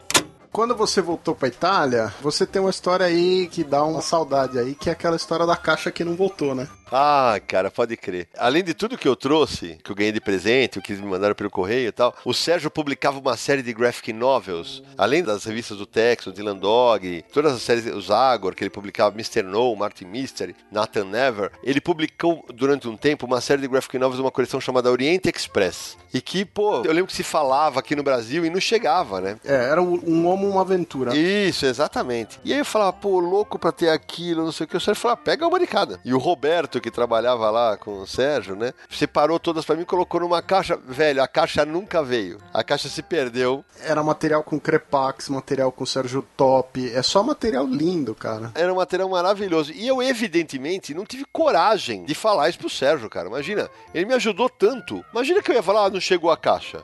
[0.52, 4.74] Quando você voltou pra Itália, você tem uma história aí que dá uma saudade aí,
[4.74, 6.68] que é aquela história da caixa que não voltou, né?
[6.94, 8.28] Ah, cara, pode crer.
[8.36, 11.08] Além de tudo que eu trouxe, que eu ganhei de presente, o que eles me
[11.08, 15.44] mandaram pelo correio e tal, o Sérgio publicava uma série de graphic novels, além das
[15.44, 19.42] revistas do Texas, Dylan Dog, todas as séries, o Zagor, que ele publicava, Mr.
[19.42, 21.50] No, Martin Mystery, Nathan Never.
[21.64, 25.96] Ele publicou durante um tempo uma série de graphic novels, uma coleção chamada Oriente Express.
[26.12, 29.38] E que, pô, eu lembro que se falava aqui no Brasil e não chegava, né?
[29.46, 31.16] É, era um, um homo, uma aventura.
[31.16, 32.40] Isso, exatamente.
[32.44, 34.76] E aí eu falava, pô, louco pra ter aquilo, não sei o que.
[34.76, 36.00] O Sérgio falou, ah, pega uma de cada.
[36.04, 38.72] E o Roberto, que trabalhava lá com o Sérgio, né?
[38.90, 40.76] Separou todas pra mim, colocou numa caixa.
[40.76, 42.38] Velho, a caixa nunca veio.
[42.52, 43.64] A caixa se perdeu.
[43.80, 46.90] Era material com Crepax, material com Sérgio Top.
[46.92, 48.50] É só material lindo, cara.
[48.54, 49.72] Era um material maravilhoso.
[49.72, 53.28] E eu, evidentemente, não tive coragem de falar isso pro Sérgio, cara.
[53.28, 55.04] Imagina, ele me ajudou tanto.
[55.12, 56.82] Imagina que eu ia falar, ah, não chegou a caixa.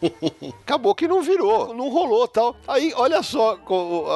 [0.62, 2.56] Acabou que não virou, não rolou tal.
[2.66, 3.58] Aí, olha só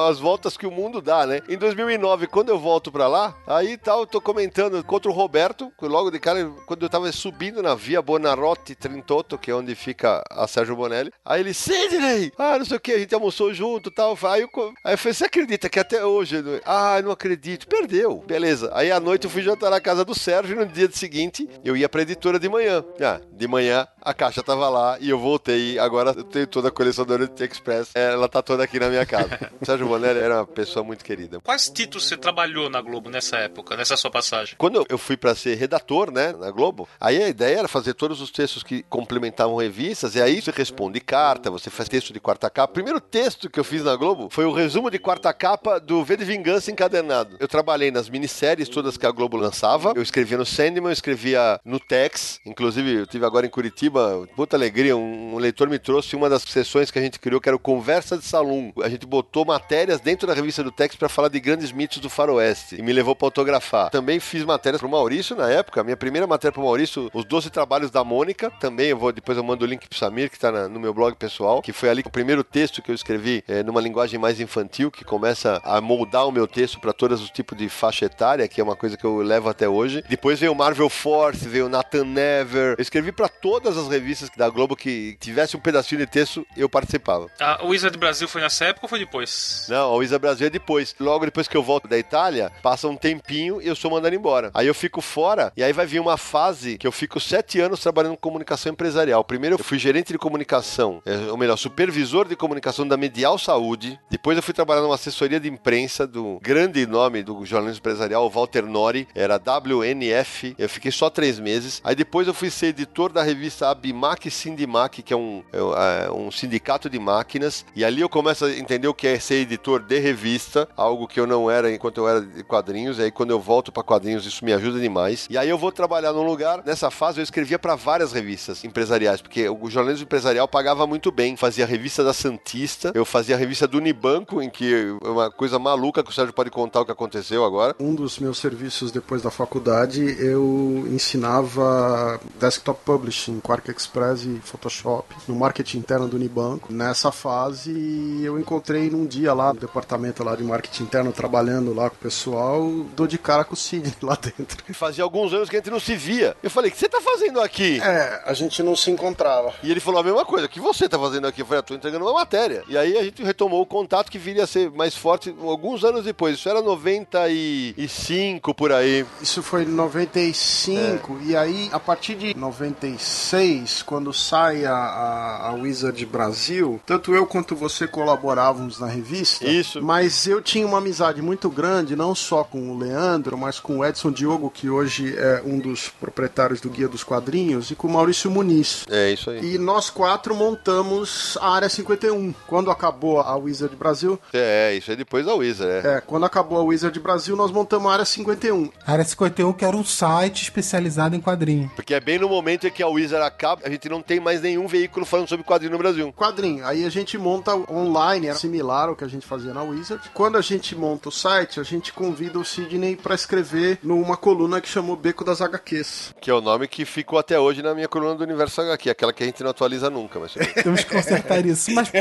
[0.09, 1.41] as voltas que o mundo dá, né?
[1.47, 5.71] Em 2009, quando eu volto pra lá, aí tal, eu tô comentando contra o Roberto,
[5.81, 10.23] logo de cara, quando eu tava subindo na via Bonarotti Trintotto, que é onde fica
[10.29, 11.11] a Sérgio Bonelli.
[11.25, 12.31] Aí ele, Sidney!
[12.37, 14.17] Ah, não sei o que, a gente almoçou junto e tal.
[14.23, 14.49] Aí eu,
[14.83, 16.41] aí eu falei, você acredita que até hoje...
[16.41, 17.67] não- Ah, não acredito.
[17.67, 18.23] Perdeu.
[18.27, 18.71] Beleza.
[18.73, 21.75] Aí à noite eu fui jantar na casa do Sérgio e no dia seguinte eu
[21.75, 22.83] ia pra editora de manhã.
[23.01, 25.77] Ah, de manhã a caixa tava lá e eu voltei.
[25.79, 27.91] Agora eu tenho toda a coleção do Oriente Express.
[27.95, 29.51] Ela tá toda aqui na minha casa.
[29.59, 31.39] O Sérgio Bonelli era uma pessoa muito querida.
[31.41, 34.55] Quais títulos você trabalhou na Globo nessa época, nessa sua passagem?
[34.57, 38.21] Quando eu- fui pra ser redator, né, na Globo, aí a ideia era fazer todos
[38.21, 42.49] os textos que complementavam revistas, e aí você responde carta, você faz texto de quarta
[42.49, 42.71] capa.
[42.71, 46.03] O primeiro texto que eu fiz na Globo foi o resumo de quarta capa do
[46.03, 47.35] V de Vingança encadernado.
[47.39, 51.59] Eu trabalhei nas minisséries todas que a Globo lançava, eu escrevia no Sandman, eu escrevia
[51.65, 56.15] no Tex, inclusive eu tive agora em Curitiba, puta alegria, um, um leitor me trouxe
[56.15, 58.60] uma das sessões que a gente criou, que era o Conversa de Salão.
[58.83, 62.09] A gente botou matérias dentro da revista do Tex pra falar de grandes mitos do
[62.09, 63.89] faroeste, e me levou pra autografar.
[63.89, 67.49] Também fiz matérias pro Maurício na época, a minha primeira matéria pro Maurício, os 12
[67.49, 70.51] trabalhos da Mônica, também eu vou, depois eu mando o link pro Samir, que tá
[70.51, 73.63] na- no meu blog pessoal, que foi ali o primeiro texto que eu escrevi eh,
[73.63, 77.57] numa linguagem mais infantil, que começa a moldar o meu texto para todos os tipos
[77.57, 80.03] de faixa etária, que é uma coisa que eu levo até hoje.
[80.09, 82.75] Depois veio o Marvel Force, veio o Nathan Never.
[82.77, 86.67] Eu escrevi para todas as revistas da Globo que tivesse um pedacinho de texto, eu
[86.69, 87.27] participava.
[87.39, 89.65] A Wizard Brasil foi nessa época ou foi depois?
[89.69, 90.93] Não, a Wizard Brasil é depois.
[90.99, 94.51] Logo depois que eu volto da Itália, passa um tempinho e eu sou mandado embora.
[94.53, 97.79] Aí eu fico fora e aí vai vir uma fase que eu fico sete anos
[97.79, 99.23] trabalhando com comunicação empresarial.
[99.23, 103.99] Primeiro eu fui gerente de comunicação, é, ou melhor, supervisor de comunicação da Medial Saúde.
[104.09, 108.65] Depois eu fui trabalhar numa assessoria de imprensa do grande nome do jornalismo empresarial, Walter
[108.65, 110.55] Nori, era WNF.
[110.57, 111.81] Eu fiquei só três meses.
[111.83, 116.11] Aí depois eu fui ser editor da revista Abimac Sindimac, que é um, é, é,
[116.11, 117.65] um sindicato de máquinas.
[117.75, 121.19] E ali eu começo a entender o que é ser editor de revista, algo que
[121.19, 122.99] eu não era enquanto eu era de quadrinhos.
[122.99, 125.27] E aí quando eu volto para quadrinhos, isso me ajuda demais.
[125.29, 126.63] E aí eu vou trabalhar num lugar.
[126.65, 131.35] Nessa fase eu escrevia para várias revistas empresariais, porque o jornalismo empresarial pagava muito bem.
[131.35, 136.03] Fazia revista da Santista, eu fazia revista do Unibanco, em que é uma coisa maluca
[136.03, 137.75] que o Sérgio pode contar o que aconteceu agora.
[137.79, 145.15] Um dos meus serviços depois da faculdade, eu ensinava desktop publishing, Quark Express e Photoshop
[145.27, 146.71] no marketing interno do Unibanco.
[146.71, 151.89] Nessa fase, eu encontrei num dia lá no departamento lá de marketing interno, trabalhando lá
[151.89, 154.63] com o pessoal, dou de cara com o Sidney lá dentro.
[154.73, 156.35] Fazia alguns anos que a gente não se via.
[156.41, 157.79] Eu falei, o que você tá fazendo aqui?
[157.81, 159.53] É, a gente não se encontrava.
[159.63, 161.41] E ele falou a mesma coisa, o que você tá fazendo aqui?
[161.41, 162.63] Eu falei, eu tô entregando uma matéria.
[162.67, 166.05] E aí a gente retomou o contato que viria a ser mais forte alguns anos
[166.05, 166.35] depois.
[166.35, 169.05] Isso era 95 por aí.
[169.21, 175.53] Isso foi em 95, e aí a partir de 96, quando sai a, a, a
[175.53, 179.47] Wizard Brasil, tanto eu quanto você colaborávamos na revista.
[179.47, 179.81] Isso.
[179.81, 183.85] Mas eu tinha uma amizade muito grande, não só com o Leandro, mas com o
[183.85, 187.91] Edson Diogo, que hoje é um dos proprietários do Guia dos Quadrinhos, e com o
[187.91, 188.85] Maurício Muniz.
[188.89, 189.55] É isso aí.
[189.55, 192.33] E nós quatro montamos a Área 51.
[192.47, 195.97] Quando acabou a Wizard Brasil, É, isso aí depois da Wizard, é.
[195.97, 198.69] é, quando acabou a Wizard Brasil, nós montamos a Área 51.
[198.85, 201.71] A Área 51, que era um site especializado em quadrinho.
[201.75, 204.41] Porque é bem no momento em que a Wizard acaba, a gente não tem mais
[204.41, 206.11] nenhum veículo falando sobre quadrinho no Brasil.
[206.13, 206.65] quadrinho.
[206.65, 210.09] Aí a gente monta online, era similar ao que a gente fazia na Wizard.
[210.13, 214.59] Quando a gente monta o site, a gente convida o Sidney para escrever numa coluna
[214.59, 216.13] que chamou Beco das HQs.
[216.19, 219.13] Que é o nome que ficou até hoje na minha coluna do Universo HQ, aquela
[219.13, 220.33] que a gente não atualiza nunca, mas...
[220.63, 221.71] Temos que consertar isso.
[221.71, 221.91] Mas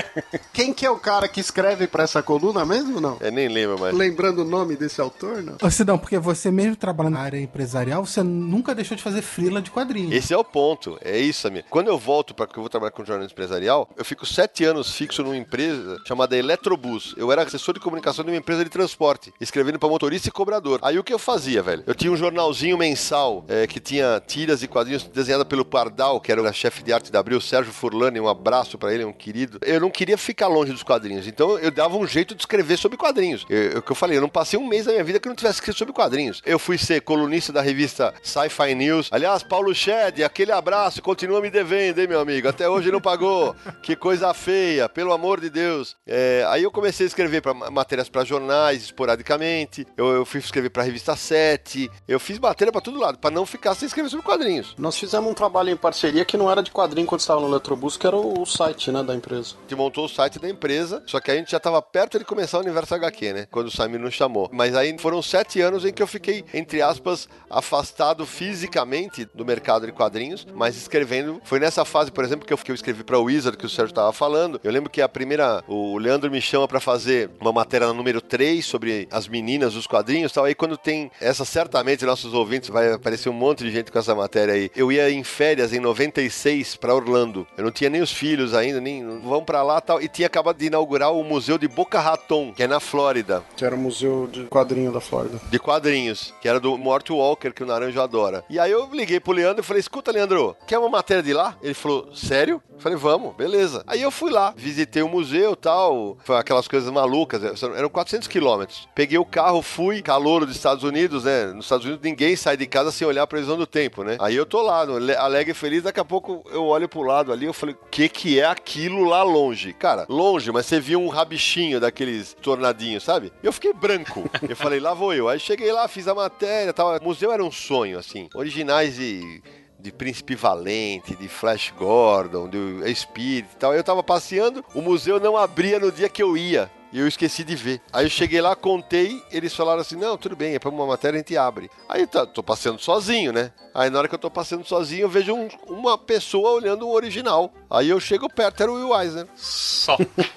[0.52, 3.18] Quem que é o cara que escreve para essa coluna mesmo, não?
[3.20, 3.94] é, nem lembro mais.
[3.94, 5.70] Lembrando o nome desse autor, não?
[5.70, 9.60] Se não, porque você mesmo trabalhando na área empresarial, você nunca deixou de fazer frila
[9.60, 10.12] de quadrinhos.
[10.12, 11.64] Esse é o ponto, é isso, Samir.
[11.70, 14.94] Quando eu volto para que eu vou trabalhar com jornalismo empresarial, eu fico sete anos
[14.94, 17.12] fixo num empresa chamada Eletrobus.
[17.16, 20.78] Eu era assessor de comunicação de uma empresa de transporte, escrevendo pra motorista e cobrador.
[20.80, 21.82] Aí o que eu fazia, velho?
[21.86, 26.30] Eu tinha um jornalzinho mensal é, que tinha tiras e quadrinhos desenhada pelo Pardal, que
[26.30, 29.58] era o chefe de arte da Abril, Sérgio Furlani, um abraço pra ele, um querido.
[29.62, 32.96] Eu não queria ficar longe dos quadrinhos, então eu dava um jeito de escrever sobre
[32.96, 33.44] quadrinhos.
[33.76, 35.36] O que eu falei, eu não passei um mês da minha vida que eu não
[35.36, 36.40] tivesse escrito sobre quadrinhos.
[36.46, 39.08] Eu fui ser colunista da revista Sci-Fi News.
[39.10, 42.48] Aliás, Paulo Shed, aquele abraço, continua me devendo, hein, meu amigo?
[42.48, 43.56] Até hoje não pagou.
[43.82, 45.96] que coisa feia, pelo amor de Deus.
[46.06, 49.86] É, aí eu comecei a escrever pra, matérias para jornais, esporadicamente.
[49.96, 51.90] Eu, eu fui escrever pra revista 7.
[52.06, 54.74] Eu fiz matéria pra todo lado, pra não ficar sem escrever sobre quadrinhos.
[54.78, 57.96] Nós fizemos um trabalho em parceria que não era de quadrinho quando estava no Eletrobus,
[57.96, 59.54] que era o site, né, da empresa.
[59.58, 62.24] A gente montou o site da empresa, só que a gente já estava perto de
[62.24, 63.46] começar o Universo HQ, né?
[63.50, 64.48] Quando o Simon nos chamou.
[64.52, 69.86] Mas aí foram sete anos em que eu fiquei, entre aspas, afastado fisicamente do mercado
[69.86, 71.40] de quadrinhos, mas escrevendo.
[71.44, 73.68] Foi nessa fase, por exemplo, que eu, que eu escrevi para o Wizard, que o
[73.68, 74.60] Sérgio estava falando.
[74.62, 75.29] Eu lembro que a primeira,
[75.68, 79.86] o Leandro me chama para fazer uma matéria no número 3 sobre as meninas dos
[79.86, 80.44] quadrinhos e tal.
[80.44, 84.14] Aí quando tem essa, certamente nossos ouvintes vai aparecer um monte de gente com essa
[84.14, 84.70] matéria aí.
[84.74, 87.46] Eu ia em férias em 96 para Orlando.
[87.56, 90.00] Eu não tinha nem os filhos ainda, nem vão para lá tal.
[90.00, 93.64] E tinha acabado de inaugurar o Museu de Boca Raton, que é na Flórida, Que
[93.64, 95.40] era o Museu de Quadrinho da Flórida.
[95.50, 98.44] de quadrinhos, que era do Mort Walker, que o Naranjo adora.
[98.48, 101.56] E aí eu liguei pro Leandro e falei: escuta, Leandro, quer uma matéria de lá?
[101.62, 102.62] Ele falou: sério?
[102.72, 103.84] Eu falei, vamos, beleza.
[103.86, 105.19] Aí eu fui lá, visitei o museu
[105.60, 108.88] tal, foi aquelas coisas malucas, eram 400 quilômetros.
[108.94, 111.46] Peguei o carro, fui, calor dos Estados Unidos, né?
[111.46, 114.16] Nos Estados Unidos ninguém sai de casa sem olhar a previsão do tempo, né?
[114.20, 114.86] Aí eu tô lá,
[115.18, 118.08] alegre e feliz, daqui a pouco eu olho pro lado ali, eu falei, o que
[118.08, 119.72] que é aquilo lá longe?
[119.72, 123.32] Cara, longe, mas você viu um rabichinho daqueles tornadinhos, sabe?
[123.42, 124.28] Eu fiquei branco.
[124.48, 125.28] Eu falei, lá vou eu.
[125.28, 126.96] Aí cheguei lá, fiz a matéria, tal.
[126.96, 128.28] O museu era um sonho, assim.
[128.34, 129.42] Originais de
[129.80, 133.74] de Príncipe Valente, de Flash Gordon, do Spirit e tal.
[133.74, 136.70] Eu tava passeando, o museu não abria no dia que eu ia.
[136.92, 137.80] E eu esqueci de ver.
[137.92, 141.16] Aí eu cheguei lá, contei, eles falaram assim: não, tudo bem, é pra uma matéria
[141.16, 141.70] a gente abre.
[141.88, 143.52] Aí tá, tô passeando sozinho, né?
[143.72, 146.92] Aí na hora que eu tô passeando sozinho, eu vejo um- uma pessoa olhando o
[146.92, 147.52] original.
[147.70, 149.26] Aí eu chego perto, era o Will Eisner.
[149.36, 149.96] Só.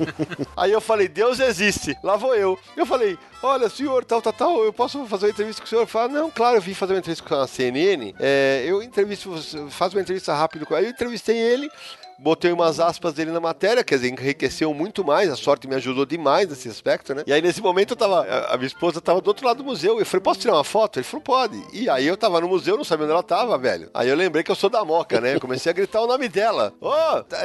[0.55, 1.97] Aí eu falei, Deus existe.
[2.03, 2.57] Lá vou eu.
[2.77, 5.87] Eu falei, olha, senhor, tal, tal, tal, eu posso fazer uma entrevista com o senhor?
[5.87, 8.13] Falou, não, claro, eu vim fazer uma entrevista com a CNN.
[8.19, 9.33] É, eu entrevisto,
[9.71, 11.67] faz uma entrevista rápida com Aí eu entrevistei ele.
[12.19, 16.05] Botei umas aspas dele na matéria, quer dizer, enriqueceu muito mais, a sorte me ajudou
[16.05, 17.23] demais nesse aspecto, né?
[17.27, 19.63] E aí nesse momento eu tava, a- a minha esposa tava do outro lado do
[19.63, 20.97] museu, eu falei, posso tirar uma foto?
[20.99, 21.61] Ele falou, pode.
[21.73, 23.89] E aí eu tava no museu, não sabia onde ela tava, velho.
[23.93, 25.35] Aí eu lembrei que eu sou da Moca, né?
[25.35, 26.73] Eu comecei a gritar o nome dela.
[26.79, 26.91] Ô!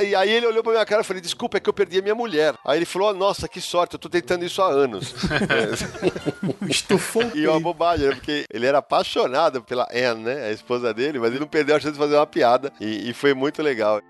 [0.03, 2.03] E aí ele olhou pra minha cara e falei, desculpa, é que eu perdi a
[2.03, 2.55] minha mulher.
[2.65, 5.15] Aí ele falou, nossa, que sorte, eu tô tentando isso há anos.
[6.69, 7.61] Estufou o E uma peito.
[7.61, 8.15] bobagem, né?
[8.15, 10.47] Porque ele era apaixonado pela Anne, né?
[10.49, 12.73] A esposa dele, mas ele não perdeu a chance de fazer uma piada.
[12.81, 14.01] E, e foi muito legal.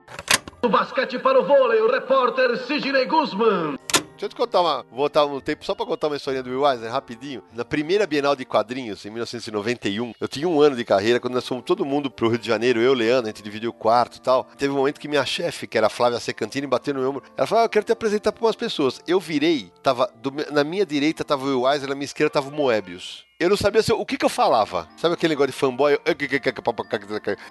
[0.60, 3.78] Do basquete para o vôlei, o repórter Sidney Guzman.
[3.92, 4.84] Deixa eu te contar uma.
[4.90, 7.44] Voltar um tempo só pra contar uma historinha do Will Eisner, rapidinho.
[7.54, 11.46] Na primeira Bienal de Quadrinhos, em 1991, eu tinha um ano de carreira, quando nós
[11.46, 14.20] fomos todo mundo pro Rio de Janeiro, eu, Leandro, a gente dividiu o quarto e
[14.20, 14.48] tal.
[14.58, 17.22] Teve um momento que minha chefe, que era a Flávia Secantini, bateu no meu ombro.
[17.36, 19.00] Ela falou: ah, Eu quero te apresentar pra umas pessoas.
[19.06, 20.10] Eu virei, tava.
[20.16, 23.27] do na minha direita tava o Will Eisner, na minha esquerda tava o Moebius.
[23.40, 24.88] Eu não sabia eu- o que que eu falava.
[24.96, 25.96] Sabe aquele negócio de fanboy?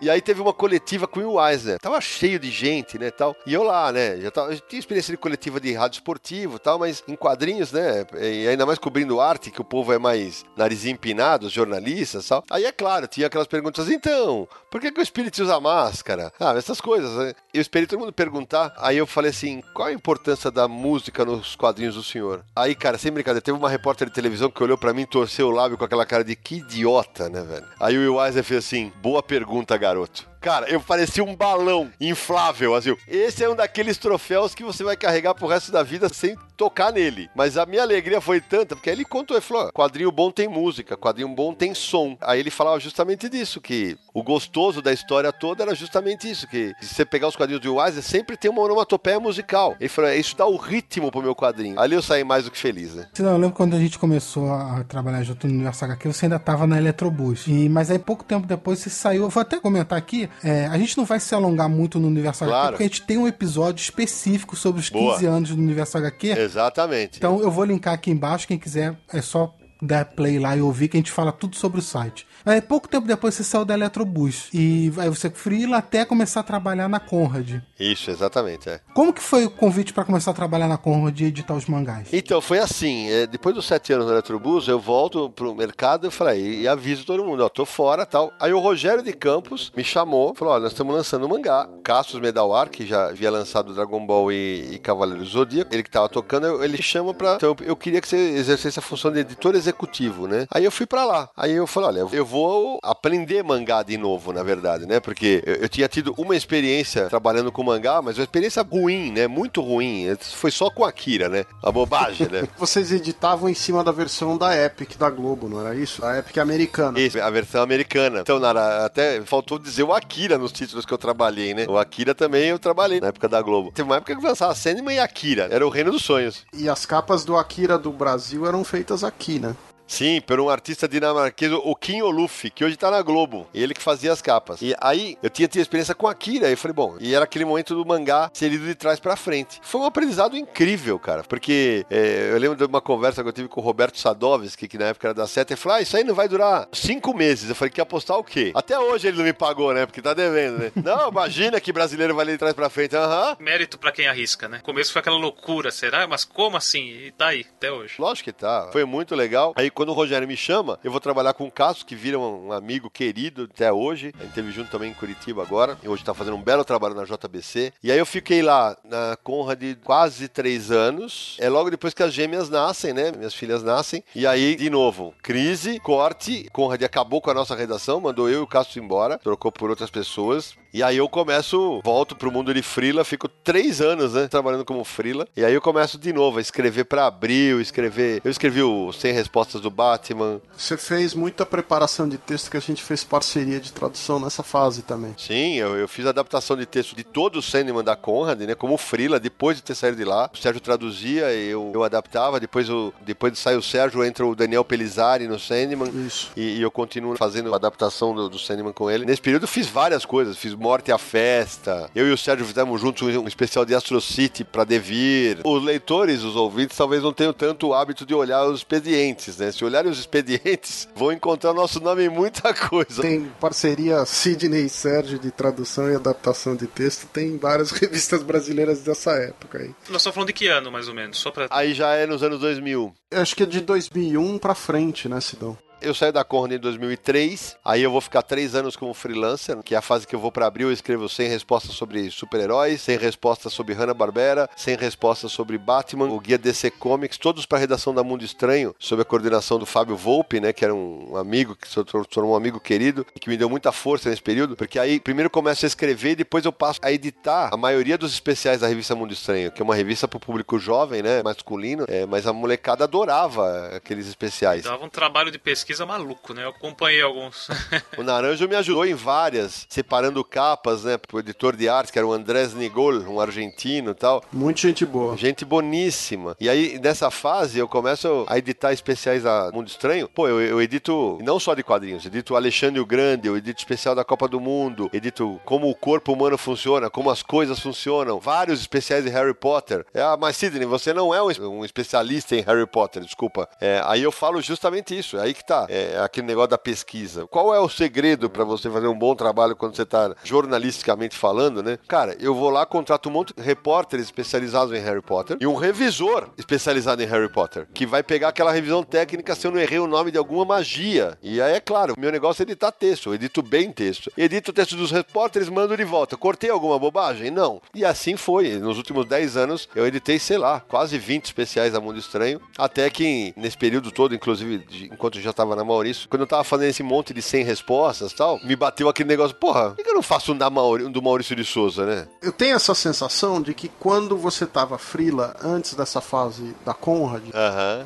[0.01, 1.79] E aí teve uma coletiva com o Eisner.
[1.79, 3.33] Tava cheio de gente, né, tal.
[3.45, 6.77] E eu lá, né, já tava, eu tinha experiência de coletiva de rádio esportivo, tal,
[6.77, 10.93] mas em quadrinhos, né, e ainda mais cobrindo arte, que o povo é mais narizinho
[10.95, 12.43] empinado, os jornalistas, tal.
[12.49, 16.33] Aí é claro, tinha aquelas perguntas, então, por que que o Spirit usa máscara?
[16.38, 17.33] Ah, essas coisas, né?
[17.53, 21.55] Eu esperei todo mundo perguntar, aí eu falei assim, qual a importância da música nos
[21.55, 22.43] quadrinhos do senhor?
[22.53, 25.51] Aí, cara, sem brincadeira, teve uma repórter de televisão que olhou pra mim, torceu o
[25.51, 27.65] lábio com aquela cara de que idiota, né, velho?
[27.80, 30.28] Aí o Will Eisner fez assim, boa pergunta, garoto.
[30.39, 32.95] Cara, eu parecia um balão inflável, assim.
[33.07, 36.91] Esse é um daqueles troféus que você vai carregar pro resto da vida sem tocar
[36.91, 37.29] nele.
[37.35, 40.31] Mas a minha alegria foi tanta, porque aí ele contou, ele falou, "Ó, quadrinho bom
[40.31, 42.17] tem música, quadrinho bom tem som.
[42.21, 46.73] Aí ele falava justamente disso, que o gostoso da história toda era justamente isso, que
[46.81, 49.75] se você pegar os quadrinhos do Eisner, sempre tem uma onomatopeia musical.
[49.79, 51.79] Ele falou, "É, isso dá o ritmo pro meu quadrinho.
[51.79, 53.07] Ali eu saí mais do que feliz, né?
[53.19, 56.39] Não, eu lembro quando a gente começou a trabalhar junto no Universo HQ, você ainda
[56.39, 57.45] tava na Eletrobus.
[57.47, 59.23] E, mas aí pouco tempo depois você saiu.
[59.23, 62.43] Eu vou até comentar aqui, é, a gente não vai se alongar muito no Universo
[62.43, 62.69] HQ, Claro.
[62.71, 65.36] porque a gente tem um episódio específico sobre os 15 Boa.
[65.38, 66.28] anos do Universo HQ.
[66.30, 67.17] Exatamente.
[67.17, 70.88] Então eu vou linkar aqui embaixo, quem quiser é só dar play lá e ouvir,
[70.88, 72.25] que a gente fala tudo sobre o site.
[72.47, 74.47] Aí, pouco tempo depois você saiu da Eletrobus.
[74.53, 77.55] E aí você frila até começar a trabalhar na Conrad.
[77.77, 78.79] Isso, exatamente, é.
[78.93, 82.07] Como que foi o convite para começar a trabalhar na Conrad e editar os mangás?
[82.13, 86.11] Então, foi assim, é, depois dos sete anos no Eletrobus, eu volto pro mercado e
[86.11, 88.31] falei, e aviso todo mundo, ó, tô fora tal.
[88.39, 91.67] Aí o Rogério de Campos me chamou, falou, ó, nós estamos lançando um mangá.
[91.83, 95.91] Cassius Medawar, que já havia lançado Dragon Ball e, e Cavaleiro do Zodíaco, ele que
[95.91, 97.35] tava tocando, ele chama pra...
[97.35, 100.47] Então, eu queria que você exercesse a função de editor executivo, né?
[100.49, 101.29] Aí eu fui pra lá.
[101.35, 102.36] Aí eu falei, olha, eu vou
[102.83, 104.99] aprender mangá de novo, na verdade, né?
[104.99, 109.27] Porque eu, eu tinha tido uma experiência trabalhando com mangá, mas uma experiência ruim, né?
[109.27, 110.15] Muito ruim.
[110.19, 111.45] Foi só com Akira, né?
[111.63, 112.47] A bobagem, né?
[112.57, 116.05] Vocês editavam em cima da versão da Epic da Globo, não era isso?
[116.05, 116.99] A Epic americana.
[116.99, 118.19] Isso, a versão americana.
[118.21, 121.65] Então, Nara, até faltou dizer o Akira nos títulos que eu trabalhei, né?
[121.67, 123.71] O Akira também eu trabalhei na época da Globo.
[123.71, 125.47] Teve uma época que eu lançava Sandman e Akira.
[125.51, 126.45] Era o reino dos sonhos.
[126.53, 129.55] E as capas do Akira do Brasil eram feitas aqui, né?
[129.88, 133.47] Sim, por um artista dinamarquês, o Kim Oluf, que hoje tá na Globo.
[133.53, 134.61] Ele que fazia as capas.
[134.61, 136.49] E aí, eu tinha tido experiência com Akira.
[136.49, 139.15] E eu falei, bom, e era aquele momento do mangá ser lido de trás pra
[139.15, 139.59] frente.
[139.63, 141.23] Foi um aprendizado incrível, cara.
[141.23, 144.77] Porque é, eu lembro de uma conversa que eu tive com o Roberto Sadovski, que
[144.77, 147.49] na época era da Seta, e falou: ah, isso aí não vai durar cinco meses.
[147.49, 148.51] Eu falei, quer apostar o quê?
[148.53, 149.85] Até hoje ele não me pagou, né?
[149.85, 150.71] Porque tá devendo, né?
[150.75, 152.95] não, imagina que brasileiro vai ler de trás pra frente.
[152.95, 153.38] Aham.
[153.39, 154.57] Mérito pra quem arrisca, né?
[154.57, 156.05] No começo foi aquela loucura, será?
[156.07, 156.88] Mas como assim?
[156.89, 157.95] E tá aí, até hoje.
[157.97, 158.69] Lógico que tá.
[158.71, 159.53] Foi muito legal.
[159.55, 162.51] Aí quando o Rogério me chama, eu vou trabalhar com o Cássio, que vira um
[162.51, 164.11] amigo querido até hoje.
[164.19, 165.78] A gente teve junto também em Curitiba agora.
[165.84, 167.71] E hoje tá fazendo um belo trabalho na JBC.
[167.84, 171.38] E aí eu fiquei lá na Conrad quase três anos.
[171.39, 173.11] É logo depois que as gêmeas nascem, né?
[173.15, 174.03] Minhas filhas nascem.
[174.15, 176.49] E aí, de novo, crise, corte.
[176.51, 179.91] Conrad acabou com a nossa redação, mandou eu e o Cássio embora, trocou por outras
[179.91, 180.55] pessoas.
[180.74, 184.84] E aí eu começo, volto pro mundo de frila, fico três anos, né, trabalhando como
[184.84, 185.28] frila.
[185.36, 188.22] E aí eu começo de novo a escrever pra abril, escrever...
[188.24, 190.41] Eu escrevi o 100 Respostas do Batman.
[190.57, 194.82] Você fez muita preparação de texto que a gente fez parceria de tradução nessa fase
[194.82, 195.15] também.
[195.18, 198.78] Sim, eu, eu fiz adaptação de texto de todo o Sandman da Conrad, né, como
[198.78, 200.30] frila, depois de ter saído de lá.
[200.34, 204.36] O Sérgio traduzia, eu, eu adaptava, depois, eu, depois de sair o Sérgio, entra o
[204.36, 205.89] Daniel Pelizari no Sandman.
[206.05, 206.32] Isso.
[206.36, 209.05] E, e eu continuo fazendo a adaptação do, do Sandman com ele.
[209.05, 211.89] Nesse período eu fiz várias coisas, fiz Morte à Festa.
[211.95, 215.39] Eu e o Sérgio fizemos juntos um, especial de Astro City pra Devir.
[215.43, 219.51] Os leitores, os ouvintes, talvez não tenham tanto o hábito de olhar os expedientes, né?
[219.51, 223.01] Se olharem os expedientes, vão encontrar nosso nome em muita coisa.
[223.01, 227.08] Tem parceria Sidney e Sérgio de tradução e adaptação de texto.
[227.08, 229.76] Tem várias revistas brasileiras dessa época aí.
[229.89, 231.18] Nós estamos falando de que ano, mais ou menos?
[231.18, 231.47] Só pra...
[231.49, 232.93] Aí já é nos anos 2000.
[233.12, 235.58] Eu acho que é de 2001 pra frente, né, Sidão?
[235.80, 239.75] Eu saí da Conrad em 2003, aí eu vou ficar três anos como freelancer, que
[239.75, 242.97] é a fase que eu vou para abril, eu escrevo 100 respostas sobre super-heróis, 100
[242.97, 247.93] respostas sobre Hanna-Barbera, 100 respostas sobre Batman, o guia DC Comics, todos para a redação
[247.93, 251.67] da Mundo Estranho, sob a coordenação do Fábio Volpe, né, que era um amigo, que
[251.67, 254.99] se tornou um amigo querido, e que me deu muita força nesse período, porque aí
[254.99, 258.67] primeiro começo a escrever e depois eu passo a editar a maioria dos especiais da
[258.67, 262.25] revista Mundo Estranho, que é uma revista para o público jovem, né, masculino, é, mas
[262.25, 264.63] a molecada adorava aqueles especiais.
[264.63, 266.43] Dava um trabalho de pesquisa maluco, né?
[266.43, 267.47] Eu acompanhei alguns.
[267.97, 270.97] O Naranjo me ajudou em várias, separando capas, né?
[270.97, 274.24] Pro editor de arte, que era o Andrés Nigol, um argentino e tal.
[274.32, 275.18] Muita gente boa.
[275.18, 276.36] Gente boníssima.
[276.39, 280.07] E aí, nessa fase, eu começo a editar especiais da Mundo Estranho.
[280.07, 283.95] Pô, eu, eu edito não só de quadrinhos, edito Alexandre o Grande, eu edito especial
[283.95, 288.59] da Copa do Mundo, edito como o corpo humano funciona, como as coisas funcionam, vários
[288.59, 289.86] especiais de Harry Potter.
[289.93, 293.49] É, ah, mas Sidney, você não é um, um especialista em Harry Potter, desculpa.
[293.59, 295.57] É, aí eu falo justamente isso, aí que tá.
[295.70, 297.26] É aquele negócio da pesquisa.
[297.28, 301.62] Qual é o segredo para você fazer um bom trabalho quando você tá jornalisticamente falando,
[301.64, 301.78] né?
[301.88, 305.55] Cara, eu vou lá, contrato um monte de repórteres especializados em Harry Potter e um
[305.55, 309.80] revisor especializado em Harry Potter, que vai pegar aquela revisão técnica se eu não errei
[309.80, 311.18] o nome de alguma magia.
[311.22, 314.12] E aí, é claro, meu negócio é editar texto, eu edito bem texto.
[314.18, 316.16] Edito o texto dos repórteres, mando de volta.
[316.18, 317.30] Cortei alguma bobagem?
[317.32, 317.62] Não.
[317.74, 318.58] E assim foi.
[318.60, 322.89] Nos últimos 10 anos, eu editei, sei lá, quase 20 especiais da Mundo Estranho, até
[322.89, 326.43] que nesse período todo, inclusive, de- enquanto eu já tava na Maurício, quando eu tava
[326.43, 329.89] fazendo esse monte de 100 respostas e tal, me bateu aquele negócio, porra, por que
[329.89, 332.07] eu não faço um, da Mauri- um do Maurício de Souza, né?
[332.21, 337.23] Eu tenho essa sensação de que quando você tava frila, antes dessa fase da Conrad,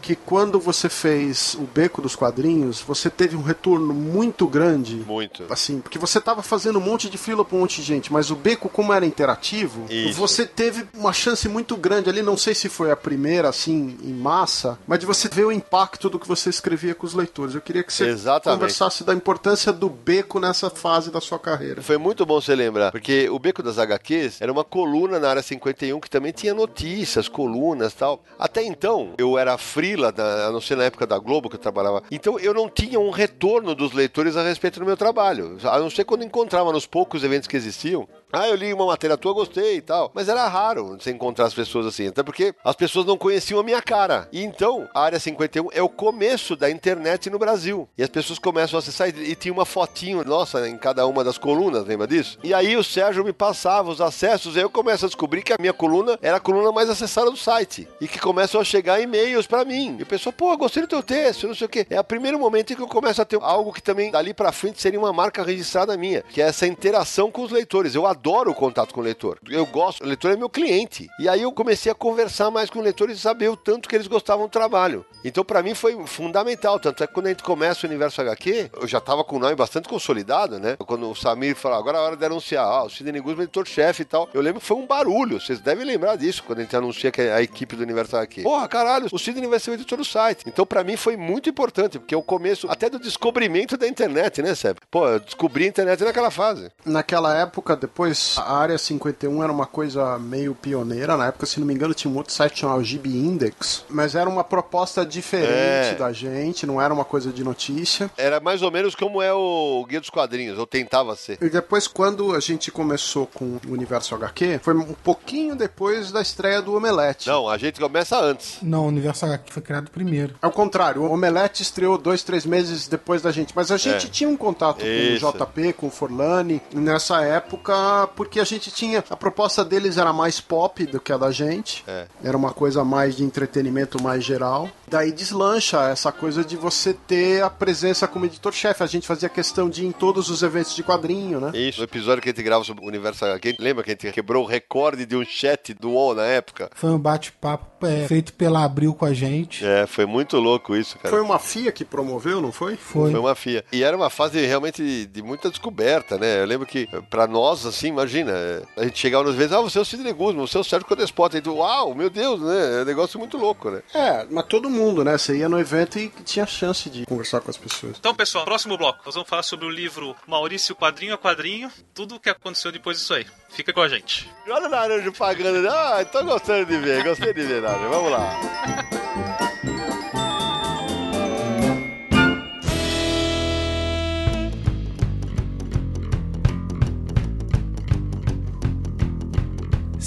[0.01, 4.95] que quando você fez o Beco dos Quadrinhos, você teve um retorno muito grande.
[4.95, 5.45] Muito.
[5.49, 8.31] Assim, porque você tava fazendo um monte de frila pra um monte de gente, mas
[8.31, 10.17] o Beco, como era interativo, Isso.
[10.19, 14.13] você teve uma chance muito grande ali, não sei se foi a primeira, assim, em
[14.13, 17.50] massa, mas de você ver o impacto do que você escrevia com os leitores.
[17.51, 17.55] Anos.
[17.55, 18.59] Eu queria que você Exatamente.
[18.59, 21.81] conversasse da importância do beco nessa fase da sua carreira.
[21.81, 25.41] Foi muito bom você lembrar, porque o Beco das HQs era uma coluna na área
[25.41, 28.23] 51 que também tinha notícias, colunas tal.
[28.39, 32.03] Até então, eu era frila, a não ser na época da Globo que eu trabalhava.
[32.11, 35.57] Então eu não tinha um retorno dos leitores a respeito do meu trabalho.
[35.63, 38.07] A não ser quando encontrava nos poucos eventos que existiam.
[38.33, 40.09] Ah, eu li uma matéria tua, gostei e tal.
[40.13, 42.07] Mas era raro você encontrar as pessoas assim.
[42.07, 44.27] Até porque as pessoas não conheciam a minha cara.
[44.31, 47.89] E então, a Área 51 é o começo da internet no Brasil.
[47.97, 51.23] E as pessoas começam a acessar e, e tinha uma fotinho nossa em cada uma
[51.23, 52.37] das colunas, lembra disso?
[52.43, 55.57] E aí o Sérgio me passava os acessos, aí eu começo a descobrir que a
[55.59, 57.87] minha coluna era a coluna mais acessada do site.
[57.99, 59.97] E que começam a chegar e-mails pra mim.
[59.99, 61.85] E o pessoal, pô, gostei do teu texto, não sei o quê.
[61.89, 64.53] É o primeiro momento em que eu começo a ter algo que também dali pra
[64.53, 67.93] frente seria uma marca registrada minha, que é essa interação com os leitores.
[67.93, 69.39] Eu adoro o contato com o leitor.
[69.49, 71.09] Eu gosto, o leitor é meu cliente.
[71.19, 73.95] E aí eu comecei a conversar mais com o leitor e saber o tanto que
[73.95, 75.05] eles gostavam do trabalho.
[75.23, 78.71] Então pra mim foi fundamental, tanto é que quando a gente começa o Universo HQ,
[78.81, 80.75] eu já tava com o nome bastante consolidado, né?
[80.85, 84.05] Quando o Samir falou, agora é hora de anunciar, ah, o Sidney Guzman editor-chefe e
[84.05, 84.29] tal.
[84.33, 87.21] Eu lembro que foi um barulho, vocês devem lembrar disso, quando a gente anuncia que
[87.21, 88.43] a equipe do Universo HQ.
[88.43, 90.43] Porra, caralho, o Sidney vai ser o editor do site.
[90.47, 94.41] Então pra mim foi muito importante, porque é o começo até do descobrimento da internet,
[94.41, 94.77] né, Seb?
[94.89, 96.71] Pô, eu descobri a internet naquela fase.
[96.85, 101.15] Naquela época, depois, a Área 51 era uma coisa meio pioneira.
[101.17, 103.85] Na época, se não me engano, tinha um outro site chamado GB Index.
[103.89, 105.95] Mas era uma proposta diferente É.
[105.95, 108.09] da gente, não era uma coisa de notícia.
[108.17, 111.37] Era mais ou menos como é o Guia dos Quadrinhos, ou tentava ser.
[111.41, 116.21] E depois, quando a gente começou com o Universo HQ, foi um pouquinho depois da
[116.21, 117.27] estreia do Omelete.
[117.27, 118.57] Não, a gente começa antes.
[118.61, 120.35] Não, o Universo HQ foi criado primeiro.
[120.41, 123.53] Ao contrário, o Omelete estreou dois, três meses depois da gente.
[123.55, 124.09] Mas a gente É.
[124.09, 125.21] tinha um contato Isso.
[125.25, 129.03] com o JP, com o Forlani, nessa época, porque a gente tinha.
[129.09, 131.83] A proposta deles era mais pop do que a da gente.
[131.87, 132.07] É.
[132.23, 134.69] Era uma coisa mais de entretenimento mais geral.
[134.87, 138.83] Daí deslancha essa coisa de você ter a presença como editor-chefe.
[138.83, 141.51] A gente fazia questão de ir em todos os eventos de quadrinho, né?
[141.53, 144.11] Isso, no episódio que a gente grava sobre o Universo HQ, lembra que a gente
[144.11, 146.69] quebrou o recorde de um chat do UOL na época?
[146.75, 149.65] Foi um bate-papo é, feito pela Abril com a gente.
[149.65, 151.09] É, foi muito louco isso, cara.
[151.09, 152.75] Foi uma FIA que promoveu, não foi?
[152.75, 153.11] Foi.
[153.11, 153.63] Foi uma FIA.
[153.71, 156.41] E era uma fase realmente de, de muita descoberta, né?
[156.41, 158.33] Eu lembro que, pra nós, assim, imagina,
[158.77, 160.87] a gente chegava nos vezes, ah, você é o Sidney Guzman, você é o Sérgio
[160.87, 161.37] Codespota.
[161.37, 162.79] E tu, uau, meu Deus, né?
[162.79, 163.81] É um negócio muito louco, né?
[163.93, 165.17] É, mas todo mundo, né?
[165.17, 167.97] Você ia no evento e tinha chance de conversar com as pessoas.
[167.99, 168.99] Então, pessoal, próximo bloco.
[169.05, 172.97] Nós vamos falar sobre o livro Maurício Quadrinho a Quadrinho, tudo o que aconteceu depois
[172.97, 173.25] disso aí.
[173.49, 174.29] Fica com a gente.
[174.49, 175.67] Olha o Naranjo pagando.
[175.67, 177.89] Ah, tô gostando de ver, gostei de ver, Naranjo.
[177.89, 179.00] Vamos lá.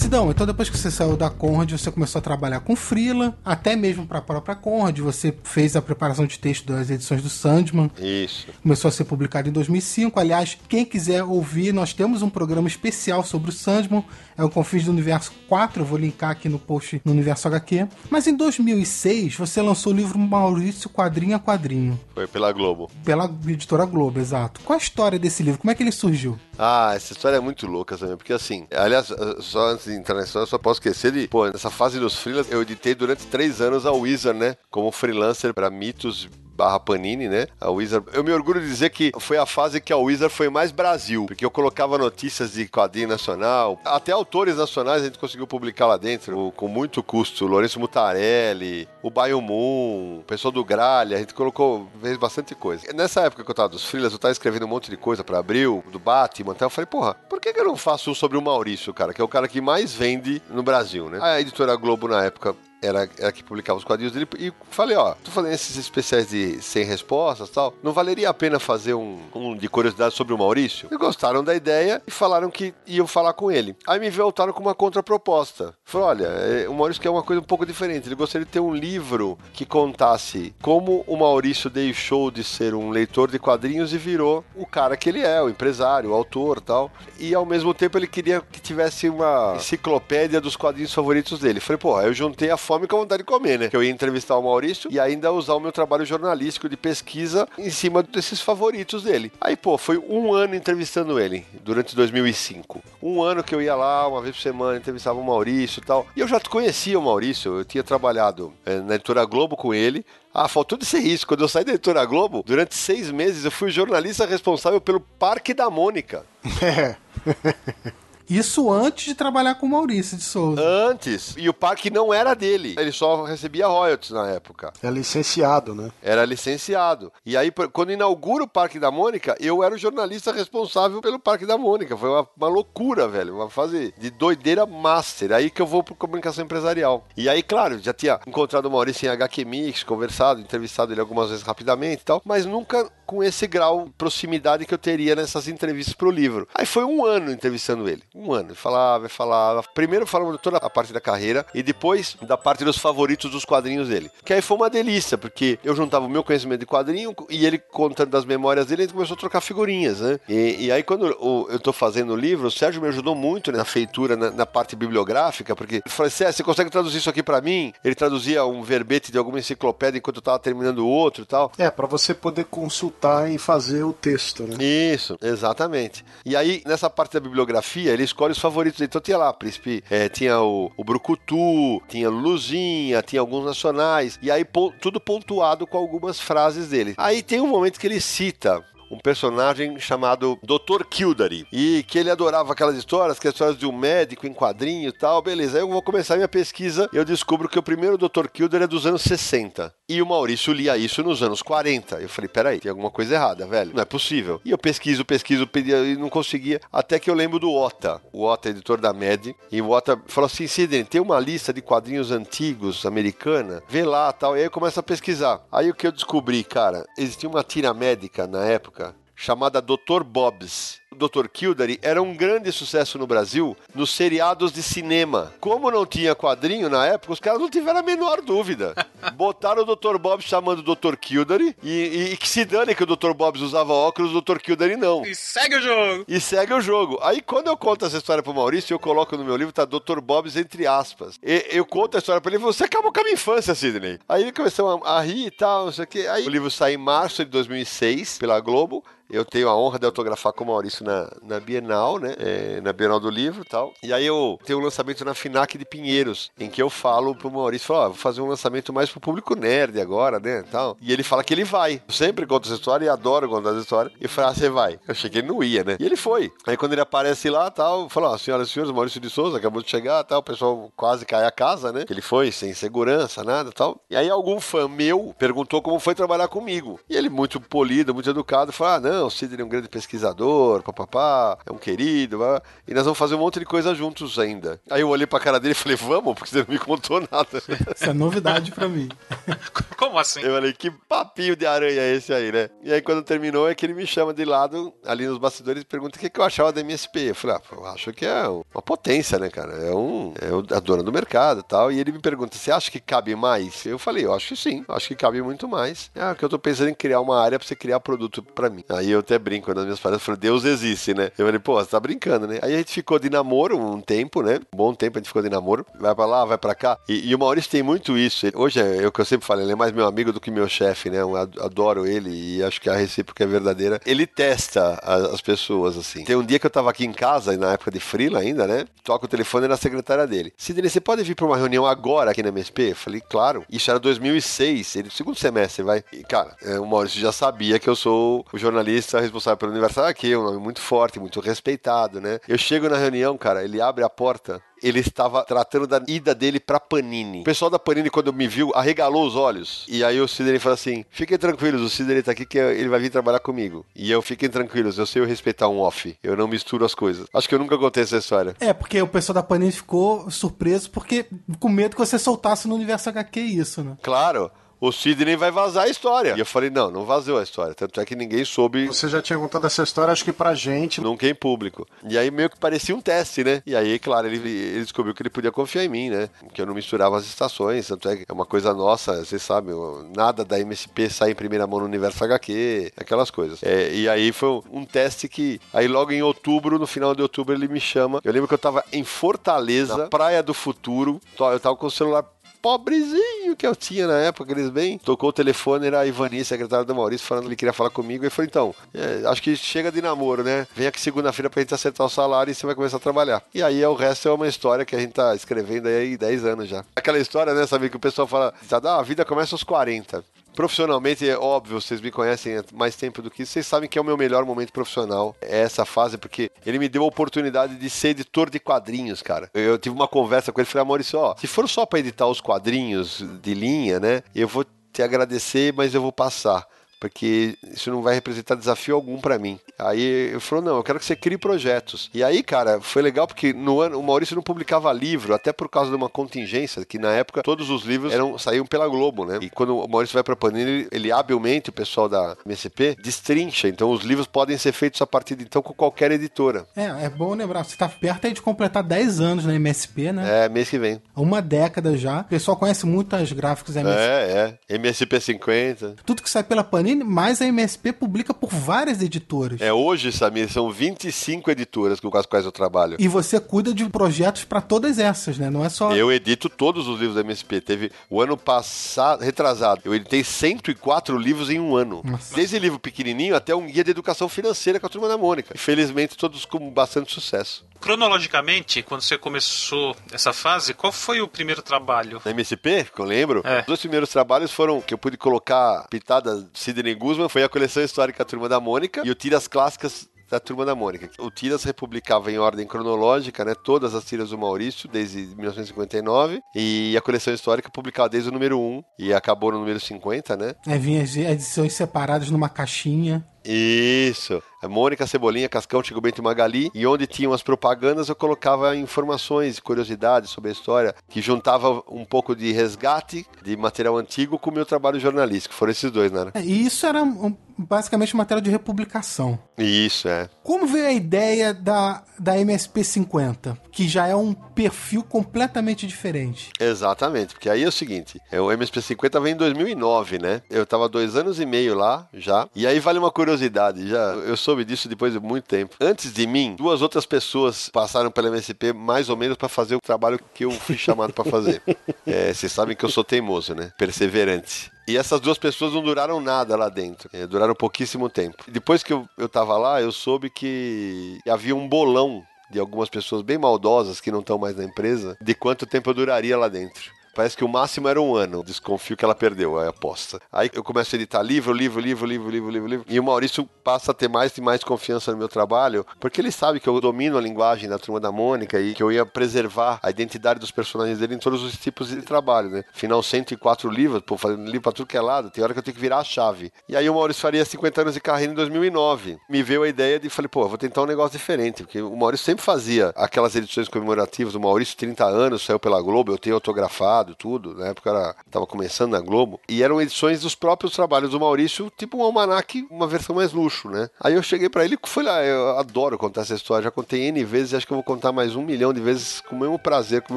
[0.04, 3.74] Sidão, então depois que você saiu da Conrad, você começou a trabalhar com Freela, até
[3.74, 7.90] mesmo para a própria Conrad, você fez a preparação de texto das edições do Sandman,
[7.98, 8.48] Isso.
[8.62, 10.20] começou a ser publicado em 2005.
[10.20, 14.04] Aliás, quem quiser ouvir, nós temos um programa especial sobre o Sandman,
[14.36, 17.88] é o Confins do Universo 4, eu vou linkar aqui no post no Universo HQ.
[18.10, 22.90] Mas em 2006, você lançou o livro Maurício Quadrinho a Quadrinho, Foi pela Globo.
[23.02, 24.60] pela editora Globo, exato.
[24.64, 25.58] Qual a história desse livro?
[25.58, 26.38] Como é que ele surgiu?
[26.58, 30.22] Ah, essa história é muito louca também, porque assim, aliás, só antes de entrar na
[30.22, 33.60] história, eu só posso esquecer de, pô, nessa fase dos freelas, eu editei durante três
[33.60, 37.46] anos a Wizard, né, como freelancer para mitos barra Panini, né?
[37.60, 38.06] A Wizard.
[38.12, 41.26] Eu me orgulho de dizer que foi a fase que a Wizard foi mais Brasil,
[41.26, 45.96] porque eu colocava notícias de quadrinho nacional, até autores nacionais a gente conseguiu publicar lá
[45.96, 47.46] dentro, com muito custo.
[47.46, 52.86] Lourenço Mutarelli, o Baio Moon, o pessoal do Gralha, a gente colocou, fez bastante coisa.
[52.94, 55.38] Nessa época que eu tava dos freelas, eu tava escrevendo um monte de coisa pra
[55.38, 58.38] Abril, do Batman, então eu falei, porra, por que, que eu não faço um sobre
[58.38, 61.18] o Maurício, cara, que é o cara que mais vende no Brasil, né?
[61.20, 62.54] A editora Globo na época
[62.84, 66.60] era, era que publicava os quadrinhos dele, e falei, ó, tô fazendo esses especiais de
[66.62, 70.88] sem respostas tal, não valeria a pena fazer um, um de curiosidade sobre o Maurício?
[70.90, 73.76] E gostaram da ideia e falaram que iam falar com ele.
[73.86, 75.74] Aí me voltaram com uma contraproposta.
[75.84, 78.60] Falou, olha, é, o Maurício quer uma coisa um pouco diferente, ele gostaria de ter
[78.60, 83.98] um livro que contasse como o Maurício deixou de ser um leitor de quadrinhos e
[83.98, 86.90] virou o cara que ele é, o empresário, o autor tal.
[87.18, 91.60] E ao mesmo tempo ele queria que tivesse uma enciclopédia dos quadrinhos favoritos dele.
[91.60, 93.68] Falei, pô, eu juntei a fome com a vontade de comer, né?
[93.68, 97.48] Que eu ia entrevistar o Maurício e ainda usar o meu trabalho jornalístico de pesquisa
[97.56, 99.30] em cima desses favoritos dele.
[99.40, 102.82] Aí, pô, foi um ano entrevistando ele, durante 2005.
[103.00, 106.04] Um ano que eu ia lá, uma vez por semana, entrevistava o Maurício e tal.
[106.16, 110.04] E eu já conhecia o Maurício, eu tinha trabalhado eh, na editora Globo com ele.
[110.32, 111.28] Ah, faltou de ser isso.
[111.28, 115.54] Quando eu saí da editora Globo, durante seis meses eu fui jornalista responsável pelo Parque
[115.54, 116.26] da Mônica.
[116.60, 116.96] É.
[118.28, 120.62] Isso antes de trabalhar com o Maurício de Souza.
[120.62, 121.34] Antes.
[121.36, 122.74] E o parque não era dele.
[122.78, 124.72] Ele só recebia royalties na época.
[124.82, 125.90] É licenciado, né?
[126.02, 127.12] Era licenciado.
[127.24, 131.46] E aí, quando inaugura o Parque da Mônica, eu era o jornalista responsável pelo Parque
[131.46, 131.96] da Mônica.
[131.96, 133.36] Foi uma, uma loucura, velho.
[133.36, 135.32] Uma fase de doideira master.
[135.32, 137.06] Aí que eu vou pro comunicação empresarial.
[137.16, 141.30] E aí, claro, já tinha encontrado o Maurício em HQ Mix, conversado, entrevistado ele algumas
[141.30, 145.48] vezes rapidamente e tal, mas nunca com esse grau de proximidade que eu teria nessas
[145.48, 146.48] entrevistas pro livro.
[146.54, 148.02] Aí foi um ano entrevistando ele.
[148.14, 148.54] Um ano.
[148.54, 149.62] Falava, falava.
[149.74, 153.88] Primeiro falando toda a parte da carreira e depois da parte dos favoritos dos quadrinhos
[153.88, 154.10] dele.
[154.24, 157.58] Que aí foi uma delícia, porque eu juntava o meu conhecimento de quadrinho e ele
[157.58, 160.18] contando das memórias dele, a gente começou a trocar figurinhas, né?
[160.28, 163.50] E, e aí quando o- eu tô fazendo o livro, o Sérgio me ajudou muito
[163.52, 167.22] na feitura, na, na parte bibliográfica, porque ele falou, Sérgio, você consegue traduzir isso aqui
[167.22, 167.72] pra mim?
[167.84, 171.52] Ele traduzia um verbete de alguma enciclopédia enquanto eu tava terminando o outro e tal.
[171.58, 172.93] É, pra você poder consultar
[173.28, 174.56] e fazer o texto, né?
[174.62, 176.04] Isso, exatamente.
[176.24, 178.80] E aí, nessa parte da bibliografia, ele escolhe os favoritos.
[178.80, 184.18] Então tinha lá, Príncipe, é, tinha o, o Brucutu, tinha Luzinha, tinha alguns nacionais.
[184.22, 184.44] E aí,
[184.80, 186.94] tudo pontuado com algumas frases dele.
[186.96, 190.84] Aí tem um momento que ele cita um personagem chamado Dr.
[190.88, 191.46] Kildare.
[191.52, 195.20] E que ele adorava aquelas histórias, que histórias de um médico em quadrinho e tal.
[195.20, 198.28] Beleza, aí eu vou começar minha pesquisa eu descubro que o primeiro Dr.
[198.32, 199.74] Kildare é dos anos 60.
[199.86, 202.00] E o Maurício lia isso nos anos 40.
[202.00, 203.74] Eu falei, peraí, tem alguma coisa errada, velho.
[203.74, 204.40] Não é possível.
[204.42, 206.58] E eu pesquiso, pesquiso, pedia e não conseguia.
[206.72, 208.00] Até que eu lembro do Ota.
[208.10, 209.36] O Ota editor da MED.
[209.52, 213.62] E o Ota falou assim, Sidney, tem uma lista de quadrinhos antigos, americana.
[213.68, 214.34] Vê lá, tal.
[214.34, 215.42] E aí eu começo a pesquisar.
[215.52, 220.02] Aí o que eu descobri, cara, existia uma tira médica na época chamada Dr.
[220.04, 220.80] Bob's.
[220.94, 221.26] Dr.
[221.28, 225.32] Kildare era um grande sucesso no Brasil nos seriados de cinema.
[225.40, 228.74] Como não tinha quadrinho na época, os caras não tiveram a menor dúvida.
[229.14, 229.98] Botaram o Dr.
[229.98, 230.96] Bob's chamando o Dr.
[230.96, 233.12] Kildare e, e- e que se dane que o Dr.
[233.12, 234.38] Bob's usava óculos, o Dr.
[234.38, 235.04] Kildare não.
[235.04, 236.04] E segue o jogo.
[236.08, 236.98] E segue o jogo.
[237.02, 240.00] Aí quando eu conto essa história pro Maurício, eu coloco no meu livro, tá Dr.
[240.00, 241.18] Bob's entre aspas.
[241.22, 243.98] E- eu conto a história pra ele e você acabou com a minha infância, Sidney.
[244.08, 246.06] Aí ele começou a, a rir e tal, não sei o quê.
[246.10, 248.84] Aí o livro sai em março de 2006 pela Globo.
[249.10, 252.14] Eu tenho a honra de autografar com o Maurício na, na Bienal, né?
[252.18, 253.72] É, na Bienal do Livro e tal.
[253.82, 257.30] E aí eu tenho um lançamento na FINAC de Pinheiros, em que eu falo pro
[257.30, 260.44] Maurício, falo, ó, vou fazer um lançamento mais pro público nerd agora, né?
[260.50, 260.76] Tal.
[260.80, 261.82] E ele fala que ele vai.
[261.86, 263.90] Eu sempre conto essa história e adoro contar essa história.
[264.00, 264.78] E falei, ah, você vai.
[264.86, 265.76] Eu ele não ia, né?
[265.78, 266.32] E ele foi.
[266.46, 269.62] Aí quando ele aparece lá, tal, falou, ó, senhoras e senhores, Maurício de Souza acabou
[269.62, 271.84] de chegar, tal, o pessoal quase cai a casa, né?
[271.88, 273.80] Ele foi sem segurança, nada, tal.
[273.88, 276.80] E aí algum fã meu perguntou como foi trabalhar comigo.
[276.88, 280.62] E ele muito polido, muito educado, falou, ah, não, o Sidney é um grande pesquisador,
[280.74, 282.42] papapá, é um querido, vá.
[282.66, 284.60] e nós vamos fazer um monte de coisa juntos ainda.
[284.70, 287.42] Aí eu olhei pra cara dele e falei, vamos, porque você não me contou nada.
[287.74, 288.88] Isso é novidade pra mim.
[289.76, 290.20] Como assim?
[290.20, 292.48] Eu falei, que papinho de aranha é esse aí, né?
[292.62, 295.66] E aí quando terminou é que ele me chama de lado, ali nos bastidores, e
[295.66, 297.00] pergunta o que, que eu achava da MSP.
[297.10, 299.52] Eu falei, ah, eu acho que é uma potência, né, cara?
[299.54, 301.70] É, um, é o- a dona do mercado e tal.
[301.72, 303.64] E ele me pergunta, você acha que cabe mais?
[303.66, 305.90] Eu falei, eu acho que sim, acho que cabe muito mais.
[305.94, 308.64] Ah, que eu tô pensando em criar uma área pra você criar produto pra mim.
[308.68, 310.53] Aí eu até brinco nas minhas palestras, eu falei, Deus existe,
[310.94, 311.10] né?
[311.18, 312.38] Eu falei, pô, você tá brincando, né?
[312.42, 314.40] Aí a gente ficou de namoro um tempo, né?
[314.52, 315.66] Um bom tempo a gente ficou de namoro.
[315.78, 316.78] Vai pra lá, vai pra cá.
[316.88, 318.26] E, e o Maurício tem muito isso.
[318.26, 320.30] Ele- hoje é o que eu sempre falo, ele é mais meu amigo do que
[320.30, 321.00] meu chefe, né?
[321.00, 323.80] Eu ad- adoro ele e acho que a recíproca é verdadeira.
[323.86, 326.04] Ele testa a- as pessoas, assim.
[326.04, 328.64] Tem um dia que eu tava aqui em casa, na época de Freela ainda, né?
[328.82, 330.32] Toca o telefone na secretária dele.
[330.36, 332.70] Sidney, você pode vir pra uma reunião agora aqui na MSP?
[332.70, 333.44] Eu falei, claro.
[333.50, 335.82] Isso era 2006, ele, segundo semestre, vai.
[335.92, 339.86] E, cara, é, o Maurício já sabia que eu sou o jornalista responsável pelo Universal
[339.86, 342.20] aqui, um nome muito forte, muito respeitado, né?
[342.28, 346.38] Eu chego na reunião, cara, ele abre a porta, ele estava tratando da ida dele
[346.38, 347.20] pra Panini.
[347.20, 349.66] O pessoal da Panini, quando me viu, arregalou os olhos.
[349.68, 352.80] E aí o Sidney falou assim: fiquem tranquilos, o Sidney tá aqui que ele vai
[352.80, 353.66] vir trabalhar comigo.
[353.74, 355.96] E eu, fiquem tranquilos, eu sei eu respeitar um off.
[356.02, 357.06] Eu não misturo as coisas.
[357.12, 358.34] Acho que eu nunca contei essa história.
[358.40, 361.06] É, porque o pessoal da Panini ficou surpreso porque
[361.38, 363.76] com medo que você soltasse no universo HQ isso, né?
[363.82, 364.30] Claro.
[364.60, 366.14] O Sidney vai vazar a história.
[366.16, 367.54] E eu falei, não, não vazou a história.
[367.54, 368.66] Tanto é que ninguém soube.
[368.66, 370.80] Você já tinha contado essa história, acho que pra gente.
[370.80, 371.66] Nunca em público.
[371.88, 373.42] E aí meio que parecia um teste, né?
[373.46, 376.08] E aí, claro, ele, ele descobriu que ele podia confiar em mim, né?
[376.32, 377.66] Que eu não misturava as estações.
[377.66, 379.54] Tanto é que é uma coisa nossa, vocês sabem,
[379.94, 383.42] nada da MSP sai em primeira mão no universo HQ, aquelas coisas.
[383.42, 385.40] É, e aí foi um, um teste que.
[385.52, 388.00] Aí logo em outubro, no final de outubro, ele me chama.
[388.04, 391.00] Eu lembro que eu tava em Fortaleza, na Praia do Futuro.
[391.18, 392.04] Eu tava com o celular
[392.44, 394.76] pobrezinho que eu tinha na época, aqueles bem.
[394.76, 398.04] Tocou o telefone, era a Ivani, secretária do Maurício, falando que ele queria falar comigo.
[398.04, 400.46] E falei, então, é, acho que chega de namoro, né?
[400.54, 403.22] Vem aqui segunda-feira pra gente acertar o salário e você vai começar a trabalhar.
[403.34, 406.24] E aí o resto é uma história que a gente tá escrevendo aí há 10
[406.26, 406.62] anos já.
[406.76, 410.04] Aquela história, né, sabe, que o pessoal fala, a vida começa aos 40.
[410.34, 413.78] Profissionalmente, é óbvio, vocês me conhecem há mais tempo do que isso, vocês sabem que
[413.78, 417.56] é o meu melhor momento profissional, é essa fase, porque ele me deu a oportunidade
[417.56, 419.30] de ser editor de quadrinhos, cara.
[419.32, 422.20] Eu tive uma conversa com ele, falei, Maurício, ó, se for só pra editar os
[422.20, 426.44] quadrinhos de linha, né, eu vou te agradecer, mas eu vou passar
[426.84, 429.40] porque isso não vai representar desafio algum para mim.
[429.58, 431.88] Aí ele falou: não, eu quero que você crie projetos.
[431.94, 435.48] E aí, cara, foi legal porque no ano o Maurício não publicava livro, até por
[435.48, 439.18] causa de uma contingência, que na época todos os livros eram, saíam pela Globo, né?
[439.22, 443.48] E quando o Maurício vai pra Panini, ele, ele habilmente, o pessoal da MSP, destrincha.
[443.48, 446.46] Então os livros podem ser feitos a partir de então com qualquer editora.
[446.54, 450.24] É, é bom lembrar, você tá perto aí de completar 10 anos na MSP, né?
[450.24, 450.82] É, mês que vem.
[450.94, 452.00] Uma década já.
[452.00, 453.80] O pessoal conhece muito as gráficos MSP.
[453.80, 454.54] É, é.
[454.56, 455.76] MSP 50.
[455.86, 459.40] Tudo que sai pela Panini, mas a MSP publica por várias editoras.
[459.40, 462.76] É, hoje, Samir, são 25 editoras com as quais eu trabalho.
[462.78, 465.28] E você cuida de projetos para todas essas, né?
[465.30, 465.72] Não é só.
[465.74, 467.40] Eu edito todos os livros da MSP.
[467.40, 471.82] Teve o ano passado, retrasado, eu editei 104 livros em um ano.
[471.84, 472.14] Nossa.
[472.14, 475.32] Desde livro pequenininho até um guia de educação financeira com a turma da Mônica.
[475.34, 477.44] Infelizmente, todos com bastante sucesso.
[477.60, 482.00] Cronologicamente, quando você começou essa fase, qual foi o primeiro trabalho?
[482.04, 483.40] Na MSP, que eu lembro, É.
[483.40, 487.28] os dois primeiros trabalhos foram que eu pude colocar pitada do Sidney Guzman, foi a
[487.28, 490.88] coleção histórica Turma da Mônica e o Tiras Clássicas da Turma da Mônica.
[491.00, 496.76] O Tiras republicava em ordem cronológica, né, todas as tiras do Maurício desde 1959 e
[496.76, 500.34] a coleção histórica publicava desde o número 1 e acabou no número 50, né?
[500.46, 503.04] É, vinha as edições separadas numa caixinha.
[503.24, 504.22] Isso.
[504.44, 506.50] A Mônica, Cebolinha, Cascão, Tigo Bento e Magali.
[506.54, 511.84] E onde tinham as propagandas, eu colocava informações, curiosidades sobre a história, que juntava um
[511.84, 515.34] pouco de resgate de material antigo com o meu trabalho jornalístico.
[515.34, 516.10] Foram esses dois, né?
[516.14, 519.18] É, E isso era um, basicamente matéria de republicação.
[519.36, 520.08] Isso, é.
[520.22, 523.38] Como veio a ideia da, da MSP 50?
[523.50, 526.30] Que já é um perfil completamente diferente.
[526.40, 530.22] Exatamente, porque aí é o seguinte, é, o MSP50 vem em 2009, né?
[530.30, 534.16] Eu tava dois anos e meio lá já, e aí vale uma curiosidade, já eu
[534.34, 535.54] soube disso depois de muito tempo.
[535.60, 539.60] Antes de mim, duas outras pessoas passaram pela MSP mais ou menos para fazer o
[539.60, 541.40] trabalho que eu fui chamado para fazer.
[541.86, 543.52] É, vocês sabem que eu sou teimoso, né?
[543.58, 544.50] Perseverante.
[544.66, 546.88] E essas duas pessoas não duraram nada lá dentro.
[546.94, 548.24] É, duraram pouquíssimo tempo.
[548.26, 553.02] Depois que eu, eu tava lá, eu soube que havia um bolão de algumas pessoas
[553.02, 556.72] bem maldosas que não estão mais na empresa, de quanto tempo eu duraria lá dentro.
[556.94, 558.22] Parece que o máximo era um ano.
[558.22, 560.00] Desconfio que ela perdeu a aposta.
[560.12, 562.66] Aí eu começo a editar livro, livro, livro, livro, livro, livro, livro.
[562.68, 566.10] E o Maurício passa a ter mais e mais confiança no meu trabalho, porque ele
[566.10, 569.58] sabe que eu domino a linguagem da turma da Mônica e que eu ia preservar
[569.62, 572.44] a identidade dos personagens dele em todos os tipos de trabalho, né?
[572.54, 575.42] Afinal, 104 livros, pô, fazendo livro pra tudo que é lado, tem hora que eu
[575.42, 576.32] tenho que virar a chave.
[576.48, 578.98] E aí o Maurício faria 50 anos de carreira em 2009.
[579.08, 582.06] Me veio a ideia de, falei, pô, vou tentar um negócio diferente, porque o Maurício
[582.06, 584.14] sempre fazia aquelas edições comemorativas.
[584.14, 587.36] O Maurício, 30 anos, saiu pela Globo, eu tenho autografado, tudo.
[587.36, 589.20] Na época era, tava começando na Globo.
[589.28, 593.48] E eram edições dos próprios trabalhos do Maurício, tipo um almanac, uma versão mais luxo,
[593.48, 593.68] né?
[593.80, 596.82] Aí eu cheguei pra ele e fui lá, eu adoro contar essa história, já contei
[596.88, 599.20] N vezes e acho que eu vou contar mais um milhão de vezes com o
[599.20, 599.96] mesmo prazer, com o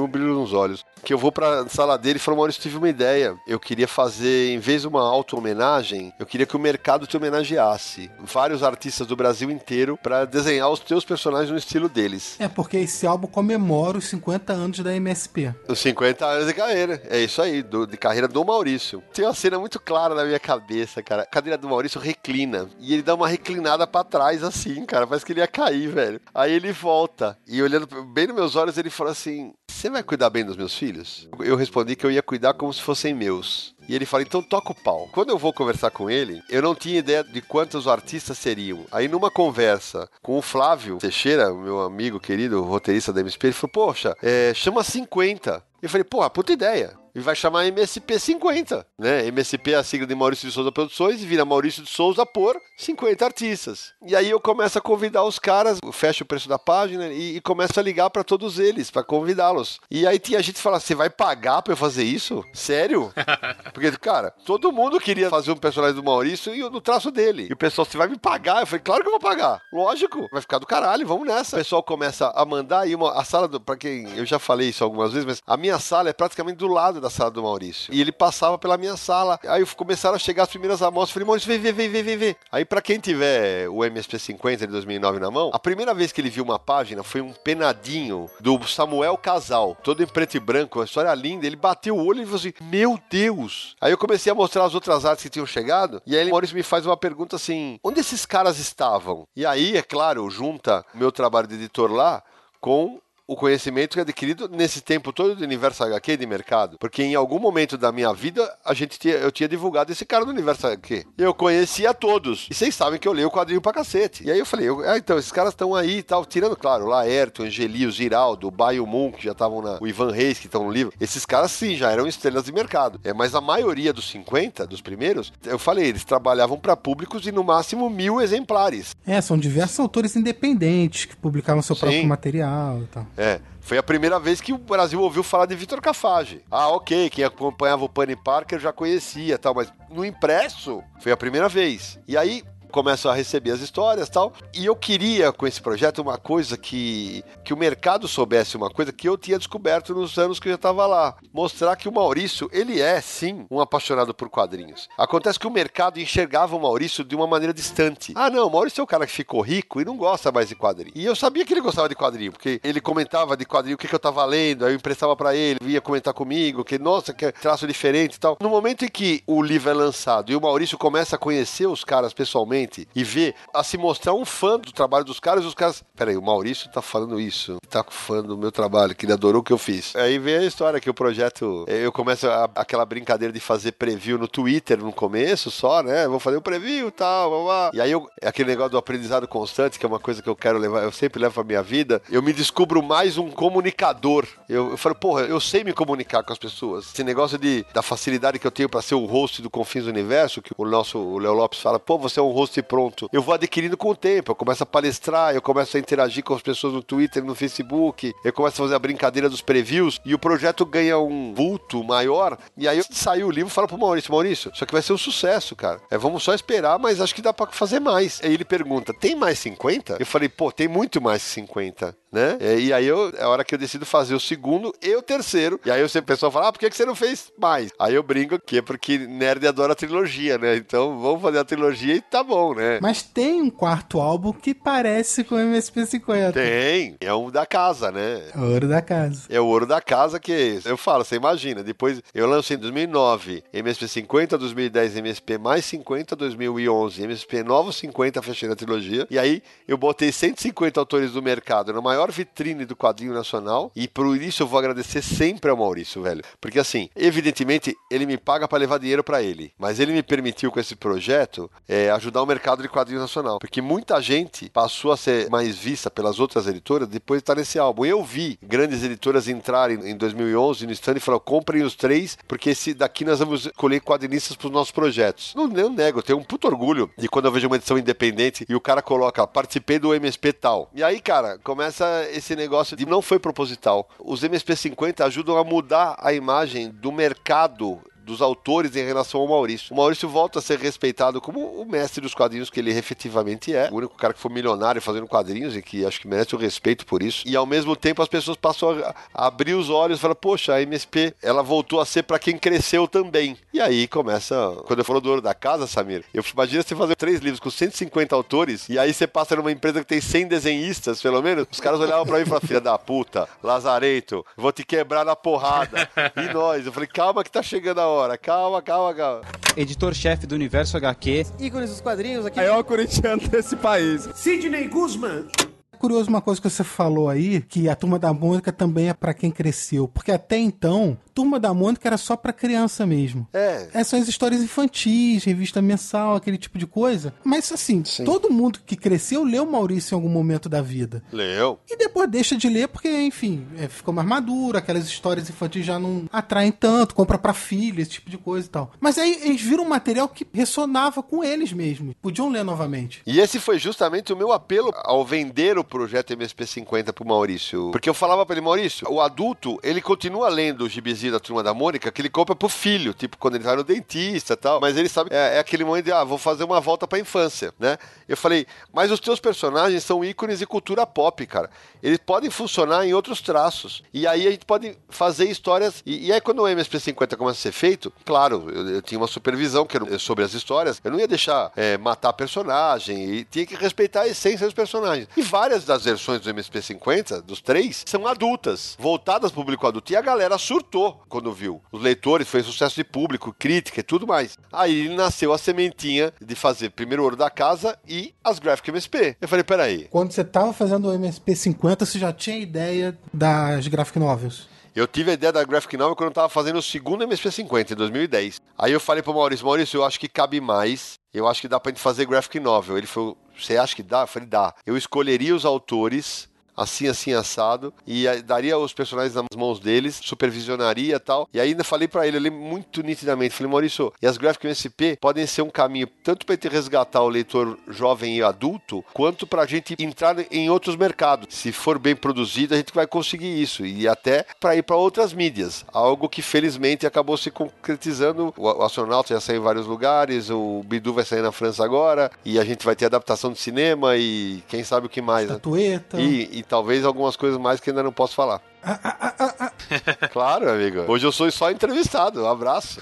[0.00, 0.84] mesmo brilho nos olhos.
[1.02, 3.34] Que eu vou pra sala dele e falo, Maurício, tive uma ideia.
[3.46, 8.10] Eu queria fazer, em vez de uma auto-homenagem, eu queria que o mercado te homenageasse.
[8.20, 12.36] Vários artistas do Brasil inteiro pra desenhar os teus personagens no estilo deles.
[12.38, 15.54] É, porque esse álbum comemora os 50 anos da MSP.
[15.68, 17.02] Os 50 anos carreira.
[17.08, 19.02] É isso aí, do- de carreira do Maurício.
[19.12, 21.22] Tem uma cena muito clara na minha cabeça, cara.
[21.22, 22.68] A cadeira do Maurício reclina.
[22.78, 25.06] E ele dá uma reclinada pra trás, assim, cara.
[25.06, 26.20] Parece que ele ia cair, velho.
[26.34, 27.38] Aí ele volta.
[27.46, 30.74] E olhando bem nos meus olhos, ele fala assim: Você vai cuidar bem dos meus
[30.74, 31.28] filhos?
[31.38, 33.74] Eu respondi que eu ia cuidar como se fossem meus.
[33.88, 35.08] E ele fala, então toca o pau.
[35.12, 38.86] Quando eu vou conversar com ele, eu não tinha ideia de quantos artistas seriam.
[38.90, 43.70] Aí numa conversa com o Flávio Teixeira, meu amigo querido, roteirista da MSP, ele falou,
[43.72, 45.62] poxa, é, chama 50.
[45.82, 46.96] Eu falei, porra, puta ideia.
[47.16, 49.26] E vai chamar MSP 50, né?
[49.28, 52.60] MSP é a sigla de Maurício de Souza Produções e vira Maurício de Souza por
[52.76, 53.94] 50 artistas.
[54.06, 57.40] E aí eu começo a convidar os caras, fecho o preço da página e, e
[57.40, 59.80] começo a ligar pra todos eles, pra convidá-los.
[59.90, 62.44] E aí tinha gente que fala, você vai pagar pra eu fazer isso?
[62.52, 63.10] Sério?
[63.72, 67.46] Porque, cara, todo mundo queria fazer um personagem do Maurício e no traço dele.
[67.48, 68.60] E o pessoal, você vai me pagar?
[68.60, 69.62] Eu falei, claro que eu vou pagar.
[69.72, 71.56] Lógico, vai ficar do caralho, vamos nessa.
[71.56, 74.68] O pessoal começa a mandar e uma, a sala, do, pra quem eu já falei
[74.68, 77.92] isso algumas vezes, mas a minha sala é praticamente do lado da sala do Maurício.
[77.92, 79.38] E ele passava pela minha sala.
[79.46, 81.12] Aí começaram a chegar as primeiras amostras.
[81.12, 82.36] Falei, Maurício, vem, vem, vem, vem, vem.
[82.50, 86.20] Aí pra quem tiver o MSP 50 de 2009 na mão, a primeira vez que
[86.20, 90.78] ele viu uma página foi um penadinho do Samuel Casal, todo em preto e branco,
[90.78, 91.46] uma história linda.
[91.46, 93.74] Ele bateu o olho e falou assim: Meu Deus!
[93.80, 96.02] Aí eu comecei a mostrar as outras artes que tinham chegado.
[96.06, 99.26] E aí o Maurício me faz uma pergunta assim: Onde esses caras estavam?
[99.36, 102.22] E aí, é claro, junta o meu trabalho de editor lá
[102.60, 106.76] com o conhecimento que é adquirido nesse tempo todo do universo HQ de mercado.
[106.78, 110.24] Porque em algum momento da minha vida, a gente tinha, eu tinha divulgado esse cara
[110.24, 111.04] do universo HQ.
[111.18, 112.46] Eu conhecia todos.
[112.50, 114.24] E vocês sabem que eu leio o quadrinho pra cacete.
[114.24, 116.84] E aí eu falei, eu, ah, então, esses caras estão aí e tal, tirando, claro,
[116.84, 119.78] o Laerto, o Angeli, o Giraldo, o Baio Moon, que já estavam na.
[119.80, 120.92] O Ivan Reis, que estão no livro.
[121.00, 123.00] Esses caras sim, já eram estrelas de mercado.
[123.02, 127.32] É, mas a maioria dos 50, dos primeiros, eu falei, eles trabalhavam para públicos de
[127.32, 128.94] no máximo mil exemplares.
[129.06, 131.80] É, são diversos autores independentes que publicavam seu Sim.
[131.80, 133.06] próprio material e tal.
[133.16, 133.40] É.
[133.60, 136.44] Foi a primeira vez que o Brasil ouviu falar de Vitor Cafage.
[136.50, 141.16] Ah, ok, quem acompanhava o Penny Parker já conhecia tal, mas no impresso foi a
[141.16, 141.98] primeira vez.
[142.06, 142.44] E aí
[142.76, 144.34] começo a receber as histórias tal.
[144.52, 148.92] E eu queria, com esse projeto, uma coisa que, que o mercado soubesse uma coisa
[148.92, 151.16] que eu tinha descoberto nos anos que eu já estava lá.
[151.32, 154.90] Mostrar que o Maurício, ele é, sim, um apaixonado por quadrinhos.
[154.98, 158.12] Acontece que o mercado enxergava o Maurício de uma maneira distante.
[158.14, 160.54] Ah, não, o Maurício é o cara que ficou rico e não gosta mais de
[160.54, 160.92] quadrinho.
[160.94, 163.88] E eu sabia que ele gostava de quadrinho, porque ele comentava de quadrinho o que,
[163.88, 167.32] que eu tava lendo, aí eu emprestava para ele, vinha comentar comigo, que, nossa, que
[167.32, 168.36] traço diferente e tal.
[168.38, 171.82] No momento em que o livro é lançado e o Maurício começa a conhecer os
[171.82, 175.82] caras pessoalmente e ver, a se mostrar um fã do trabalho dos caras, os caras,
[175.96, 179.44] peraí, o Maurício tá falando isso, tá fã do meu trabalho, que ele adorou o
[179.44, 179.94] que eu fiz.
[179.96, 184.18] Aí vem a história que o projeto, eu começo a- aquela brincadeira de fazer preview
[184.18, 186.06] no Twitter no começo só, né?
[186.08, 187.70] Vou fazer um preview e tal, blá, blá.
[187.74, 190.58] E aí eu, aquele negócio do aprendizado constante, que é uma coisa que eu quero
[190.58, 194.26] levar, eu sempre levo pra minha vida, eu me descubro mais um comunicador.
[194.48, 196.86] Eu, eu falo, porra, eu sei me comunicar com as pessoas.
[196.92, 199.90] Esse negócio de, da facilidade que eu tenho pra ser o host do Confins do
[199.90, 203.08] Universo, que o nosso o Léo Lopes fala, pô, você é um host pronto.
[203.12, 206.34] Eu vou adquirindo com o tempo, eu começo a palestrar, eu começo a interagir com
[206.34, 210.14] as pessoas no Twitter, no Facebook, eu começo a fazer a brincadeira dos previews e
[210.14, 212.38] o projeto ganha um vulto maior.
[212.56, 214.98] E aí saiu o livro e falo pro Maurício, Maurício, isso aqui vai ser um
[214.98, 215.80] sucesso, cara.
[215.90, 218.20] É, vamos só esperar, mas acho que dá pra fazer mais.
[218.22, 219.96] Aí ele pergunta, tem mais 50?
[219.98, 222.36] Eu falei, pô, tem muito mais que 50 né?
[222.40, 225.02] É, E aí eu, é a hora que eu decido fazer o segundo e o
[225.02, 225.60] terceiro.
[225.64, 227.70] E aí eu sempre o pessoal fala, ah, por que que você não fez mais?
[227.78, 230.56] Aí eu brinco que é porque nerd adora a trilogia, né?
[230.56, 232.78] Então vamos fazer a trilogia e tá bom, né?
[232.80, 236.32] Mas tem um quarto álbum que parece com o MSP50.
[236.32, 238.22] Tem, é um da casa, né?
[238.36, 239.22] Ouro da casa.
[239.28, 241.62] É o ouro da casa que eu falo, você imagina.
[241.62, 248.22] Depois eu lancei em 2009 MSP 50, 2010 MSP mais 50, 2011 MSP novo 50,
[248.22, 249.06] fechei na trilogia.
[249.10, 253.70] E aí eu botei 150 autores do mercado na maior vitrine do quadrinho nacional.
[253.74, 256.22] E por isso eu vou agradecer sempre ao Maurício, velho.
[256.40, 259.52] Porque assim, evidentemente ele me paga pra levar dinheiro pra ele.
[259.58, 263.38] Mas ele me permitiu com esse projeto é, ajudar o mercado de quadrinho nacional.
[263.38, 267.58] Porque muita gente passou a ser mais vista pelas outras editoras depois de estar nesse
[267.58, 267.84] álbum.
[267.84, 272.50] Eu vi grandes editoras entrarem em 2011 no stand e falaram: comprem os três, porque
[272.50, 275.34] esse daqui nós vamos escolher quadrinistas para os nossos projetos.
[275.34, 278.44] Não, eu nego, eu tenho um puto orgulho de quando eu vejo uma edição independente
[278.48, 280.70] e o cara coloca: participei do MSP tal.
[280.74, 283.88] E aí, cara, começa esse negócio de não foi proposital.
[283.98, 289.28] Os MSP 50 ajudam a mudar a imagem do mercado dos autores em relação ao
[289.28, 289.74] Maurício.
[289.74, 293.68] O Maurício volta a ser respeitado como o mestre dos quadrinhos que ele efetivamente é.
[293.70, 296.86] O único cara que foi milionário fazendo quadrinhos e que acho que merece o respeito
[296.86, 297.26] por isso.
[297.26, 298.70] E ao mesmo tempo as pessoas passam
[299.12, 302.38] a abrir os olhos e falam, poxa, a MSP, ela voltou a ser para quem
[302.38, 303.36] cresceu também.
[303.52, 306.94] E aí começa, quando eu falo do ouro da casa, Samir, eu imagina você fazer
[306.94, 311.02] três livros com 150 autores e aí você passa numa empresa que tem 100 desenhistas,
[311.02, 314.64] pelo menos, os caras olhavam pra mim e falavam, filha da puta, Lazareto, vou te
[314.64, 315.88] quebrar na porrada.
[316.16, 319.20] E nós, eu falei, calma que tá chegando a hora, calma, calma, calma.
[319.56, 321.26] Editor-chefe do Universo HQ.
[321.40, 322.36] Ícones dos quadrinhos aqui.
[322.36, 324.08] Maior corintiano desse país.
[324.14, 325.26] Sidney Guzman.
[325.76, 328.94] É curioso uma coisa que você falou aí, que a Turma da Mônica também é
[328.94, 329.86] pra quem cresceu.
[329.86, 333.28] Porque até então, Turma da Mônica era só pra criança mesmo.
[333.32, 333.68] É.
[333.74, 337.12] Essas são as histórias infantis, revista mensal, aquele tipo de coisa.
[337.22, 341.02] Mas assim, todo mundo que cresceu leu Maurício em algum momento da vida.
[341.12, 341.58] Leu.
[341.68, 345.78] E depois deixa de ler porque, enfim, é, ficou mais maduro, aquelas histórias infantis já
[345.78, 348.70] não atraem tanto, compra pra filha, esse tipo de coisa e tal.
[348.80, 351.94] Mas aí eles viram um material que ressonava com eles mesmo.
[352.00, 353.02] Podiam ler novamente.
[353.06, 357.70] E esse foi justamente o meu apelo ao vender o projeto MSP50 pro Maurício.
[357.70, 361.42] Porque eu falava pra ele, Maurício, o adulto, ele continua lendo o gibizinho da Turma
[361.42, 364.60] da Mônica, que ele compra pro filho, tipo, quando ele vai no dentista e tal.
[364.60, 367.52] Mas ele sabe, é, é aquele momento de, ah, vou fazer uma volta pra infância,
[367.58, 367.76] né?
[368.08, 371.50] Eu falei, mas os teus personagens são ícones de cultura pop, cara.
[371.82, 373.82] Eles podem funcionar em outros traços.
[373.92, 375.82] E aí a gente pode fazer histórias.
[375.84, 379.06] E, e aí quando o MSP50 começa a ser feito, claro, eu, eu tinha uma
[379.06, 380.80] supervisão que era sobre as histórias.
[380.82, 385.08] Eu não ia deixar é, matar personagem e tinha que respeitar a essência dos personagens.
[385.16, 389.92] E várias várias das versões do MSP50, dos três, são adultas, voltadas pro público adulto.
[389.92, 391.62] E a galera surtou quando viu.
[391.72, 394.36] Os leitores, foi sucesso de público, crítica e tudo mais.
[394.52, 399.16] Aí nasceu a sementinha de fazer primeiro Ouro da Casa e as Graphic MSP.
[399.20, 403.98] Eu falei, peraí, Quando você tava fazendo o MSP50, você já tinha ideia das graphic
[403.98, 404.48] novels.
[404.74, 407.74] Eu tive a ideia da Graphic Novel quando eu tava fazendo o segundo MSP50, em
[407.74, 408.42] 2010.
[408.58, 410.98] Aí eu falei pro Maurício, Maurício, eu acho que cabe mais.
[411.14, 412.76] Eu acho que dá pra gente fazer Graphic Novel.
[412.76, 414.02] Ele falou, você acha que dá?
[414.02, 414.54] Eu falei, dá.
[414.64, 420.98] Eu escolheria os autores, assim, assim, assado, e daria os personagens nas mãos deles, supervisionaria
[420.98, 421.28] tal.
[421.32, 425.26] E ainda falei pra ele, eu muito nitidamente, falei, Maurício, e as Graphic MSP podem
[425.26, 429.76] ser um caminho tanto pra gente resgatar o leitor jovem e adulto, quanto pra gente
[429.78, 431.34] entrar em outros mercados.
[431.34, 433.64] Se for bem produzido, a gente vai conseguir isso.
[433.64, 435.64] E até pra ir pra outras mídias.
[435.72, 438.32] Algo que felizmente acabou se concretizando.
[438.36, 442.38] O astronauta já saiu em vários lugares, o Bidu vai sair na França agora, e
[442.38, 445.34] a gente vai ter adaptação de cinema e quem sabe o que mais, né?
[445.34, 446.00] Estatueta.
[446.00, 448.40] E, e talvez algumas coisas mais que ainda não posso falar.
[450.12, 450.84] claro, amigo.
[450.88, 452.22] Hoje eu sou só entrevistado.
[452.22, 452.80] Um abraço.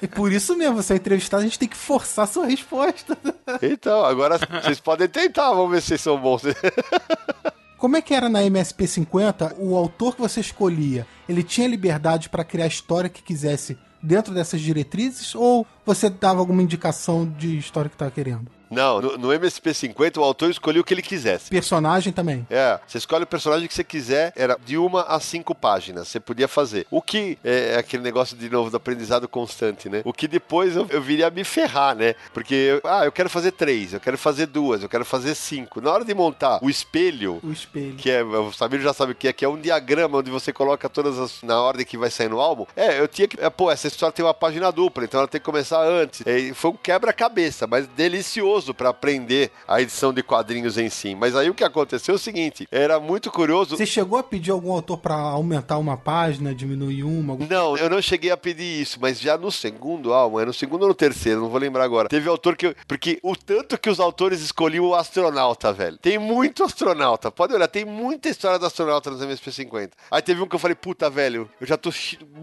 [0.00, 3.16] E por isso mesmo, você é entrevistado, a gente tem que forçar a sua resposta.
[3.60, 5.52] Então, agora vocês podem tentar.
[5.52, 6.42] Vamos ver se vocês são bons.
[7.78, 9.56] Como é que era na MSP50?
[9.58, 14.32] O autor que você escolhia, ele tinha liberdade para criar a história que quisesse dentro
[14.32, 15.34] dessas diretrizes?
[15.34, 18.48] Ou você dava alguma indicação de história que estava querendo?
[18.72, 21.50] Não, no, no MSP50 o autor escolheu o que ele quisesse.
[21.50, 22.46] Personagem também.
[22.50, 26.18] É, você escolhe o personagem que você quiser, era de uma a cinco páginas, você
[26.18, 26.86] podia fazer.
[26.90, 30.02] O que é, é aquele negócio de novo do aprendizado constante, né?
[30.04, 32.14] O que depois eu, eu viria a me ferrar, né?
[32.32, 35.80] Porque, eu- ah, eu quero fazer três, eu quero fazer duas, eu quero fazer cinco.
[35.80, 37.94] Na hora de montar o espelho, O espelho.
[37.96, 40.52] que é, o Samir já sabe o que é, que é um diagrama onde você
[40.52, 42.66] coloca todas as, na ordem que vai sair no álbum.
[42.76, 45.40] É, eu tinha que, é, pô, essa história tem uma página dupla, então ela tem
[45.40, 46.22] que começar antes.
[46.26, 51.14] É, foi um quebra-cabeça, mas delicioso pra aprender a edição de quadrinhos em si.
[51.14, 53.76] Mas aí o que aconteceu é o seguinte, era muito curioso.
[53.76, 57.32] Você chegou a pedir algum autor para aumentar uma página, diminuir uma?
[57.32, 60.52] algum- Não, eu não cheguei a pedir isso, mas já no segundo álbum, é no
[60.52, 62.08] segundo ou no terceiro, não vou lembrar agora.
[62.08, 62.76] Teve autor que.
[62.86, 65.98] Porque o tanto que os autores escolhiam o astronauta, velho.
[65.98, 67.30] Tem muito astronauta.
[67.30, 69.90] Pode olhar, tem muita história do astronauta nos MSP50.
[70.10, 71.90] Aí teve um que eu falei, puta, velho, eu já tô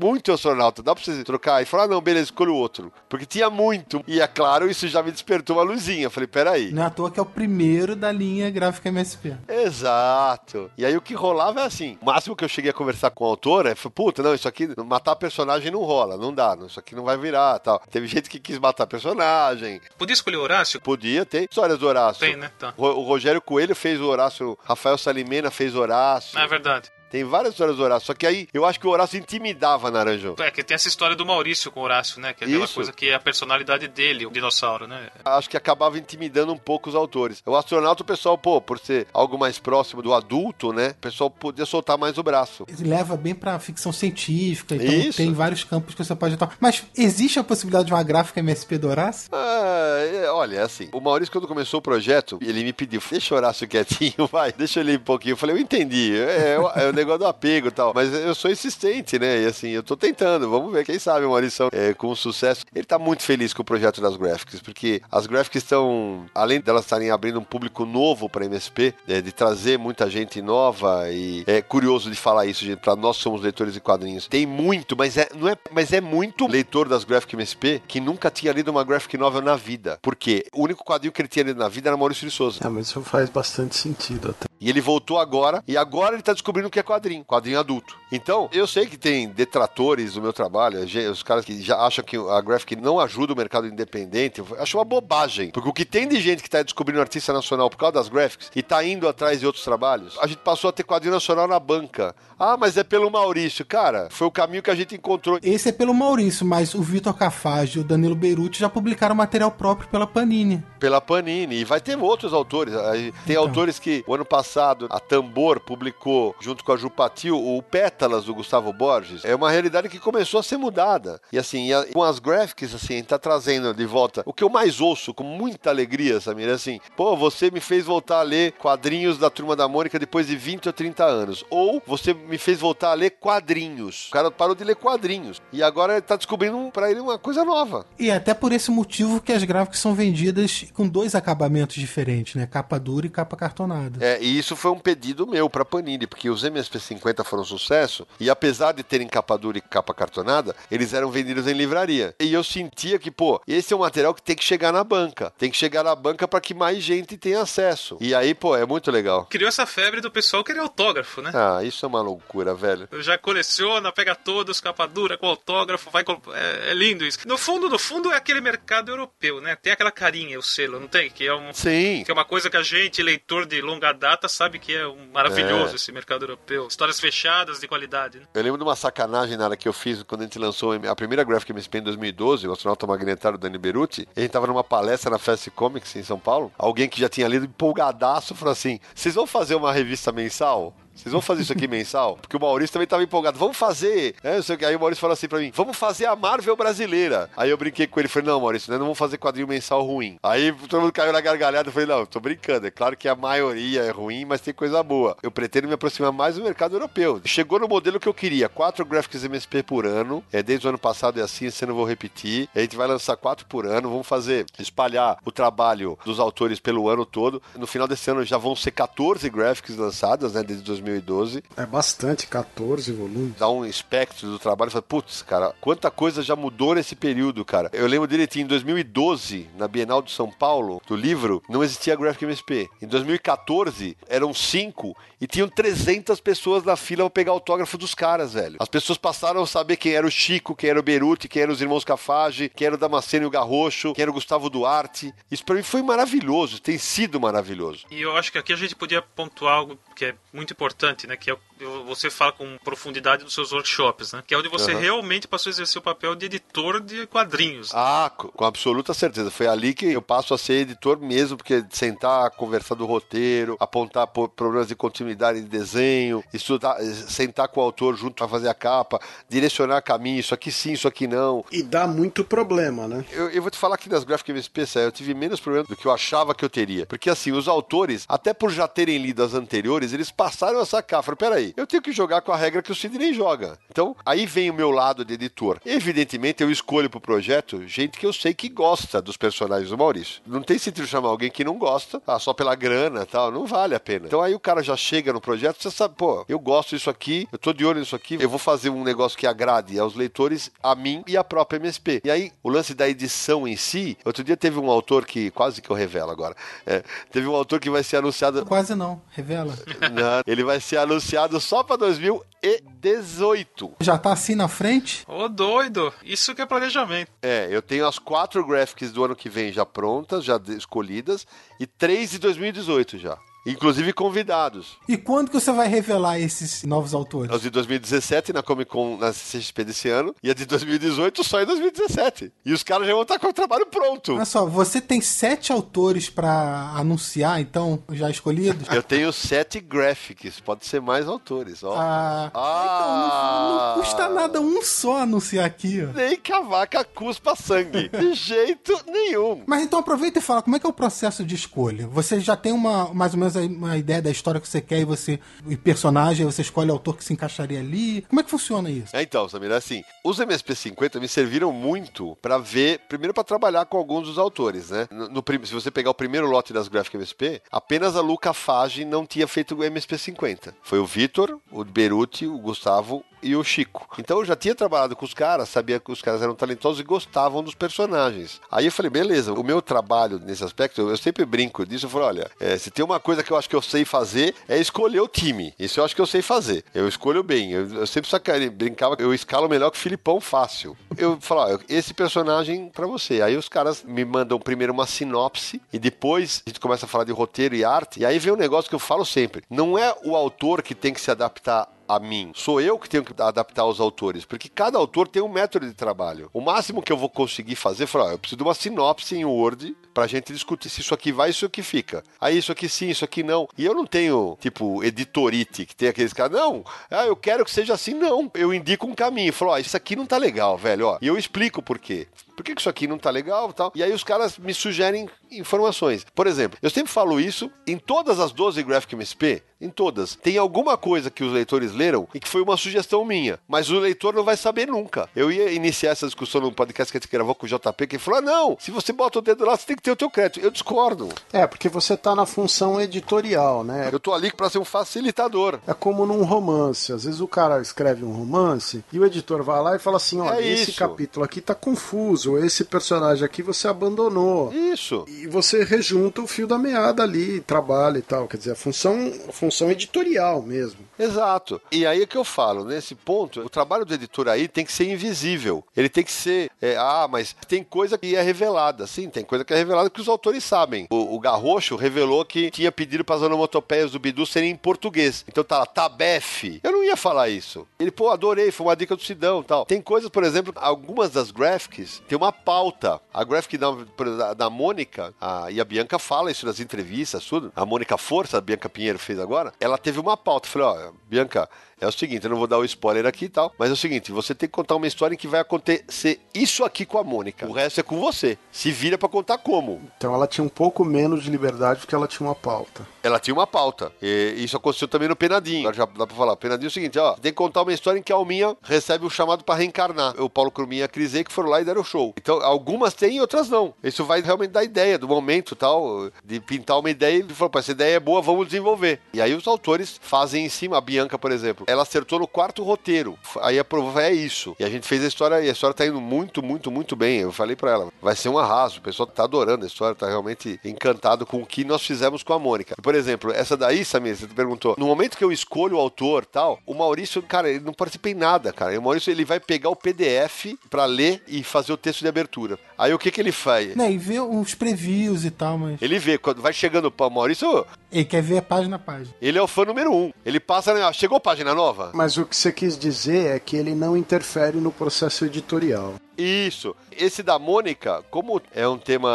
[0.01, 1.61] muito astronauta, dá pra você trocar?
[1.61, 2.91] E falar, ah, não, beleza, escolho outro.
[3.07, 4.03] Porque tinha muito.
[4.07, 6.09] E é claro, isso já me despertou uma luzinha.
[6.10, 6.72] Eu falei, peraí.
[6.72, 9.36] Não é à toa que é o primeiro da linha gráfica MSP.
[9.48, 10.69] Exato.
[10.77, 13.23] E aí o que rolava é assim: o máximo que eu cheguei a conversar com
[13.23, 16.80] o autor é: puta, não, isso aqui, matar personagem não rola, não dá, não, isso
[16.80, 17.81] aqui não vai virar tal.
[17.90, 19.81] Teve gente que quis matar personagem.
[19.98, 20.81] Podia escolher o Horácio?
[20.81, 22.19] Podia ter histórias do Horácio.
[22.19, 22.52] Tem, né?
[22.57, 22.73] Tá.
[22.77, 26.38] O o Rogério Coelho fez o Horácio, Rafael Salimena fez o Horácio.
[26.38, 26.91] É verdade.
[27.10, 30.36] Tem várias histórias do Horácio, só que aí eu acho que o Horácio intimidava Naranjão.
[30.40, 32.34] É, que tem essa história do Maurício com o Horácio, né?
[32.34, 32.76] Que é aquela Isso.
[32.76, 35.10] coisa que é a personalidade dele, o dinossauro, né?
[35.26, 37.41] Acho que acabava intimidando um pouco os autores.
[37.45, 40.90] O astronauta, o pessoal, pô, por ser algo mais próximo do adulto, né?
[40.90, 42.65] O pessoal podia soltar mais o braço.
[42.80, 45.18] Leva bem pra ficção científica, então Isso.
[45.18, 46.56] tem vários campos que você pode atuar.
[46.60, 49.30] Mas existe a possibilidade de uma gráfica MSP do Horácio?
[49.34, 53.38] Ah, olha, é assim, o Maurício, quando começou o projeto, ele me pediu, deixa o
[53.38, 55.34] Horácio quietinho, vai, deixa ele ir um pouquinho.
[55.34, 58.51] Eu falei, eu entendi, é, é é negócio do apego e tal, mas eu sou
[58.51, 62.65] insistente, né, e assim, eu tô tentando, vamos ver, quem sabe Maurício, é, com sucesso.
[62.73, 66.85] Ele tá muito feliz com o projeto das graphics, porque as graphics estão, além delas
[66.85, 71.61] estarem abrindo um público novo pra MSP, é, de trazer muita gente nova, e é
[71.61, 74.27] curioso de falar isso, gente, pra nós somos leitores de quadrinhos.
[74.27, 78.30] Tem muito, mas é, não é, mas é muito leitor das graphic MSP que nunca
[78.30, 79.99] tinha lido uma graphic novel na vida.
[80.01, 80.45] Por quê?
[80.53, 82.59] O único quadrinho que ele tinha lido na vida era Maurício de Souza.
[82.63, 84.48] Ah, mas isso faz bastante sentido até.
[84.60, 87.95] E ele voltou agora, e agora ele tá descobrindo o que é quadrinho, quadrinho adulto.
[88.11, 92.03] Então, eu sei que tem detratores do meu trabalho, ge- os caras que já acham
[92.03, 95.52] que a graphic não ajuda o mercado independente, acho uma bobagem.
[95.52, 98.52] Porque o que tem de gente que tá descobrindo artista nacional por causa das graphics
[98.56, 101.60] e tá indo atrás de outros trabalhos, a gente passou a ter quadrinho nacional na
[101.60, 102.15] banca.
[102.38, 103.65] Ah, mas é pelo Maurício.
[103.65, 105.40] Cara, foi o caminho que a gente encontrou.
[105.44, 109.52] Esse é pelo Maurício, mas o Vitor Cafage e o Danilo Beirute já publicaram material
[109.52, 110.64] próprio pela Panini.
[110.80, 111.57] Pela Panini.
[111.57, 112.73] E vai ter outros autores.
[112.73, 113.44] Tem Então.
[113.44, 114.48] autores que, o ano passado,
[114.89, 119.23] a Tambor publicou, junto com a Jupatil, o Pétalas do Gustavo Borges.
[119.23, 121.21] É uma realidade que começou a ser mudada.
[121.31, 124.23] E assim, com as graphics, assim, tá trazendo de volta.
[124.26, 127.85] O que eu mais ouço, com muita alegria, Samir, é assim: pô, você me fez
[127.85, 131.45] voltar a ler quadrinhos da Turma da Mônica depois de 20 ou 30 anos.
[131.49, 134.07] Ou você me fez voltar a ler quadrinhos.
[134.07, 135.41] O cara parou de ler quadrinhos.
[135.51, 137.85] E agora ele tá descobrindo pra ele uma coisa nova.
[137.97, 142.35] E é até por esse motivo que as gráficas são vendidas com dois acabamentos diferentes,
[142.35, 142.47] né?
[142.47, 144.03] Capa dura e capa cartonada.
[144.03, 148.07] É, e isso foi um pedido meu pra Panini, porque os MSP50 foram um sucesso,
[148.19, 152.15] e apesar de terem capa dura e capa cartonada, eles eram vendidos em livraria.
[152.19, 155.31] E eu sentia que, pô, esse é um material que tem que chegar na banca.
[155.37, 157.97] Tem que chegar na banca para que mais gente tenha acesso.
[157.99, 159.25] E aí, pô, é muito legal.
[159.25, 161.31] Criou essa febre do pessoal querer autógrafo, né?
[161.33, 162.87] Ah, isso é uma loucura, velho.
[162.99, 166.03] Já coleciona, pega todos, capa dura, com autógrafo, vai.
[166.33, 167.19] É, é lindo isso.
[167.27, 169.55] No fundo, no fundo, é aquele mercado europeu, né?
[169.55, 171.09] Tem aquela carinha, o selo, não tem?
[171.09, 172.03] Que é, um, Sim.
[172.05, 175.10] que é uma coisa que a gente, leitor de longa data, sabe que é um
[175.11, 175.76] maravilhoso É.
[175.76, 176.68] esse mercado europeu.
[176.68, 178.26] Histórias fechadas de qualidade, né?
[178.34, 180.95] Eu lembro de uma sacanagem na hora que eu fiz quando a gente lançou a
[180.95, 184.07] primeira Graphic MSP em 2012, o astronauta magnetário Dani Beruti.
[184.15, 186.51] A gente tava numa palestra na Fast Comics em São Paulo.
[186.57, 190.73] Alguém que já tinha lido empolgadaço falou assim: Vocês vão fazer uma revista mensal?
[190.99, 192.17] Vocês vão fazer isso aqui mensal?
[192.17, 193.39] Porque o Maurício também tava empolgado.
[193.39, 194.15] Vamos fazer.
[194.21, 194.65] É, não sei o que.
[194.65, 197.30] Aí o Maurício falou assim pra mim: Vamos fazer a Marvel brasileira.
[197.38, 198.09] Aí eu brinquei com ele.
[198.09, 200.17] Falei: Não, Maurício, não vamos fazer quadrinho mensal ruim.
[200.21, 201.69] Aí todo mundo caiu na gargalhada.
[201.69, 202.67] Eu falei: Não, tô brincando.
[202.67, 205.15] É claro que a maioria é ruim, mas tem coisa boa.
[205.23, 207.21] Eu pretendo me aproximar mais do mercado europeu.
[207.23, 210.21] Chegou no modelo que eu queria: quatro graphics MSP por ano.
[210.34, 212.49] É, desde o ano passado é assim, esse ano eu vou repetir.
[212.53, 213.89] A gente vai lançar quatro por ano.
[213.89, 217.41] Vamos fazer, espalhar o trabalho dos autores pelo ano todo.
[217.55, 222.27] No final desse ano já vão ser 14 graphics lançadas, né, desde 2012 É bastante,
[222.27, 223.35] 14 volumes.
[223.37, 227.43] dá um espectro do trabalho e fala, putz, cara, quanta coisa já mudou nesse período,
[227.45, 227.69] cara.
[227.73, 232.23] Eu lembro direitinho, em 2012, na Bienal de São Paulo, do livro, não existia Graphic
[232.25, 232.69] MSP.
[232.81, 238.33] Em 2014, eram cinco e tinham 300 pessoas na fila pra pegar autógrafo dos caras,
[238.33, 238.57] velho.
[238.59, 241.53] As pessoas passaram a saber quem era o Chico, quem era o Beruti, quem eram
[241.53, 245.13] os irmãos Cafage, quem era o Damasceno e o Garrocho, quem era o Gustavo Duarte.
[245.29, 247.85] Isso pra mim foi maravilhoso, tem sido maravilhoso.
[247.91, 251.15] E eu acho que aqui a gente podia pontuar algo que é muito importante, né?
[251.18, 251.39] Que é o-
[251.86, 254.23] você fala com profundidade dos seus workshops, né?
[254.26, 254.80] Que é onde você Aham.
[254.80, 257.72] realmente passou a exercer o papel de editor de quadrinhos.
[257.73, 259.30] Ah, co- com absoluta certeza.
[259.31, 264.07] Foi ali que eu passo a ser editor mesmo, porque sentar, conversar do roteiro, apontar
[264.07, 268.48] po- problemas de continuidade de desenho, estudar, eh, sentar com o autor junto para fazer
[268.49, 271.44] a capa, direcionar caminho, isso aqui sim, isso aqui não.
[271.52, 273.06] E dá muito problema, né?
[273.11, 275.76] Eu, eu vou te falar que nas Graphic MSP, Sé, eu tive menos problemas do
[275.76, 276.86] que eu achava que eu teria.
[276.86, 281.02] Porque assim, os autores, até por já terem lido as anteriores, eles passaram a sacar.
[281.03, 283.57] Falaram, peraí, eu tenho que jogar com a regra que o Sidney joga.
[283.69, 285.59] Então, aí vem o meu lado de editor.
[285.65, 290.21] Evidentemente, eu escolho pro projeto gente que eu sei que gosta dos personagens do Maurício.
[290.26, 293.45] Não tem sentido chamar alguém que não gosta, ah, só pela grana e tal, não
[293.45, 294.07] vale a pena.
[294.07, 297.27] Então aí o cara já chega no projeto, você sabe, pô, eu gosto disso aqui,
[297.31, 300.51] eu tô de olho nisso aqui, eu vou fazer um negócio que agrade aos leitores,
[300.61, 302.01] a mim e a própria MSP.
[302.03, 305.61] E aí, o lance da edição em si, outro dia teve um autor que, quase
[305.61, 306.35] que eu revelo agora,
[306.65, 309.53] é, teve um autor que vai ser anunciado Quase não, revela.
[309.91, 313.73] não, ele vai ser anunciado só pra 2018.
[313.81, 315.03] Já tá assim na frente?
[315.07, 315.91] Ô, doido!
[316.03, 317.11] Isso que é planejamento.
[317.21, 321.25] É, eu tenho as quatro graphics do ano que vem já prontas, já escolhidas,
[321.59, 323.17] e três de 2018 já.
[323.45, 324.77] Inclusive convidados.
[324.87, 327.31] E quando que você vai revelar esses novos autores?
[327.33, 331.41] As de 2017 na Comic Con, na CXP desse ano, e a de 2018 só
[331.41, 332.31] em 2017.
[332.45, 334.15] E os caras já vão estar com o trabalho pronto.
[334.15, 338.67] Olha só, você tem sete autores pra anunciar, então, já escolhidos?
[338.69, 341.73] Eu tenho sete graphics, pode ser mais autores, ó.
[341.77, 342.69] Ah, Ah.
[342.75, 345.93] então não, não custa nada um só anunciar aqui, ó.
[345.95, 347.89] Nem que a vaca cuspa sangue.
[347.89, 349.43] De jeito nenhum.
[349.47, 351.87] Mas então aproveita e fala, como é que é o processo de escolha?
[351.87, 354.85] Você já tem uma, mais ou menos uma ideia da história que você quer e
[354.85, 358.03] você, e personagem, você escolhe o autor que se encaixaria ali?
[358.09, 358.95] Como é que funciona isso?
[358.95, 363.65] É, Então, Samir, é assim, os MSP50 me serviram muito pra ver, primeiro pra trabalhar
[363.65, 364.87] com alguns dos autores, né?
[364.91, 368.83] No, no se você pegar o primeiro lote das Graphic MSP, apenas a Luca Fage
[368.83, 370.53] não tinha feito o MSP50.
[370.61, 373.87] Foi o Vitor, o Beruti, o Gustavo e o Chico.
[373.99, 376.83] Então eu já tinha trabalhado com os caras, sabia que os caras eram talentosos e
[376.83, 378.39] gostavam dos personagens.
[378.51, 382.05] Aí eu falei, beleza, o meu trabalho nesse aspecto, eu sempre brinco disso, eu falo,
[382.05, 384.99] olha, é, se tem uma coisa que eu acho que eu sei fazer, é escolher
[385.01, 385.53] o time.
[385.57, 386.63] Isso eu acho que eu sei fazer.
[386.73, 387.51] Eu escolho bem.
[387.51, 390.77] Eu, eu sempre sacane, brincava, eu escalo melhor que o Filipão fácil.
[390.97, 393.21] Eu falo, ó, esse personagem pra você.
[393.21, 397.03] Aí os caras me mandam primeiro uma sinopse e depois a gente começa a falar
[397.03, 397.99] de roteiro e arte.
[397.99, 399.43] E aí vem um negócio que eu falo sempre.
[399.49, 402.31] Não é o autor que tem que se adaptar a mim.
[402.35, 405.73] Sou eu que tenho que adaptar os autores, porque cada autor tem um método de
[405.73, 406.29] trabalho.
[406.31, 409.25] O máximo que eu vou conseguir fazer é falar, eu preciso de uma sinopse em
[409.25, 412.03] Word pra gente discutir se isso aqui vai, isso aqui fica.
[412.21, 413.47] Aí isso aqui sim, isso aqui não.
[413.57, 417.51] E eu não tenho, tipo, editorite, que tem aqueles caras, não, ah, eu quero que
[417.51, 418.29] seja assim, não.
[418.35, 420.97] Eu indico um caminho, falo, ó, isso aqui não tá legal, velho, ó.
[421.01, 422.07] E eu explico por quê.
[422.39, 423.69] Por que, isso aqui não tá legal e tal?
[423.75, 426.05] E aí os caras me sugerem informações.
[426.15, 430.15] Por exemplo, eu sempre falo isso em todas as 12 Graphic MSP, em todas.
[430.15, 433.77] Tem alguma coisa que os leitores leram e que foi uma sugestão minha, mas o
[433.77, 435.09] leitor não vai saber nunca.
[435.13, 437.97] Eu ia iniciar essa discussão no podcast que a gente gravou com o JP, que
[437.97, 439.97] ele falou: ah, não, se você bota o dedo lá, você tem que ter o
[439.97, 440.39] teu crédito.
[440.39, 441.09] Eu discordo.
[441.33, 443.89] É, porque você tá na função editorial, né?
[443.91, 445.59] Eu tô ali pra ser um facilitador.
[445.67, 446.93] É como num romance.
[446.93, 450.21] Às vezes o cara escreve um romance e o editor vai lá e fala assim:
[450.21, 454.53] olha, É esse capítulo aqui tá confuso, esse personagem aqui você abandonou.
[454.53, 455.06] Isso.
[455.07, 458.27] E você rejunta o fio da meada ali, trabalha e tal.
[458.27, 460.88] Quer dizer, a função, a função editorial mesmo.
[460.99, 461.61] Exato.
[461.71, 464.71] E aí é que eu falo, nesse ponto, o trabalho do editor aí tem que
[464.71, 465.63] ser invisível.
[465.76, 468.85] Ele tem que ser, é, ah, mas tem coisa que é revelada.
[468.85, 470.88] Sim, tem coisa que é revelada que os autores sabem.
[470.89, 475.23] O, o Garrocho revelou que tinha pedido para as onomatopeias do Bidu serem em português.
[475.27, 476.59] Então tá lá, Tabef.
[476.61, 477.65] Eu não ia falar isso.
[477.80, 479.65] Ele, pô, adorei, foi uma dica do Sidão tal.
[479.65, 482.99] Tem coisas, por exemplo, algumas das graphics tem uma pauta.
[483.13, 487.51] A graphic da, da, da Mônica, a, e a Bianca fala isso nas entrevistas, tudo.
[487.55, 490.47] A Mônica Força, a Bianca Pinheiro fez agora, ela teve uma pauta.
[490.47, 491.49] Eu falei, ó, Bianca,
[491.81, 493.77] é o seguinte, eu não vou dar o spoiler aqui e tal, mas é o
[493.77, 497.03] seguinte, você tem que contar uma história em que vai acontecer isso aqui com a
[497.03, 497.47] Mônica.
[497.47, 498.37] O resto é com você.
[498.51, 499.81] Se vira pra contar como.
[499.97, 502.85] Então ela tinha um pouco menos de liberdade porque ela tinha uma pauta.
[503.01, 503.91] Ela tinha uma pauta.
[504.01, 505.61] E isso aconteceu também no Penadinho.
[505.61, 506.33] Agora já dá pra falar.
[506.33, 507.13] O Penadinho é o seguinte, ó.
[507.13, 510.21] Tem que contar uma história em que a Alminha recebe o chamado pra reencarnar.
[510.21, 512.13] O Paulo Cruminha e a Crisei que foram lá e deram show.
[512.17, 513.73] Então, algumas tem e outras não.
[513.81, 517.71] Isso vai realmente dar ideia do momento tal, de pintar uma ideia e falou, essa
[517.71, 518.99] ideia é boa, vamos desenvolver.
[519.13, 520.78] E aí os autores fazem em cima.
[520.80, 523.19] A Bianca, por exemplo, ela acertou no quarto roteiro.
[523.41, 524.56] Aí a prova é isso.
[524.57, 527.19] E a gente fez a história e a história tá indo muito, muito, muito bem.
[527.19, 528.80] Eu falei pra ela, vai ser um arraso.
[528.80, 532.31] O pessoal tá adorando a história, tá realmente encantado com o que nós fizemos com
[532.31, 532.76] a Mônica.
[532.81, 536.60] Por exemplo, essa daí, Samir, você perguntou, no momento que eu escolho o autor tal,
[536.65, 538.80] o Maurício, cara, ele não participa em nada, cara.
[538.80, 542.57] O Maurício, ele vai pegar o PDF pra ler e fazer o texto de abertura.
[542.77, 543.76] Aí o que que ele faz?
[543.76, 545.81] Né, e ver uns previews e tal, mas.
[545.81, 549.14] Ele vê, quando vai chegando para o Maurício, Ele quer ver página a página.
[549.22, 550.14] ele é o fã número um.
[550.26, 551.91] Ele passa, né, ó, chegou página nova?
[551.93, 555.95] Mas o que você quis dizer é que ele não interfere no processo editorial.
[556.19, 556.75] Isso.
[556.91, 559.09] Esse da Mônica, como é um tema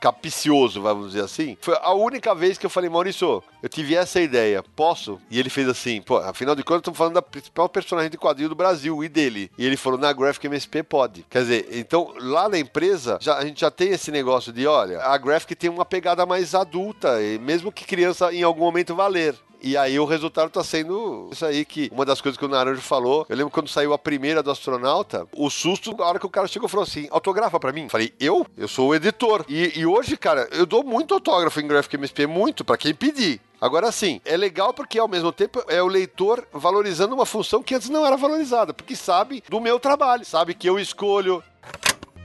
[0.00, 4.20] capicioso, vamos dizer assim, foi a única vez que eu falei, Maurício, eu tive essa
[4.20, 5.20] ideia, posso?
[5.30, 8.48] E ele fez assim, pô, afinal de contas, estamos falando da principal personagem de quadrinho
[8.48, 9.50] do Brasil e dele.
[9.56, 11.24] E ele falou, na Graphic MSP pode.
[11.30, 15.00] Quer dizer, então, lá na empresa, já, a gente já tem esse negócio de, olha,
[15.02, 19.06] a Graphic tem uma pegada mais adulta, e mesmo que criança em algum momento vá
[19.06, 19.36] ler.
[19.62, 22.80] E aí o resultado tá sendo isso aí que uma das coisas que o Naranjo
[22.80, 23.26] falou.
[23.28, 26.39] Eu lembro quando saiu a primeira do astronauta, o susto, na hora que o cara
[26.48, 27.88] chegou e falou assim: autografa pra mim.
[27.88, 28.46] Falei, eu?
[28.56, 29.44] Eu sou o editor.
[29.48, 33.40] E, e hoje, cara, eu dou muito autógrafo em Graphic MSP, muito, pra quem pedir.
[33.60, 37.74] Agora sim, é legal porque ao mesmo tempo é o leitor valorizando uma função que
[37.74, 41.42] antes não era valorizada, porque sabe do meu trabalho, sabe que eu escolho.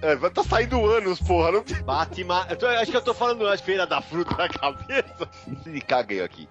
[0.02, 1.52] É, vai tá saindo anos, porra.
[1.52, 1.64] Não...
[1.84, 2.46] Batman.
[2.50, 5.28] Eu tô- acho que eu tô falando as feiras da fruta na cabeça.
[5.66, 6.48] Me caguei aqui.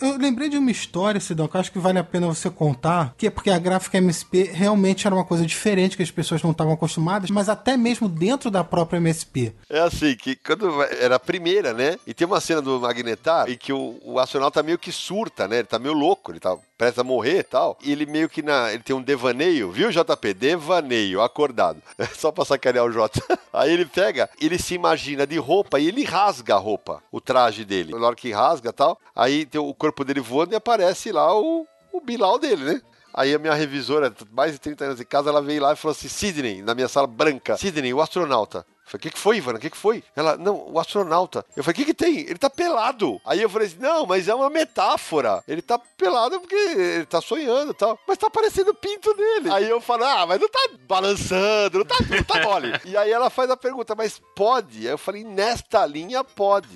[0.00, 3.14] Eu lembrei de uma história, Sidão, que eu acho que vale a pena você contar,
[3.16, 6.50] que é porque a gráfica MSP realmente era uma coisa diferente que as pessoas não
[6.50, 9.54] estavam acostumadas, mas até mesmo dentro da própria MSP.
[9.70, 11.96] É assim, que quando era a primeira, né?
[12.06, 15.58] E tem uma cena do Magnetar em que o, o astronauta meio que surta, né?
[15.58, 17.78] Ele tá meio louco, ele tá prestes a morrer e tal.
[17.82, 18.72] E ele meio que na.
[18.72, 20.34] Ele tem um devaneio, viu, JP?
[20.34, 21.82] Devaneio, acordado.
[22.16, 23.20] Só pra sacanear o J.
[23.52, 27.64] Aí ele pega, ele se imagina de roupa e ele rasga a roupa, o traje
[27.64, 27.92] dele.
[27.92, 31.66] Na hora que rasga tal, aí tem o corpo dele voando e aparece lá o,
[31.90, 32.82] o Bilal dele, né?
[33.14, 35.92] Aí a minha revisora, mais de 30 anos de casa, ela veio lá e falou
[35.92, 38.66] assim: Sidney, na minha sala branca, Sidney, o astronauta.
[38.86, 39.58] Eu falei, o que, que foi, Ivana?
[39.58, 40.04] O que, que foi?
[40.14, 41.44] Ela, não, o astronauta.
[41.56, 42.20] Eu falei, o que, que tem?
[42.20, 43.20] Ele tá pelado.
[43.24, 45.42] Aí eu falei assim, não, mas é uma metáfora.
[45.48, 47.98] Ele tá pelado porque ele tá sonhando e tal.
[48.06, 49.50] Mas tá aparecendo o pinto dele.
[49.50, 52.72] Aí eu falo, ah, mas não tá balançando, não tá, não tá mole.
[52.84, 54.86] e aí ela faz a pergunta, mas pode?
[54.86, 56.68] Aí eu falei, nesta linha pode.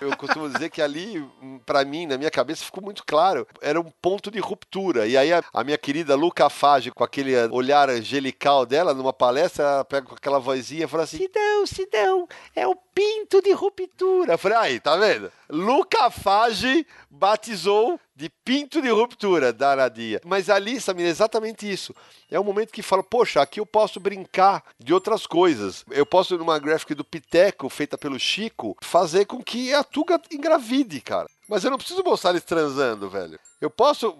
[0.00, 1.24] Eu costumo dizer que ali,
[1.64, 3.46] pra mim, na minha cabeça, ficou muito claro.
[3.60, 5.06] Era um ponto de ruptura.
[5.06, 9.64] E aí a, a minha querida Luca Fage, com aquele olhar angelical dela, numa palestra,
[9.64, 14.32] ela pega com aquela vozinha e fala assim: Sidão, Sidão, é o pinto de ruptura.
[14.32, 15.30] Eu falei, aí, tá vendo?
[15.50, 20.20] Luca Fage batizou de pinto de ruptura, danadinha.
[20.24, 21.94] Mas ali, Samir, é exatamente isso.
[22.30, 25.84] É um momento que fala, poxa, aqui eu posso brincar de outras coisas.
[25.90, 31.00] Eu posso, numa graphic do Piteco, feita pelo Chico, fazer com que a Tuga engravide,
[31.02, 31.28] cara.
[31.48, 33.38] Mas eu não preciso mostrar eles transando, velho.
[33.60, 34.16] Eu posso.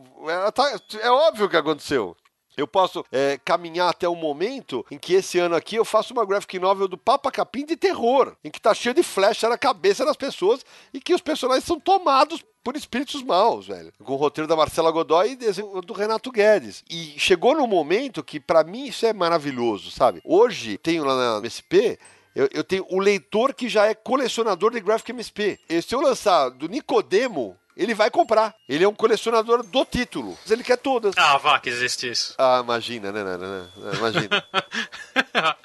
[0.55, 2.15] tá- é óbvio que aconteceu.
[2.57, 6.25] Eu posso é, caminhar até o momento em que esse ano aqui eu faço uma
[6.25, 10.05] graphic novel do Papa Capim de terror, em que tá cheio de flecha na cabeça
[10.05, 13.93] das pessoas e que os personagens são tomados por espíritos maus, velho.
[14.03, 16.83] Com o roteiro da Marcela Godoy e do Renato Guedes.
[16.91, 20.21] E chegou no momento que, pra mim, isso é maravilhoso, sabe?
[20.25, 21.99] Hoje, tenho lá na MSP
[22.37, 25.59] eu, eu tenho o leitor que já é colecionador de Graphic MSP.
[25.71, 28.55] E se eu lançar do Nicodemo, ele vai comprar.
[28.69, 30.37] Ele é um colecionador do título.
[30.43, 31.15] Mas ele quer todas.
[31.17, 32.35] Ah, vá, que existe isso.
[32.39, 34.45] Ah, imagina, né, né, né, né, Imagina.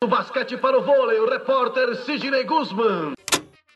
[0.00, 3.14] Do basquete para o vôlei, o repórter Sidney Guzman.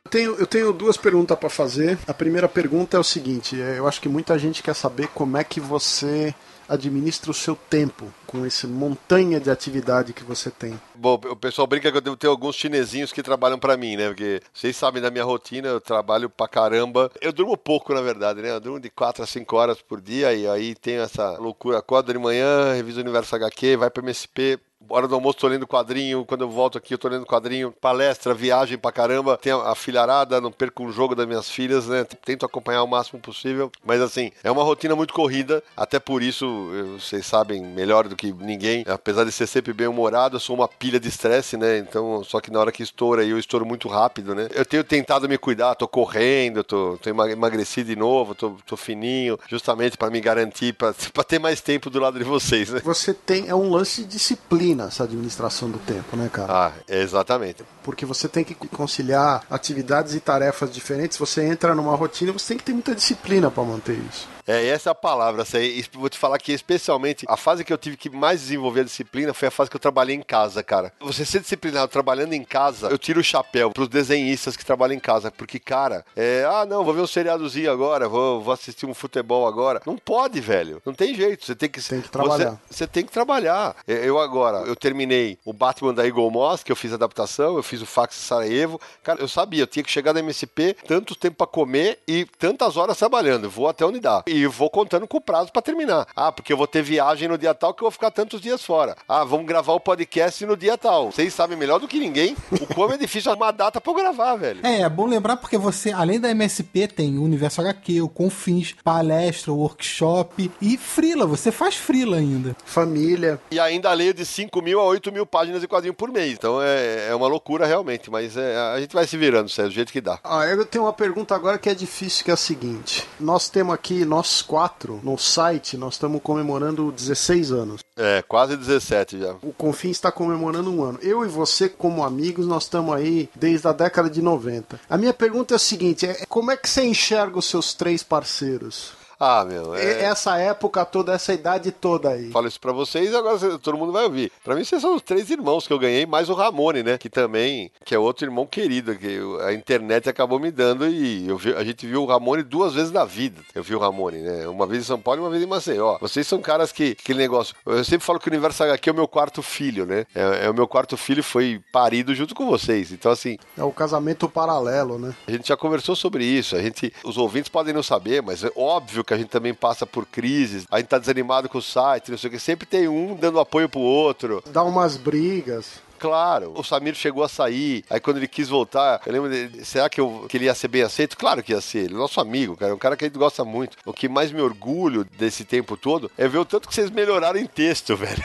[0.04, 1.98] Eu tenho, eu tenho duas perguntas para fazer.
[2.06, 5.36] A primeira pergunta é o seguinte: é, eu acho que muita gente quer saber como
[5.36, 6.34] é que você
[6.68, 10.78] administra o seu tempo com esse montanha de atividade que você tem.
[10.94, 14.08] Bom, o pessoal brinca que eu devo ter alguns chinesinhos que trabalham para mim, né?
[14.08, 17.10] Porque vocês sabem da minha rotina, eu trabalho pra caramba.
[17.20, 18.50] Eu durmo pouco, na verdade, né?
[18.50, 21.78] Eu durmo de 4 a 5 horas por dia e aí tenho essa loucura.
[21.78, 24.58] Acordo de manhã, reviso o Universo HQ, vai pro MSP,
[24.88, 28.32] hora do almoço tô lendo quadrinho, quando eu volto aqui eu tô lendo quadrinho, palestra,
[28.32, 32.04] viagem pra caramba, tem a filharada, não perco um jogo das minhas filhas, né?
[32.24, 36.70] Tento acompanhar o máximo possível, mas assim, é uma rotina muito corrida, até por isso,
[36.98, 40.68] vocês sabem melhor do que ninguém, apesar de ser sempre bem humorado, eu sou uma
[40.68, 41.78] pilha de estresse, né?
[41.78, 44.48] Então, só que na hora que estoura, eu estouro muito rápido, né?
[44.54, 49.38] Eu tenho tentado me cuidar, tô correndo, tô, tô emagrecido de novo, tô, tô fininho,
[49.48, 50.94] justamente para me garantir, para
[51.26, 52.80] ter mais tempo do lado de vocês, né?
[52.84, 56.52] Você tem, é um lance de disciplina essa administração do tempo, né, cara?
[56.52, 57.64] Ah, exatamente.
[57.82, 62.58] Porque você tem que conciliar atividades e tarefas diferentes, você entra numa rotina, você tem
[62.58, 64.28] que ter muita disciplina para manter isso.
[64.48, 65.42] É, essa é a palavra.
[65.42, 68.80] Essa aí, vou te falar que, especialmente, a fase que eu tive que mais desenvolver
[68.80, 70.90] a disciplina foi a fase que eu trabalhei em casa, cara.
[71.00, 75.00] Você ser disciplinado trabalhando em casa, eu tiro o chapéu pros desenhistas que trabalham em
[75.00, 75.30] casa.
[75.30, 76.46] Porque, cara, é.
[76.48, 79.82] Ah, não, vou ver um seriadozinho agora, vou, vou assistir um futebol agora.
[79.84, 80.80] Não pode, velho.
[80.86, 81.44] Não tem jeito.
[81.44, 81.86] Você tem que.
[81.86, 82.58] Tem que trabalhar.
[82.70, 83.76] Você, você tem que trabalhar.
[83.86, 87.82] Eu agora, eu terminei o Batman da Eagle Moss, que eu fiz adaptação, eu fiz
[87.82, 88.80] o Fax Sarajevo.
[89.02, 92.78] Cara, eu sabia, eu tinha que chegar da MSP, tanto tempo para comer e tantas
[92.78, 93.50] horas trabalhando.
[93.50, 94.22] vou até onde dá.
[94.26, 96.06] E vou contando com o prazo para terminar.
[96.14, 98.64] Ah, porque eu vou ter viagem no dia tal que eu vou ficar tantos dias
[98.64, 98.96] fora.
[99.08, 101.10] Ah, vamos gravar o podcast no dia tal.
[101.10, 104.36] Vocês sabem melhor do que ninguém o como é difícil arrumar data para eu gravar,
[104.36, 104.60] velho.
[104.64, 108.74] É, é bom lembrar porque você, além da MSP, tem o Universo HQ, o Confins,
[108.82, 111.26] palestra, workshop e frila.
[111.26, 112.56] Você faz frila ainda.
[112.64, 113.40] Família.
[113.50, 116.32] E ainda leio de 5 mil a 8 mil páginas de quadrinho por mês.
[116.32, 119.74] Então é, é uma loucura realmente, mas é, a gente vai se virando, Sérgio, do
[119.74, 120.18] jeito que dá.
[120.24, 123.06] Ah, eu tenho uma pergunta agora que é difícil, que é a seguinte.
[123.20, 127.80] Nós temos aqui, nós quatro, no site, nós estamos comemorando 16 anos.
[127.96, 129.36] É, quase 17 já.
[129.42, 130.98] O Confins está comemorando um ano.
[131.02, 134.80] Eu e você, como amigos, nós estamos aí desde a década de 90.
[134.88, 138.02] A minha pergunta é a seguinte: é, como é que você enxerga os seus três
[138.02, 138.97] parceiros?
[139.18, 139.74] Ah, meu.
[139.74, 140.04] É...
[140.04, 142.30] Essa época toda, essa idade toda aí.
[142.30, 144.30] Falo isso pra vocês e agora todo mundo vai ouvir.
[144.44, 146.98] Pra mim, vocês são os três irmãos que eu ganhei, mais o Ramone, né?
[146.98, 151.54] Que também, que é outro irmão querido, que a internet acabou me dando e vi,
[151.54, 153.42] a gente viu o Ramone duas vezes na vida.
[153.54, 154.46] Eu vi o Ramone, né?
[154.46, 155.98] Uma vez em São Paulo e uma vez em Maceió.
[156.00, 157.54] Vocês são caras que, aquele negócio.
[157.66, 160.06] Eu sempre falo que o Universo HQ é o meu quarto filho, né?
[160.14, 162.92] É, é o meu quarto filho foi parido junto com vocês.
[162.92, 163.36] Então, assim.
[163.56, 165.14] É o casamento paralelo, né?
[165.26, 166.54] A gente já conversou sobre isso.
[166.54, 169.86] A gente, os ouvintes podem não saber, mas é óbvio que a gente também passa
[169.86, 172.86] por crises, a gente tá desanimado com o site, não sei o que, sempre tem
[172.86, 174.44] um dando apoio pro outro.
[174.52, 175.80] Dá umas brigas.
[175.98, 179.88] Claro, o Samir chegou a sair, aí quando ele quis voltar, eu lembro dele, será
[179.88, 181.16] que, eu, que ele ia ser bem aceito?
[181.16, 183.18] Claro que ia ser, ele é nosso amigo, cara, é um cara que a gente
[183.18, 183.76] gosta muito.
[183.84, 187.38] O que mais me orgulho desse tempo todo é ver o tanto que vocês melhoraram
[187.38, 188.22] em texto, velho.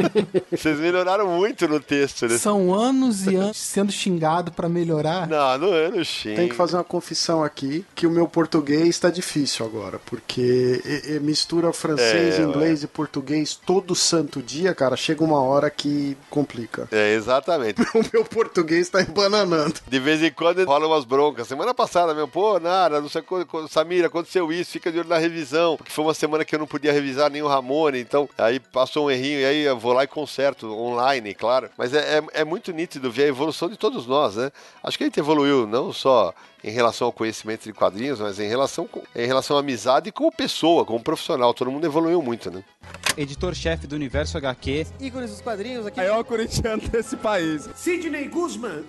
[0.50, 2.26] vocês melhoraram muito no texto.
[2.26, 2.38] Né?
[2.38, 5.26] São anos e anos sendo xingado para melhorar.
[5.26, 6.36] Não, não é no xingo.
[6.36, 11.14] Tem que fazer uma confissão aqui, que o meu português está difícil agora, porque e,
[11.14, 12.84] e mistura francês, é, inglês ué.
[12.84, 16.88] e português todo santo dia, cara, chega uma hora que complica.
[16.90, 17.80] É, exatamente.
[17.94, 19.74] o meu português tá embananando.
[19.86, 21.48] De vez em quando rola umas broncas.
[21.48, 25.18] Semana passada mesmo, pô, nada, não sei quando, Samira, aconteceu isso, fica de olho na
[25.18, 25.76] revisão.
[25.76, 29.06] Porque foi uma semana que eu não podia revisar nem o Ramone, então aí passou
[29.06, 31.70] um errinho e aí eu vou lá e conserto online, claro.
[31.76, 34.50] Mas é, é, é muito nítido ver a evolução de todos nós, né?
[34.82, 36.34] Acho que a gente evoluiu não só
[36.64, 40.30] em relação ao conhecimento de quadrinhos, mas em relação, com, em relação à amizade como
[40.30, 41.52] pessoa, como profissional.
[41.52, 42.62] Todo mundo evoluiu muito, né?
[43.16, 44.86] Editor-chefe do Universo HQ.
[45.00, 45.98] Ícones dos quadrinhos aqui.
[45.98, 47.68] Maior corintiano desse país.
[47.74, 48.84] Sidney Guzman.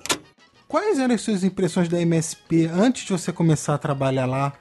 [0.68, 4.54] Quais eram as suas impressões da MSP antes de você começar a trabalhar lá?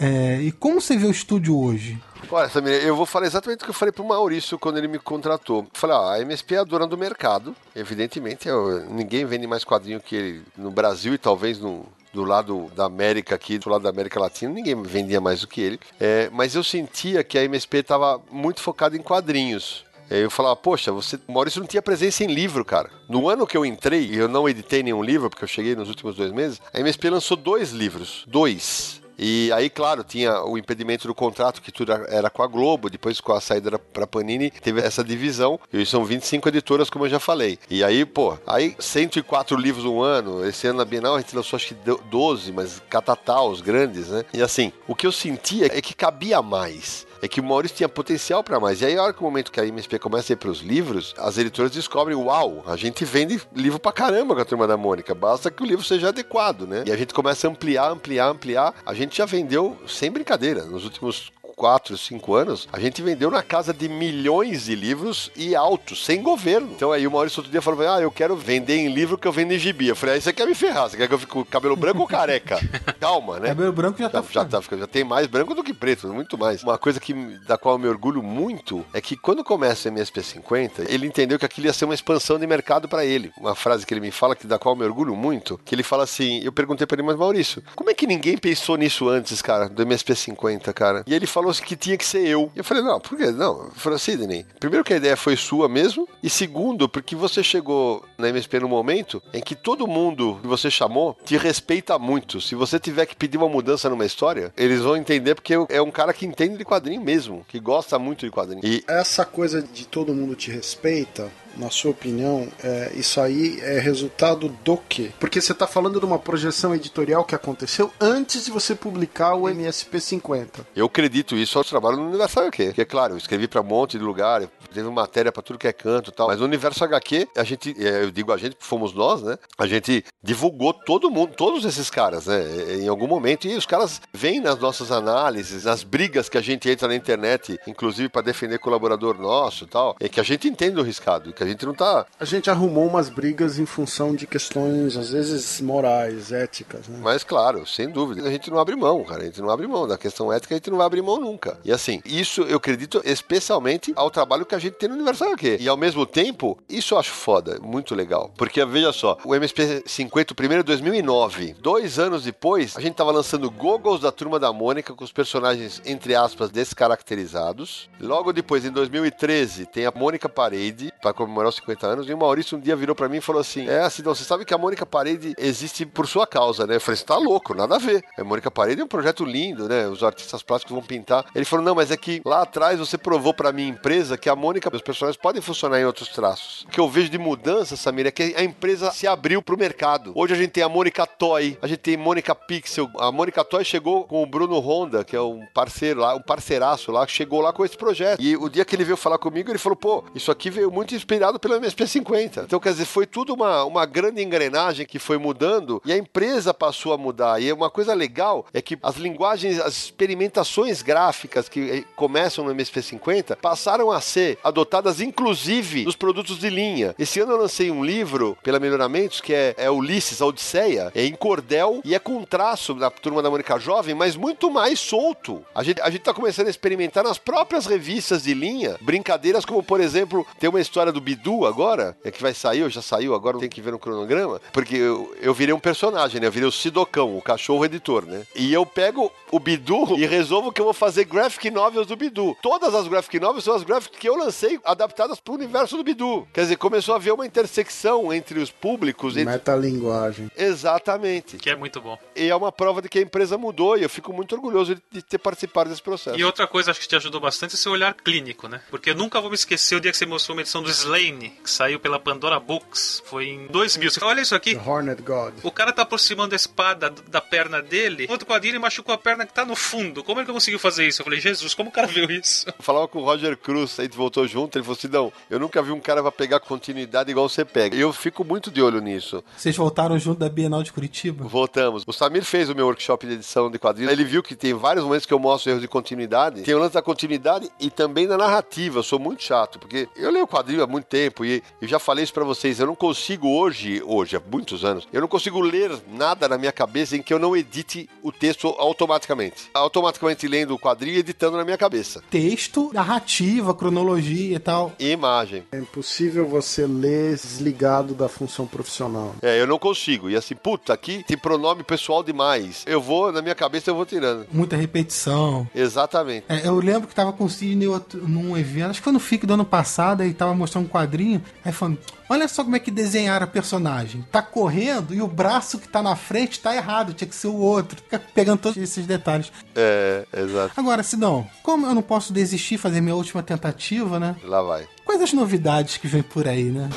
[0.00, 2.00] É, e como você vê o estúdio hoje?
[2.30, 4.98] Olha, Samir, eu vou falar exatamente o que eu falei pro Maurício quando ele me
[4.98, 5.66] contratou.
[5.72, 10.00] Falei, ó, a MSP é a dona do mercado, evidentemente, eu, ninguém vende mais quadrinho
[10.00, 13.90] que ele no Brasil e talvez no, do lado da América aqui, do lado da
[13.90, 15.80] América Latina, ninguém vendia mais do que ele.
[16.00, 19.84] É, mas eu sentia que a MSP estava muito focada em quadrinhos.
[20.08, 22.90] Aí eu falava, poxa, você, Maurício não tinha presença em livro, cara.
[23.08, 25.88] No ano que eu entrei, e eu não editei nenhum livro, porque eu cheguei nos
[25.88, 28.24] últimos dois meses, a MSP lançou dois livros.
[28.28, 29.02] Dois.
[29.18, 33.20] E aí, claro, tinha o impedimento do contrato, que tudo era com a Globo, depois
[33.20, 37.20] com a saída pra Panini, teve essa divisão, e são 25 editoras, como eu já
[37.20, 37.58] falei.
[37.70, 41.56] E aí, pô, aí 104 livros um ano, esse ano na Bienal a gente lançou
[41.56, 41.76] acho que
[42.10, 44.24] 12, mas catataus grandes, né?
[44.32, 47.88] E assim, o que eu sentia é que cabia mais é que o Maurício tinha
[47.88, 48.82] potencial para mais.
[48.82, 50.60] E aí, a hora que o momento que a MSP começa a ir para os
[50.60, 54.76] livros, as editoras descobrem: uau, a gente vende livro pra caramba com a turma da
[54.76, 56.84] Mônica, basta que o livro seja adequado, né?
[56.86, 58.74] E a gente começa a ampliar, ampliar, ampliar.
[58.84, 63.42] A gente já vendeu, sem brincadeira, nos últimos 4, 5 anos, a gente vendeu na
[63.42, 66.72] casa de milhões de livros e altos, sem governo.
[66.74, 69.32] Então aí o Maurício outro dia falou: Ah, eu quero vender em livro que eu
[69.32, 69.88] vendo em gibi.
[69.88, 70.88] Eu falei: Ah, você quer me ferrar?
[70.88, 72.58] Você quer que eu fique com cabelo branco ou careca?
[73.00, 73.48] Calma, né?
[73.48, 74.80] Cabelo branco já, já tá já, tá ficando.
[74.80, 76.62] Já tem mais branco do que preto, muito mais.
[76.62, 77.12] Uma coisa que,
[77.46, 81.44] da qual eu me orgulho muito é que quando começa o MSP50, ele entendeu que
[81.44, 83.32] aquilo ia ser uma expansão de mercado para ele.
[83.38, 85.82] Uma frase que ele me fala, que da qual eu me orgulho muito, que ele
[85.82, 89.40] fala assim: eu perguntei para ele, mas Maurício, como é que ninguém pensou nisso antes,
[89.40, 91.04] cara, do MSP50, cara?
[91.06, 92.50] E ele falou assim que tinha que ser eu.
[92.54, 93.30] E eu falei, não, por quê?
[93.30, 93.64] Não.
[93.64, 98.04] Eu falei, Sidney, primeiro que a ideia foi sua mesmo, e segundo, porque você chegou
[98.18, 102.40] na MSP no momento em que todo mundo que você chamou te respeita muito.
[102.40, 105.90] Se você tiver que pedir uma mudança numa história, eles vão entender porque é um
[105.90, 108.60] cara que entende de quadrinho mesmo, que gosta muito de quadrinho.
[108.64, 113.78] E essa coisa de todo mundo te respeita, na sua opinião, é, isso aí é
[113.78, 115.10] resultado do quê?
[115.18, 119.48] Porque você está falando de uma projeção editorial que aconteceu antes de você publicar o
[119.48, 120.66] MSP 50.
[120.74, 122.66] Eu acredito isso ao trabalho no Universo HQ.
[122.66, 125.72] Porque, claro, eu escrevi para um monte de lugar, teve matéria para tudo que é
[125.72, 126.28] canto e tal.
[126.28, 129.38] Mas no Universo HQ, a gente, eu digo a gente, fomos nós, né?
[129.56, 132.42] A gente divulgou todo mundo, todos esses caras, né?
[132.80, 133.46] Em algum momento.
[133.46, 137.58] E os caras vêm nas nossas análises, nas brigas que a gente entra na internet,
[137.66, 139.96] inclusive para defender colaborador nosso e tal.
[140.00, 142.06] É que a gente entende o riscado, que a gente não tá.
[142.18, 146.98] A gente arrumou umas brigas em função de questões, às vezes, morais, éticas, né?
[147.02, 149.22] Mas, claro, sem dúvida, a gente não abre mão, cara.
[149.22, 149.86] A gente não abre mão.
[149.86, 151.58] Da questão ética, a gente não vai abrir mão nunca.
[151.64, 155.58] E assim, isso eu acredito especialmente ao trabalho que a gente tem no Universal HQ.
[155.60, 158.32] E ao mesmo tempo, isso eu acho foda, muito legal.
[158.36, 161.56] Porque, veja só, o MSP 50, o primeiro é 2009.
[161.60, 165.82] Dois anos depois, a gente tava lançando goggles da Turma da Mônica com os personagens,
[165.84, 167.88] entre aspas, descaracterizados.
[168.00, 172.08] Logo depois, em 2013, tem a Mônica Parede, para comemorar os 50 anos.
[172.08, 174.44] E o Maurício um dia virou para mim e falou assim: É, assim, você sabe
[174.44, 176.76] que a Mônica Parede existe por sua causa, né?
[176.76, 178.04] Eu falei: Você tá louco, nada a ver.
[178.16, 179.88] A Mônica Parede é um projeto lindo, né?
[179.88, 181.26] Os artistas plásticos vão pintar.
[181.34, 184.36] Ele falou: Não, mas é que lá atrás você provou para minha empresa que a
[184.36, 186.62] Mônica, os personagens podem funcionar em outros traços.
[186.62, 190.12] O que eu vejo de mudança, Samir, é que a empresa se abriu pro mercado.
[190.14, 192.88] Hoje a gente tem a Mônica Toy, a gente tem Mônica Pixel.
[192.98, 196.92] A Mônica Toy chegou com o Bruno Honda, que é um parceiro lá, um parceiraço
[196.92, 198.20] lá, chegou lá com esse projeto.
[198.22, 200.94] E o dia que ele veio falar comigo, ele falou: Pô, isso aqui veio muito
[200.94, 202.42] inspirado pelo MSP 50.
[202.42, 206.52] Então, quer dizer, foi tudo uma, uma grande engrenagem que foi mudando e a empresa
[206.52, 207.40] passou a mudar.
[207.40, 212.50] E uma coisa legal é que as linguagens, as experimentações gráficas que eh, começam no
[212.50, 216.94] MSP 50 passaram a ser adotadas, inclusive, nos produtos de linha.
[216.98, 221.04] Esse ano eu lancei um livro pela Melhoramentos que é, é Ulisses, a Odisseia, é
[221.04, 225.44] em cordel e é com traço da turma da Mônica Jovem, mas muito mais solto.
[225.54, 229.62] A gente, a gente tá começando a experimentar nas próprias revistas de linha brincadeiras como,
[229.62, 233.14] por exemplo, tem uma história do Bidu agora, é que vai sair, ou já saiu,
[233.14, 236.26] agora tem que ver no cronograma, porque eu, eu virei um personagem, né?
[236.26, 238.26] Eu virei o Sidocão, o cachorro editor, né?
[238.34, 242.36] E eu pego o Bidu e resolvo que eu vou fazer graphic novels do Bidu.
[242.42, 246.26] Todas as graphic novels são as graphics que eu lancei adaptadas pro universo do Bidu.
[246.32, 249.16] Quer dizer, começou a haver uma intersecção entre os públicos.
[249.16, 249.32] Entre...
[249.32, 250.30] Metalinguagem.
[250.36, 251.36] Exatamente.
[251.36, 251.98] Que é muito bom.
[252.16, 255.02] E é uma prova de que a empresa mudou e eu fico muito orgulhoso de
[255.02, 256.18] ter participado desse processo.
[256.18, 258.60] E outra coisa acho que te ajudou bastante é seu olhar clínico, né?
[258.70, 261.30] Porque eu nunca vou me esquecer o dia que você mostrou uma edição do Slane,
[261.42, 263.02] que saiu pela Pandora Books.
[263.04, 263.90] Foi em 2000.
[263.90, 264.54] Você fala, olha isso aqui.
[264.54, 265.34] The Hornet God.
[265.42, 268.06] O cara tá aproximando a espada da perna dele.
[268.08, 270.04] Outro quadrinho ele machucou a perna que tá no fundo.
[270.04, 271.00] Como é que eu conseguiu fazer isso?
[271.00, 272.48] Eu falei, Jesus, como o cara viu isso?
[272.48, 274.56] Eu falava com o Roger Cruz, a gente voltou junto.
[274.56, 277.74] Ele falou assim: não, eu nunca vi um cara pra pegar continuidade igual você pega.
[277.74, 279.24] E eu fico muito de olho nisso.
[279.36, 281.26] Vocês voltaram junto da Bienal de Curitiba?
[281.26, 281.82] Voltamos.
[281.86, 283.92] O Samir fez o meu workshop de edição de quadrinhos.
[283.92, 286.42] Ele viu que tem vários momentos que eu mostro erros de continuidade.
[286.42, 288.78] Tem o lance da continuidade e também da narrativa.
[288.78, 292.04] Eu sou muito chato, porque eu leio quadrinho há muito tempo e eu já falei
[292.04, 295.70] isso pra vocês, eu não consigo hoje, hoje, há muitos anos, eu não consigo ler
[295.92, 299.50] nada na minha cabeça em que eu não edite o texto automaticamente.
[299.54, 302.02] Automaticamente lendo o quadrinho e editando na minha cabeça.
[302.10, 304.72] Texto, narrativa, cronologia e tal.
[304.78, 305.42] E imagem.
[305.52, 309.14] É impossível você ler desligado da função profissional.
[309.22, 310.10] É, eu não consigo.
[310.10, 312.62] E assim, puta, aqui tem pronome pessoal demais.
[312.66, 314.26] Eu vou, na minha cabeça, eu vou tirando.
[314.30, 315.48] Muita repetição.
[315.54, 316.26] Exatamente.
[316.28, 319.00] É, eu lembro que tava com o Sidney outro- num evento, acho que foi no
[319.00, 321.78] FIC do ano passado, aí tava mostrando um quadrinho, aí falando.
[322.08, 324.04] Olha só como é que desenharam a personagem.
[324.10, 327.36] Tá correndo e o braço que tá na frente tá errado, tinha que ser o
[327.36, 327.76] outro.
[327.76, 329.32] Fica pegando todos esses detalhes.
[329.54, 330.52] É, exato.
[330.56, 334.16] Agora, Sidão, como eu não posso desistir, fazer minha última tentativa, né?
[334.24, 334.66] Lá vai.
[334.94, 336.70] Quais as novidades que vem por aí, né?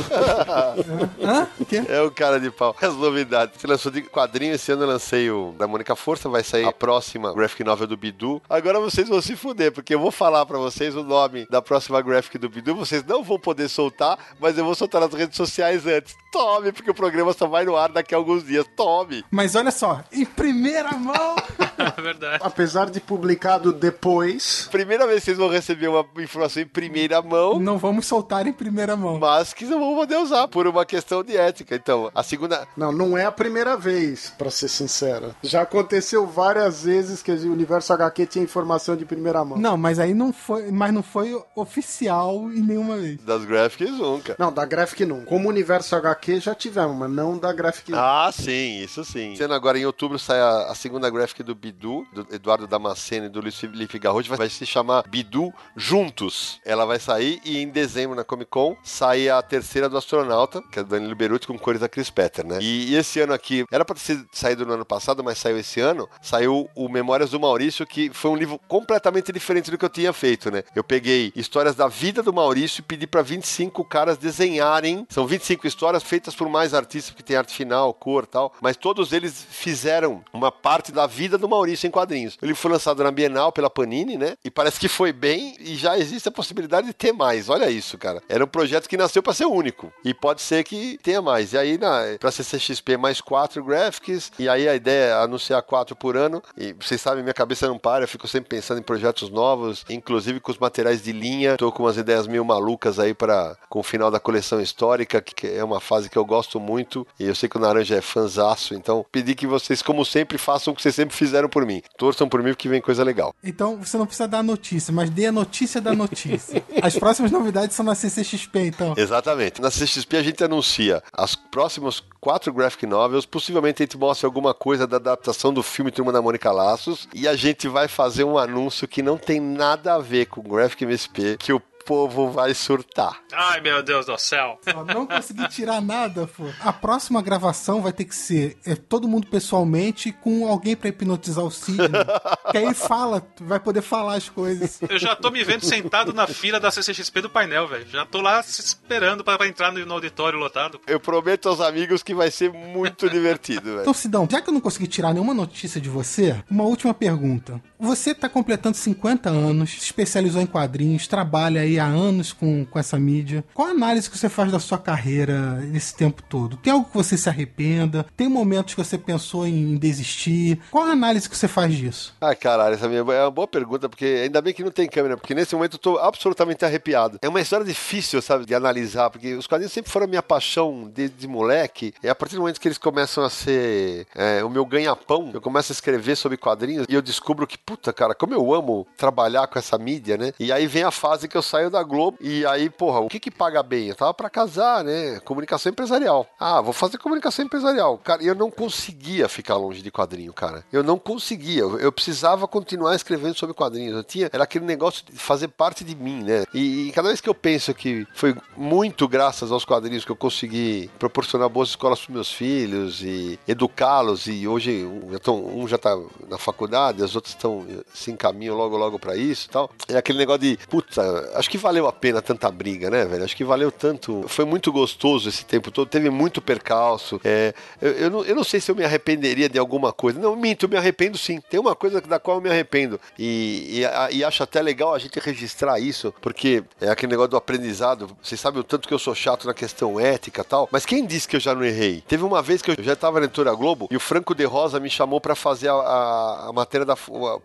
[1.21, 1.47] Hã?
[1.59, 1.83] O quê?
[1.87, 2.75] É o cara de pau.
[2.81, 3.61] As novidades.
[3.61, 6.71] Você lançou de quadrinho, esse ano eu lancei o da Mônica Força, vai sair a
[6.71, 8.41] próxima graphic novel do Bidu.
[8.49, 12.01] Agora vocês vão se fuder, porque eu vou falar pra vocês o nome da próxima
[12.01, 15.85] graphic do Bidu, vocês não vão poder soltar, mas eu vou soltar nas redes sociais
[15.85, 16.15] antes.
[16.31, 18.65] Tome, porque o programa só vai no ar daqui a alguns dias.
[18.75, 19.23] Tome!
[19.29, 21.35] Mas olha só, em primeira mão.
[21.77, 22.39] É verdade.
[22.43, 27.59] Apesar de publicado depois, Primeira vez que vocês vão receber uma informação em primeira mão,
[27.59, 29.19] Não vamos soltar em primeira mão.
[29.19, 31.75] mas que não vão poder usar por uma questão de ética.
[31.75, 32.67] Então, a segunda.
[32.75, 35.35] não, não é a primeira vez, pra ser sincero.
[35.43, 39.57] Já aconteceu várias vezes que o Universo HQ tinha informação de primeira mão.
[39.57, 43.17] Não, mas aí não foi, mas não foi oficial em nenhuma vez.
[43.21, 44.35] Das graphics nunca.
[44.39, 45.21] Não, da Graphic não.
[45.25, 47.91] Como Universo HQ já tivemos, mas não da Graphic.
[47.93, 49.35] Ah, sim, isso sim.
[49.35, 53.29] Sendo agora em outubro sai a, a segunda graphic do Bidu, do Eduardo Damasceno e
[53.29, 56.61] do Luiz Felipe Garrote, vai, se chamar Bidu Juntos.
[56.63, 60.79] Ela vai sair e em dezembro na Comic Con sai a terceira do Astronauta, que
[60.79, 62.59] é do Danilo Beruti com cores da Chris Petter, né?
[62.61, 65.81] E, e esse ano aqui, era pra ter saído no ano passado, mas saiu esse
[65.81, 69.89] ano, saiu o Memórias do Maurício, que foi um livro completamente diferente do que eu
[69.89, 70.63] tinha feito, né?
[70.73, 75.05] Eu peguei histórias da vida do Maurício e pedi pra 25 caras desenharem.
[75.09, 79.11] São 25 histórias feitas por mais artistas, porque tem arte final, cor tal, mas todos
[79.11, 82.37] eles fizeram uma parte da vida do Maurício em quadrinhos.
[82.41, 84.35] Ele foi lançado na Bienal pela Panini, né?
[84.43, 87.49] E parece que foi bem e já existe a possibilidade de ter mais.
[87.49, 88.21] Olha isso, cara.
[88.29, 89.91] Era um projeto que nasceu pra ser único.
[90.03, 91.53] E pode ser que tenha mais.
[91.53, 94.31] E aí, na, pra CCXP, mais quatro graphics.
[94.39, 96.41] E aí a ideia é anunciar quatro por ano.
[96.57, 98.03] E vocês sabem, minha cabeça não para.
[98.03, 101.57] Eu fico sempre pensando em projetos novos, inclusive com os materiais de linha.
[101.57, 105.33] Tô com umas ideias meio malucas aí para com o final da coleção histórica, que-
[105.35, 107.05] que é uma fase que eu gosto muito.
[107.19, 108.73] E eu sei que o Naranja é fanzaço.
[108.73, 111.81] Então, pedi que vocês, como sempre, façam o que vocês sempre fizeram por mim.
[111.97, 113.33] Torçam por mim porque vem coisa legal.
[113.43, 116.63] Então você não precisa dar a notícia, mas dê a notícia da notícia.
[116.81, 118.93] As próximas novidades são na CCXP, então.
[118.97, 119.61] Exatamente.
[119.61, 123.25] Na CXP a gente anuncia as próximas quatro graphic novels.
[123.25, 127.07] Possivelmente a gente mostra alguma coisa da adaptação do filme Turma da Mônica Laços.
[127.13, 130.83] E a gente vai fazer um anúncio que não tem nada a ver com Graphic
[130.83, 133.21] MSP, que o povo vai surtar.
[133.31, 134.59] Ai, meu Deus do céu.
[134.75, 136.43] Ó, Não consegui tirar nada, pô.
[136.59, 141.45] A próxima gravação vai ter que ser é, todo mundo pessoalmente com alguém pra hipnotizar
[141.45, 141.87] o Sidney.
[142.51, 144.81] que aí fala, vai poder falar as coisas.
[144.89, 147.87] Eu já tô me vendo sentado na fila da CCXP do painel, velho.
[147.89, 150.81] Já tô lá esperando pra, pra entrar no, no auditório lotado.
[150.85, 153.81] Eu prometo aos amigos que vai ser muito divertido, velho.
[153.81, 157.61] Então, Sidão, já que eu não consegui tirar nenhuma notícia de você, uma última pergunta.
[157.79, 162.79] Você tá completando 50 anos, se especializou em quadrinhos, trabalha aí há anos com, com
[162.79, 163.43] essa mídia.
[163.53, 166.57] Qual a análise que você faz da sua carreira nesse tempo todo?
[166.57, 168.05] Tem algo que você se arrependa?
[168.17, 170.59] Tem momentos que você pensou em desistir?
[170.71, 172.15] Qual a análise que você faz disso?
[172.19, 175.15] Ah, caralho, essa minha é uma boa pergunta, porque ainda bem que não tem câmera,
[175.15, 177.19] porque nesse momento eu tô absolutamente arrepiado.
[177.21, 180.91] É uma história difícil, sabe, de analisar, porque os quadrinhos sempre foram a minha paixão
[180.91, 184.65] desde moleque, e a partir do momento que eles começam a ser é, o meu
[184.65, 188.53] ganha-pão, eu começo a escrever sobre quadrinhos e eu descubro que, puta, cara, como eu
[188.53, 190.31] amo trabalhar com essa mídia, né?
[190.39, 193.19] E aí vem a fase que eu saio da Globo, e aí, porra, o que
[193.19, 193.89] que paga bem?
[193.89, 195.19] Eu tava pra casar, né?
[195.19, 196.25] Comunicação empresarial.
[196.39, 197.97] Ah, vou fazer comunicação empresarial.
[197.97, 200.63] Cara, eu não conseguia ficar longe de quadrinho, cara.
[200.71, 201.63] Eu não conseguia.
[201.63, 203.97] Eu, precisava continuar escrevendo sobre quadrinhos.
[203.97, 206.45] Eu tinha, era aquele negócio de fazer parte de mim, né?
[206.53, 210.15] E, e cada vez que eu penso que foi muito graças aos quadrinhos que eu
[210.15, 215.97] consegui proporcionar boas escolas para meus filhos e educá-los, e hoje um já, tá
[216.29, 217.56] na faculdade, os outros estão
[217.93, 219.69] se encaminham logo, logo para isso e tal.
[219.87, 221.01] É aquele negócio de, puta,
[221.35, 223.23] acho que valeu a pena tanta briga, né, velho?
[223.23, 224.25] Acho que valeu tanto.
[224.27, 227.19] Foi muito gostoso esse tempo todo, teve muito percalço.
[227.23, 230.19] É, eu, eu, não, eu não sei se eu me arrependeria de alguma coisa.
[230.19, 231.39] Não, minto, eu me arrependo sim.
[231.49, 232.99] Tem uma coisa da qual eu me arrependo.
[233.17, 233.81] E,
[234.11, 238.15] e, e acho até legal a gente registrar isso, porque é aquele negócio do aprendizado.
[238.21, 240.67] Vocês sabem o tanto que eu sou chato na questão ética tal.
[240.71, 242.03] Mas quem disse que eu já não errei?
[242.07, 244.79] Teve uma vez que eu já estava na editora Globo e o Franco de Rosa
[244.79, 246.95] me chamou para fazer a, a- a matéria da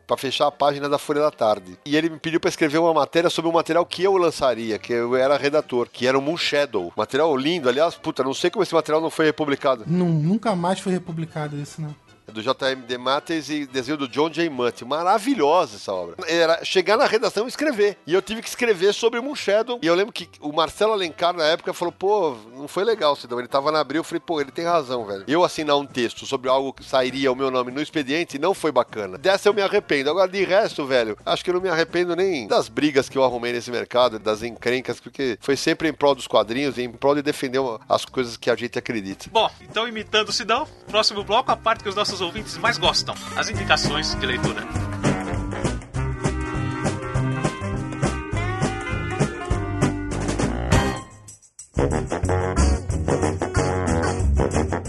[0.06, 1.78] para fechar a página da Folha da Tarde.
[1.84, 4.92] E ele me pediu para escrever uma matéria sobre um material que eu lançaria, que
[4.92, 6.92] eu era redator, que era o Moon Shadow.
[6.96, 9.84] Material lindo, aliás, puta, não sei como esse material não foi republicado.
[9.86, 11.94] Não, nunca mais foi republicado isso, não.
[12.26, 14.48] Do JM de Mattes e desenho do John J.
[14.48, 14.84] Mutt.
[14.84, 16.16] Maravilhosa essa obra.
[16.26, 17.98] Era chegar na redação e escrever.
[18.06, 19.78] E eu tive que escrever sobre Moon Shadow.
[19.82, 23.38] E eu lembro que o Marcelo Alencar, na época, falou: pô, não foi legal, Sidão.
[23.38, 24.00] Ele tava na abril.
[24.00, 25.24] Eu falei: pô, ele tem razão, velho.
[25.26, 28.72] Eu assinar um texto sobre algo que sairia o meu nome no expediente não foi
[28.72, 29.18] bacana.
[29.18, 30.10] Dessa eu me arrependo.
[30.10, 33.24] Agora, de resto, velho, acho que eu não me arrependo nem das brigas que eu
[33.24, 37.14] arrumei nesse mercado, das encrencas, porque foi sempre em prol dos quadrinhos e em prol
[37.14, 39.30] de defender as coisas que a gente acredita.
[39.30, 43.14] Bom, então imitando o Sidão, próximo bloco, a parte que os nossos ouvintes mais gostam,
[43.36, 44.62] as indicações de leitura.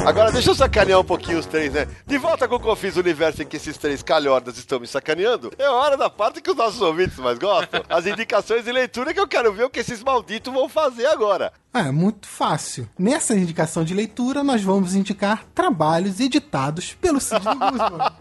[0.05, 1.87] Agora deixa eu sacanear um pouquinho os três, né?
[2.05, 5.69] De volta com o Confis Universo em que esses três calhordas estão me sacaneando, é
[5.69, 7.81] hora da parte que os nossos ouvintes mais gostam.
[7.87, 11.53] As indicações de leitura que eu quero ver o que esses malditos vão fazer agora.
[11.73, 12.87] É, muito fácil.
[12.97, 18.11] Nessa indicação de leitura, nós vamos indicar trabalhos editados pelo Sidney Guzman.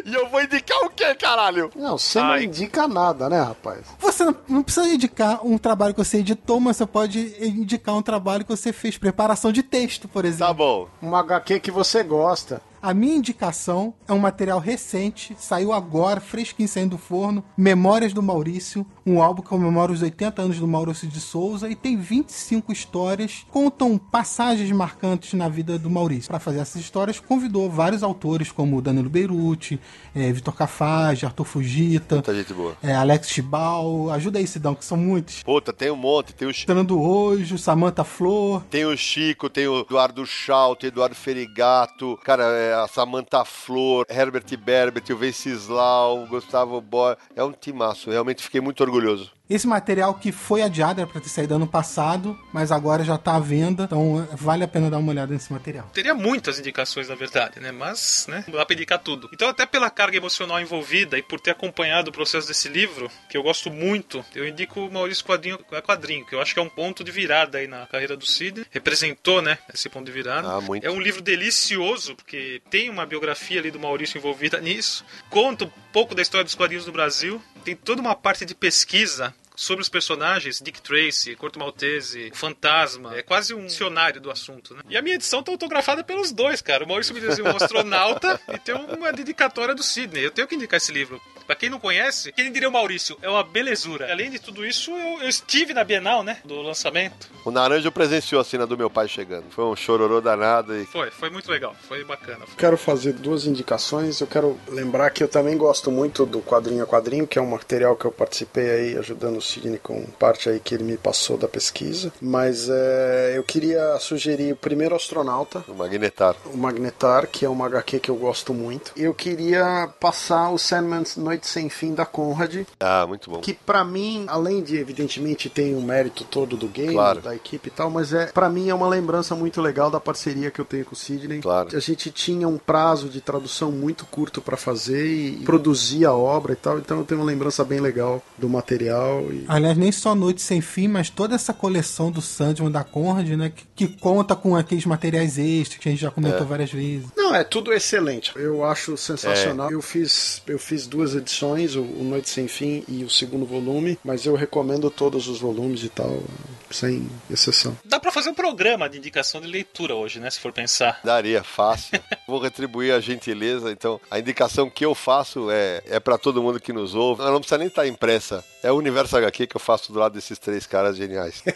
[0.02, 1.70] e eu vou indicar o quê, caralho?
[1.76, 3.82] Não, você não indica nada, né, rapaz?
[3.98, 8.02] Você não, não precisa indicar um trabalho que você editou, mas você pode indicar um
[8.02, 10.46] trabalho que você fez preparação de texto, por exemplo.
[10.46, 10.88] Tá bom.
[11.02, 12.62] Um HQ que você gosta.
[12.84, 18.22] A minha indicação é um material recente, saiu agora, fresquinho saindo do forno, Memórias do
[18.22, 22.70] Maurício, um álbum que comemora os 80 anos do Maurício de Souza e tem 25
[22.70, 26.28] histórias, contam passagens marcantes na vida do Maurício.
[26.28, 29.80] Para fazer essas histórias, convidou vários autores como Danilo Beruti,
[30.14, 32.76] é, Vitor Cafage, Arthur Fugita, Muita gente boa.
[32.82, 35.42] é, Alex Chibal, ajuda aí, Sidão, que são muitos.
[35.42, 36.66] Puta, tem um monte, tem o Chico.
[36.66, 42.18] Fernando Ojo, Samantha Flor, Tem o Chico, tem o Eduardo Schau, tem o Eduardo Ferigato,
[42.22, 47.16] cara, é a Samantha Flor, Herbert Berbert, o Venceslau, o Gustavo Boy.
[47.34, 49.32] É um timaço, realmente fiquei muito orgulhoso.
[49.48, 53.36] Esse material que foi adiado era para ter saído ano passado, mas agora já tá
[53.36, 55.90] à venda, então vale a pena dar uma olhada nesse material.
[55.92, 57.70] Teria muitas indicações, na verdade, né?
[57.70, 58.42] Mas, né?
[58.48, 59.28] Não dá pra indicar tudo.
[59.34, 63.36] Então, até pela carga emocional envolvida e por ter acompanhado o processo desse livro, que
[63.36, 66.62] eu gosto muito, eu indico o Maurício Quadrinho a Quadrinho, que eu acho que é
[66.62, 68.66] um ponto de virada aí na carreira do Cid.
[68.70, 69.58] Representou, né?
[69.74, 70.48] Esse ponto de virada.
[70.48, 70.86] Ah, muito.
[70.86, 75.04] É um livro delicioso, porque tem uma biografia ali do Maurício envolvida nisso.
[75.28, 77.42] Conta um pouco da história dos quadrinhos do Brasil.
[77.62, 83.16] Tem toda uma parte de pesquisa sobre os personagens, Dick Tracy, Corto Maltese, Fantasma.
[83.16, 84.82] É quase um dicionário do assunto, né?
[84.88, 86.84] E a minha edição tá autografada pelos dois, cara.
[86.84, 90.24] O Maurício me desenhou um astronauta e tem uma dedicatória do Sidney.
[90.24, 91.20] Eu tenho que indicar esse livro.
[91.46, 93.16] Pra quem não conhece, quem diria o Maurício?
[93.22, 94.10] É uma belezura.
[94.10, 96.38] Além de tudo isso, eu, eu estive na Bienal, né?
[96.44, 97.28] Do lançamento.
[97.44, 99.44] O Naranjo presenciou a cena do meu pai chegando.
[99.50, 100.86] Foi um chororô danado e.
[100.86, 101.74] Foi, foi muito legal.
[101.86, 102.44] Foi bacana.
[102.56, 104.20] Quero fazer duas indicações.
[104.20, 107.46] Eu quero lembrar que eu também gosto muito do quadrinho a quadrinho, que é um
[107.50, 111.36] material que eu participei aí ajudando o Sidney com parte aí que ele me passou
[111.36, 112.12] da pesquisa.
[112.20, 116.34] Mas é, eu queria sugerir o primeiro astronauta, O Magnetar.
[116.46, 118.92] o Magnetar, que é uma HQ que eu gosto muito.
[118.96, 123.40] Eu queria passar o Sandman's Noite Sem Fim da Conrad, Ah, muito bom.
[123.40, 127.20] que pra mim, além de evidentemente tem o mérito todo do game, Claro.
[127.20, 130.50] da equipe e tal, mas é para mim é uma lembrança muito legal da parceria
[130.50, 131.40] que eu tenho com o Sidney.
[131.40, 131.76] Claro.
[131.76, 136.52] A gente tinha um prazo de tradução muito curto pra fazer e produzir a obra
[136.52, 140.14] e tal, então eu tenho uma lembrança bem legal do material e Aliás, nem só
[140.14, 143.52] Noite Sem Fim, mas toda essa coleção do Sandman da Conrad, né?
[143.74, 147.06] Que, que conta com aqueles materiais extras que a gente já comentou várias vezes.
[147.16, 148.32] Não, é tudo excelente.
[148.36, 149.70] Eu acho sensacional.
[149.70, 153.98] Eu fiz eu fiz duas edições, o, o Noite Sem Fim e o segundo volume,
[154.04, 156.22] mas eu recomendo todos os volumes e tal,
[156.70, 157.76] sem exceção.
[157.84, 160.30] Dá pra fazer um programa de indicação de leitura hoje, né?
[160.30, 161.00] Se for pensar.
[161.02, 161.98] Daria, fácil.
[162.28, 163.70] Vou retribuir a gentileza.
[163.72, 167.22] Então, a indicação que eu faço é, é para todo mundo que nos ouve.
[167.22, 168.44] Ela não precisa nem estar impressa.
[168.62, 171.42] É o Universo HQ que eu faço do lado desses três caras geniais.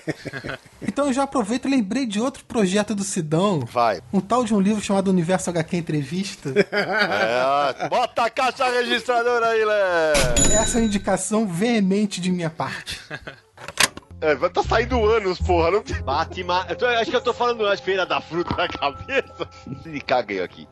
[0.80, 3.60] Então eu já aproveito e lembrei de outro projeto do Sidão.
[3.60, 4.00] Vai.
[4.12, 6.52] Um tal de um livro chamado Universo HQ Entrevista.
[6.78, 10.12] É, bota a caixa registradora aí, Lé!
[10.60, 13.00] Essa é uma indicação veemente de minha parte.
[14.20, 15.70] É, vai tá saindo anos, porra.
[15.70, 15.84] Não...
[16.02, 16.66] Batman.
[16.68, 19.48] Eu tô- acho que eu tô falando as feiras da fruta na cabeça.
[19.86, 20.66] Me caguei aqui.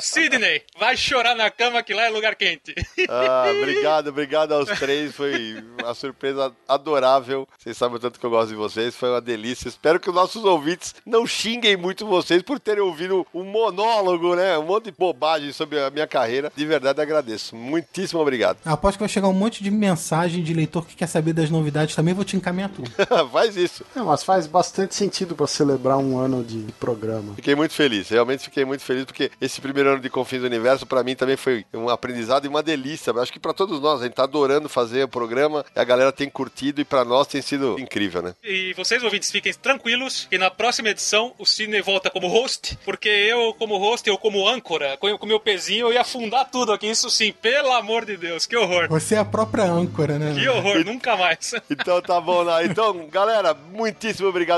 [0.00, 2.74] Sidney, vai chorar na cama que lá é lugar quente.
[3.08, 5.14] Ah, obrigado, obrigado aos três.
[5.14, 7.48] Foi uma surpresa adorável.
[7.58, 8.94] Vocês sabem o tanto que eu gosto de vocês.
[8.94, 9.68] Foi uma delícia.
[9.68, 14.56] Espero que os nossos ouvintes não xinguem muito vocês por terem ouvido um monólogo, né?
[14.58, 16.52] Um monte de bobagem sobre a minha carreira.
[16.54, 17.56] De verdade, agradeço.
[17.56, 18.58] Muitíssimo obrigado.
[18.64, 21.94] Aposto que vai chegar um monte de mensagem de leitor que quer saber das novidades
[21.94, 22.14] também.
[22.14, 22.90] Vou te encaminhar tudo.
[23.32, 23.84] Faz isso.
[23.94, 27.34] Não, mas faz bastante sentido pra celebrar um ano de programa.
[27.34, 30.86] Fiquei muito feliz, realmente fiquei muito feliz, porque esse primeiro ano de Confins do Universo,
[30.86, 33.12] pra mim, também foi um aprendizado e uma delícia.
[33.12, 36.28] Acho que pra todos nós, a gente tá adorando fazer o programa, a galera tem
[36.28, 38.34] curtido e pra nós tem sido incrível, né?
[38.44, 43.08] E vocês, ouvintes, fiquem tranquilos que na próxima edição o Sidney volta como host, porque
[43.08, 46.88] eu, como host, eu como âncora, com o meu pezinho, eu ia afundar tudo aqui.
[46.88, 48.88] Isso sim, pelo amor de Deus, que horror.
[48.88, 50.34] Você é a própria âncora, né?
[50.34, 51.54] Que horror, nunca mais.
[51.70, 52.64] Então tá bom lá.
[52.64, 54.57] Então, galera, muitíssimo obrigado,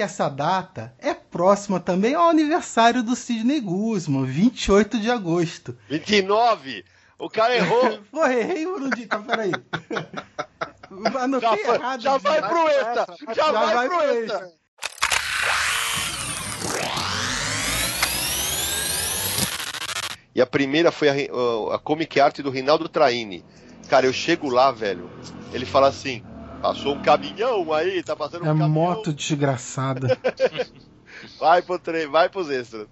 [0.00, 5.76] Que essa data é próxima também ao aniversário do Sidney Guzman, 28 de agosto.
[5.90, 6.82] 29!
[7.18, 7.98] O cara errou!
[8.10, 8.64] Pô, errei
[8.98, 9.52] então peraí.
[11.20, 12.00] Anotei Já, foi- errado.
[12.00, 13.06] já vai pro extra!
[13.34, 14.48] Já, vai, pro extra!
[20.34, 23.44] E a primeira foi a, a Comic Art do Rinaldo Traini.
[23.90, 25.10] Cara, eu chego lá, velho.
[25.52, 26.24] Ele fala assim:
[26.60, 28.68] passou um caminhão aí, tá passando um É caminhão.
[28.68, 30.18] moto desgraçada.
[31.38, 32.86] Vai pro trem, vai pros extras.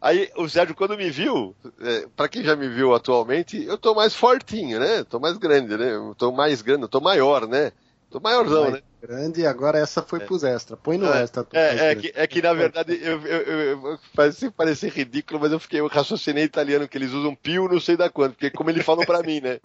[0.00, 3.94] Aí o Sérgio, quando me viu, é, pra quem já me viu atualmente, eu tô
[3.94, 5.02] mais fortinho, né?
[5.04, 5.94] Tô mais grande, né?
[5.94, 7.72] Eu tô mais grande, eu tô maior, né?
[8.10, 8.82] Tô maiorzão, né?
[9.06, 10.78] Grande, agora essa foi pros extra.
[10.78, 11.46] Põe no É, extra.
[11.52, 15.52] É, é que, é que na verdade eu, eu, eu, eu parece parecer ridículo, mas
[15.52, 18.70] eu fiquei, eu raciocinei italiano que eles usam pio não sei da quanto, porque como
[18.70, 19.58] ele falou pra mim, né?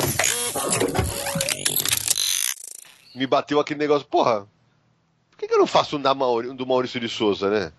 [3.16, 4.42] Me bateu aquele negócio, porra,
[5.32, 7.72] por que, que eu não faço um da Mauri- um do Maurício de Souza, né?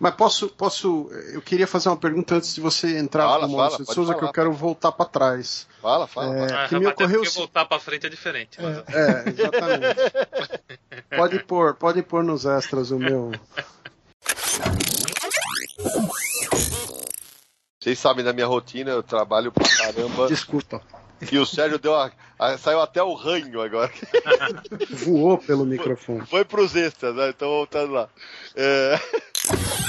[0.00, 1.08] Mas posso, posso.
[1.32, 4.14] Eu queria fazer uma pergunta antes de você entrar Fala, no fala, Maurício de Souza,
[4.14, 5.66] que eu quero voltar pra trás.
[5.80, 6.36] Fala, fala.
[6.38, 7.22] É, Ah, que me até ocorreu.
[7.22, 8.58] porque voltar pra frente é diferente.
[8.60, 9.96] mas- É, exatamente.
[11.16, 13.32] pode pôr, pode pôr nos extras o meu.
[17.80, 20.28] Vocês sabem da minha rotina, eu trabalho pra caramba.
[20.28, 20.80] Desculpa.
[21.30, 23.92] E o Sérgio deu a, a- saiu até o ranho agora.
[24.90, 26.26] Voou pelo microfone.
[26.26, 27.28] Foi pros extras, né?
[27.30, 28.08] Então voltando lá.
[28.56, 28.98] É...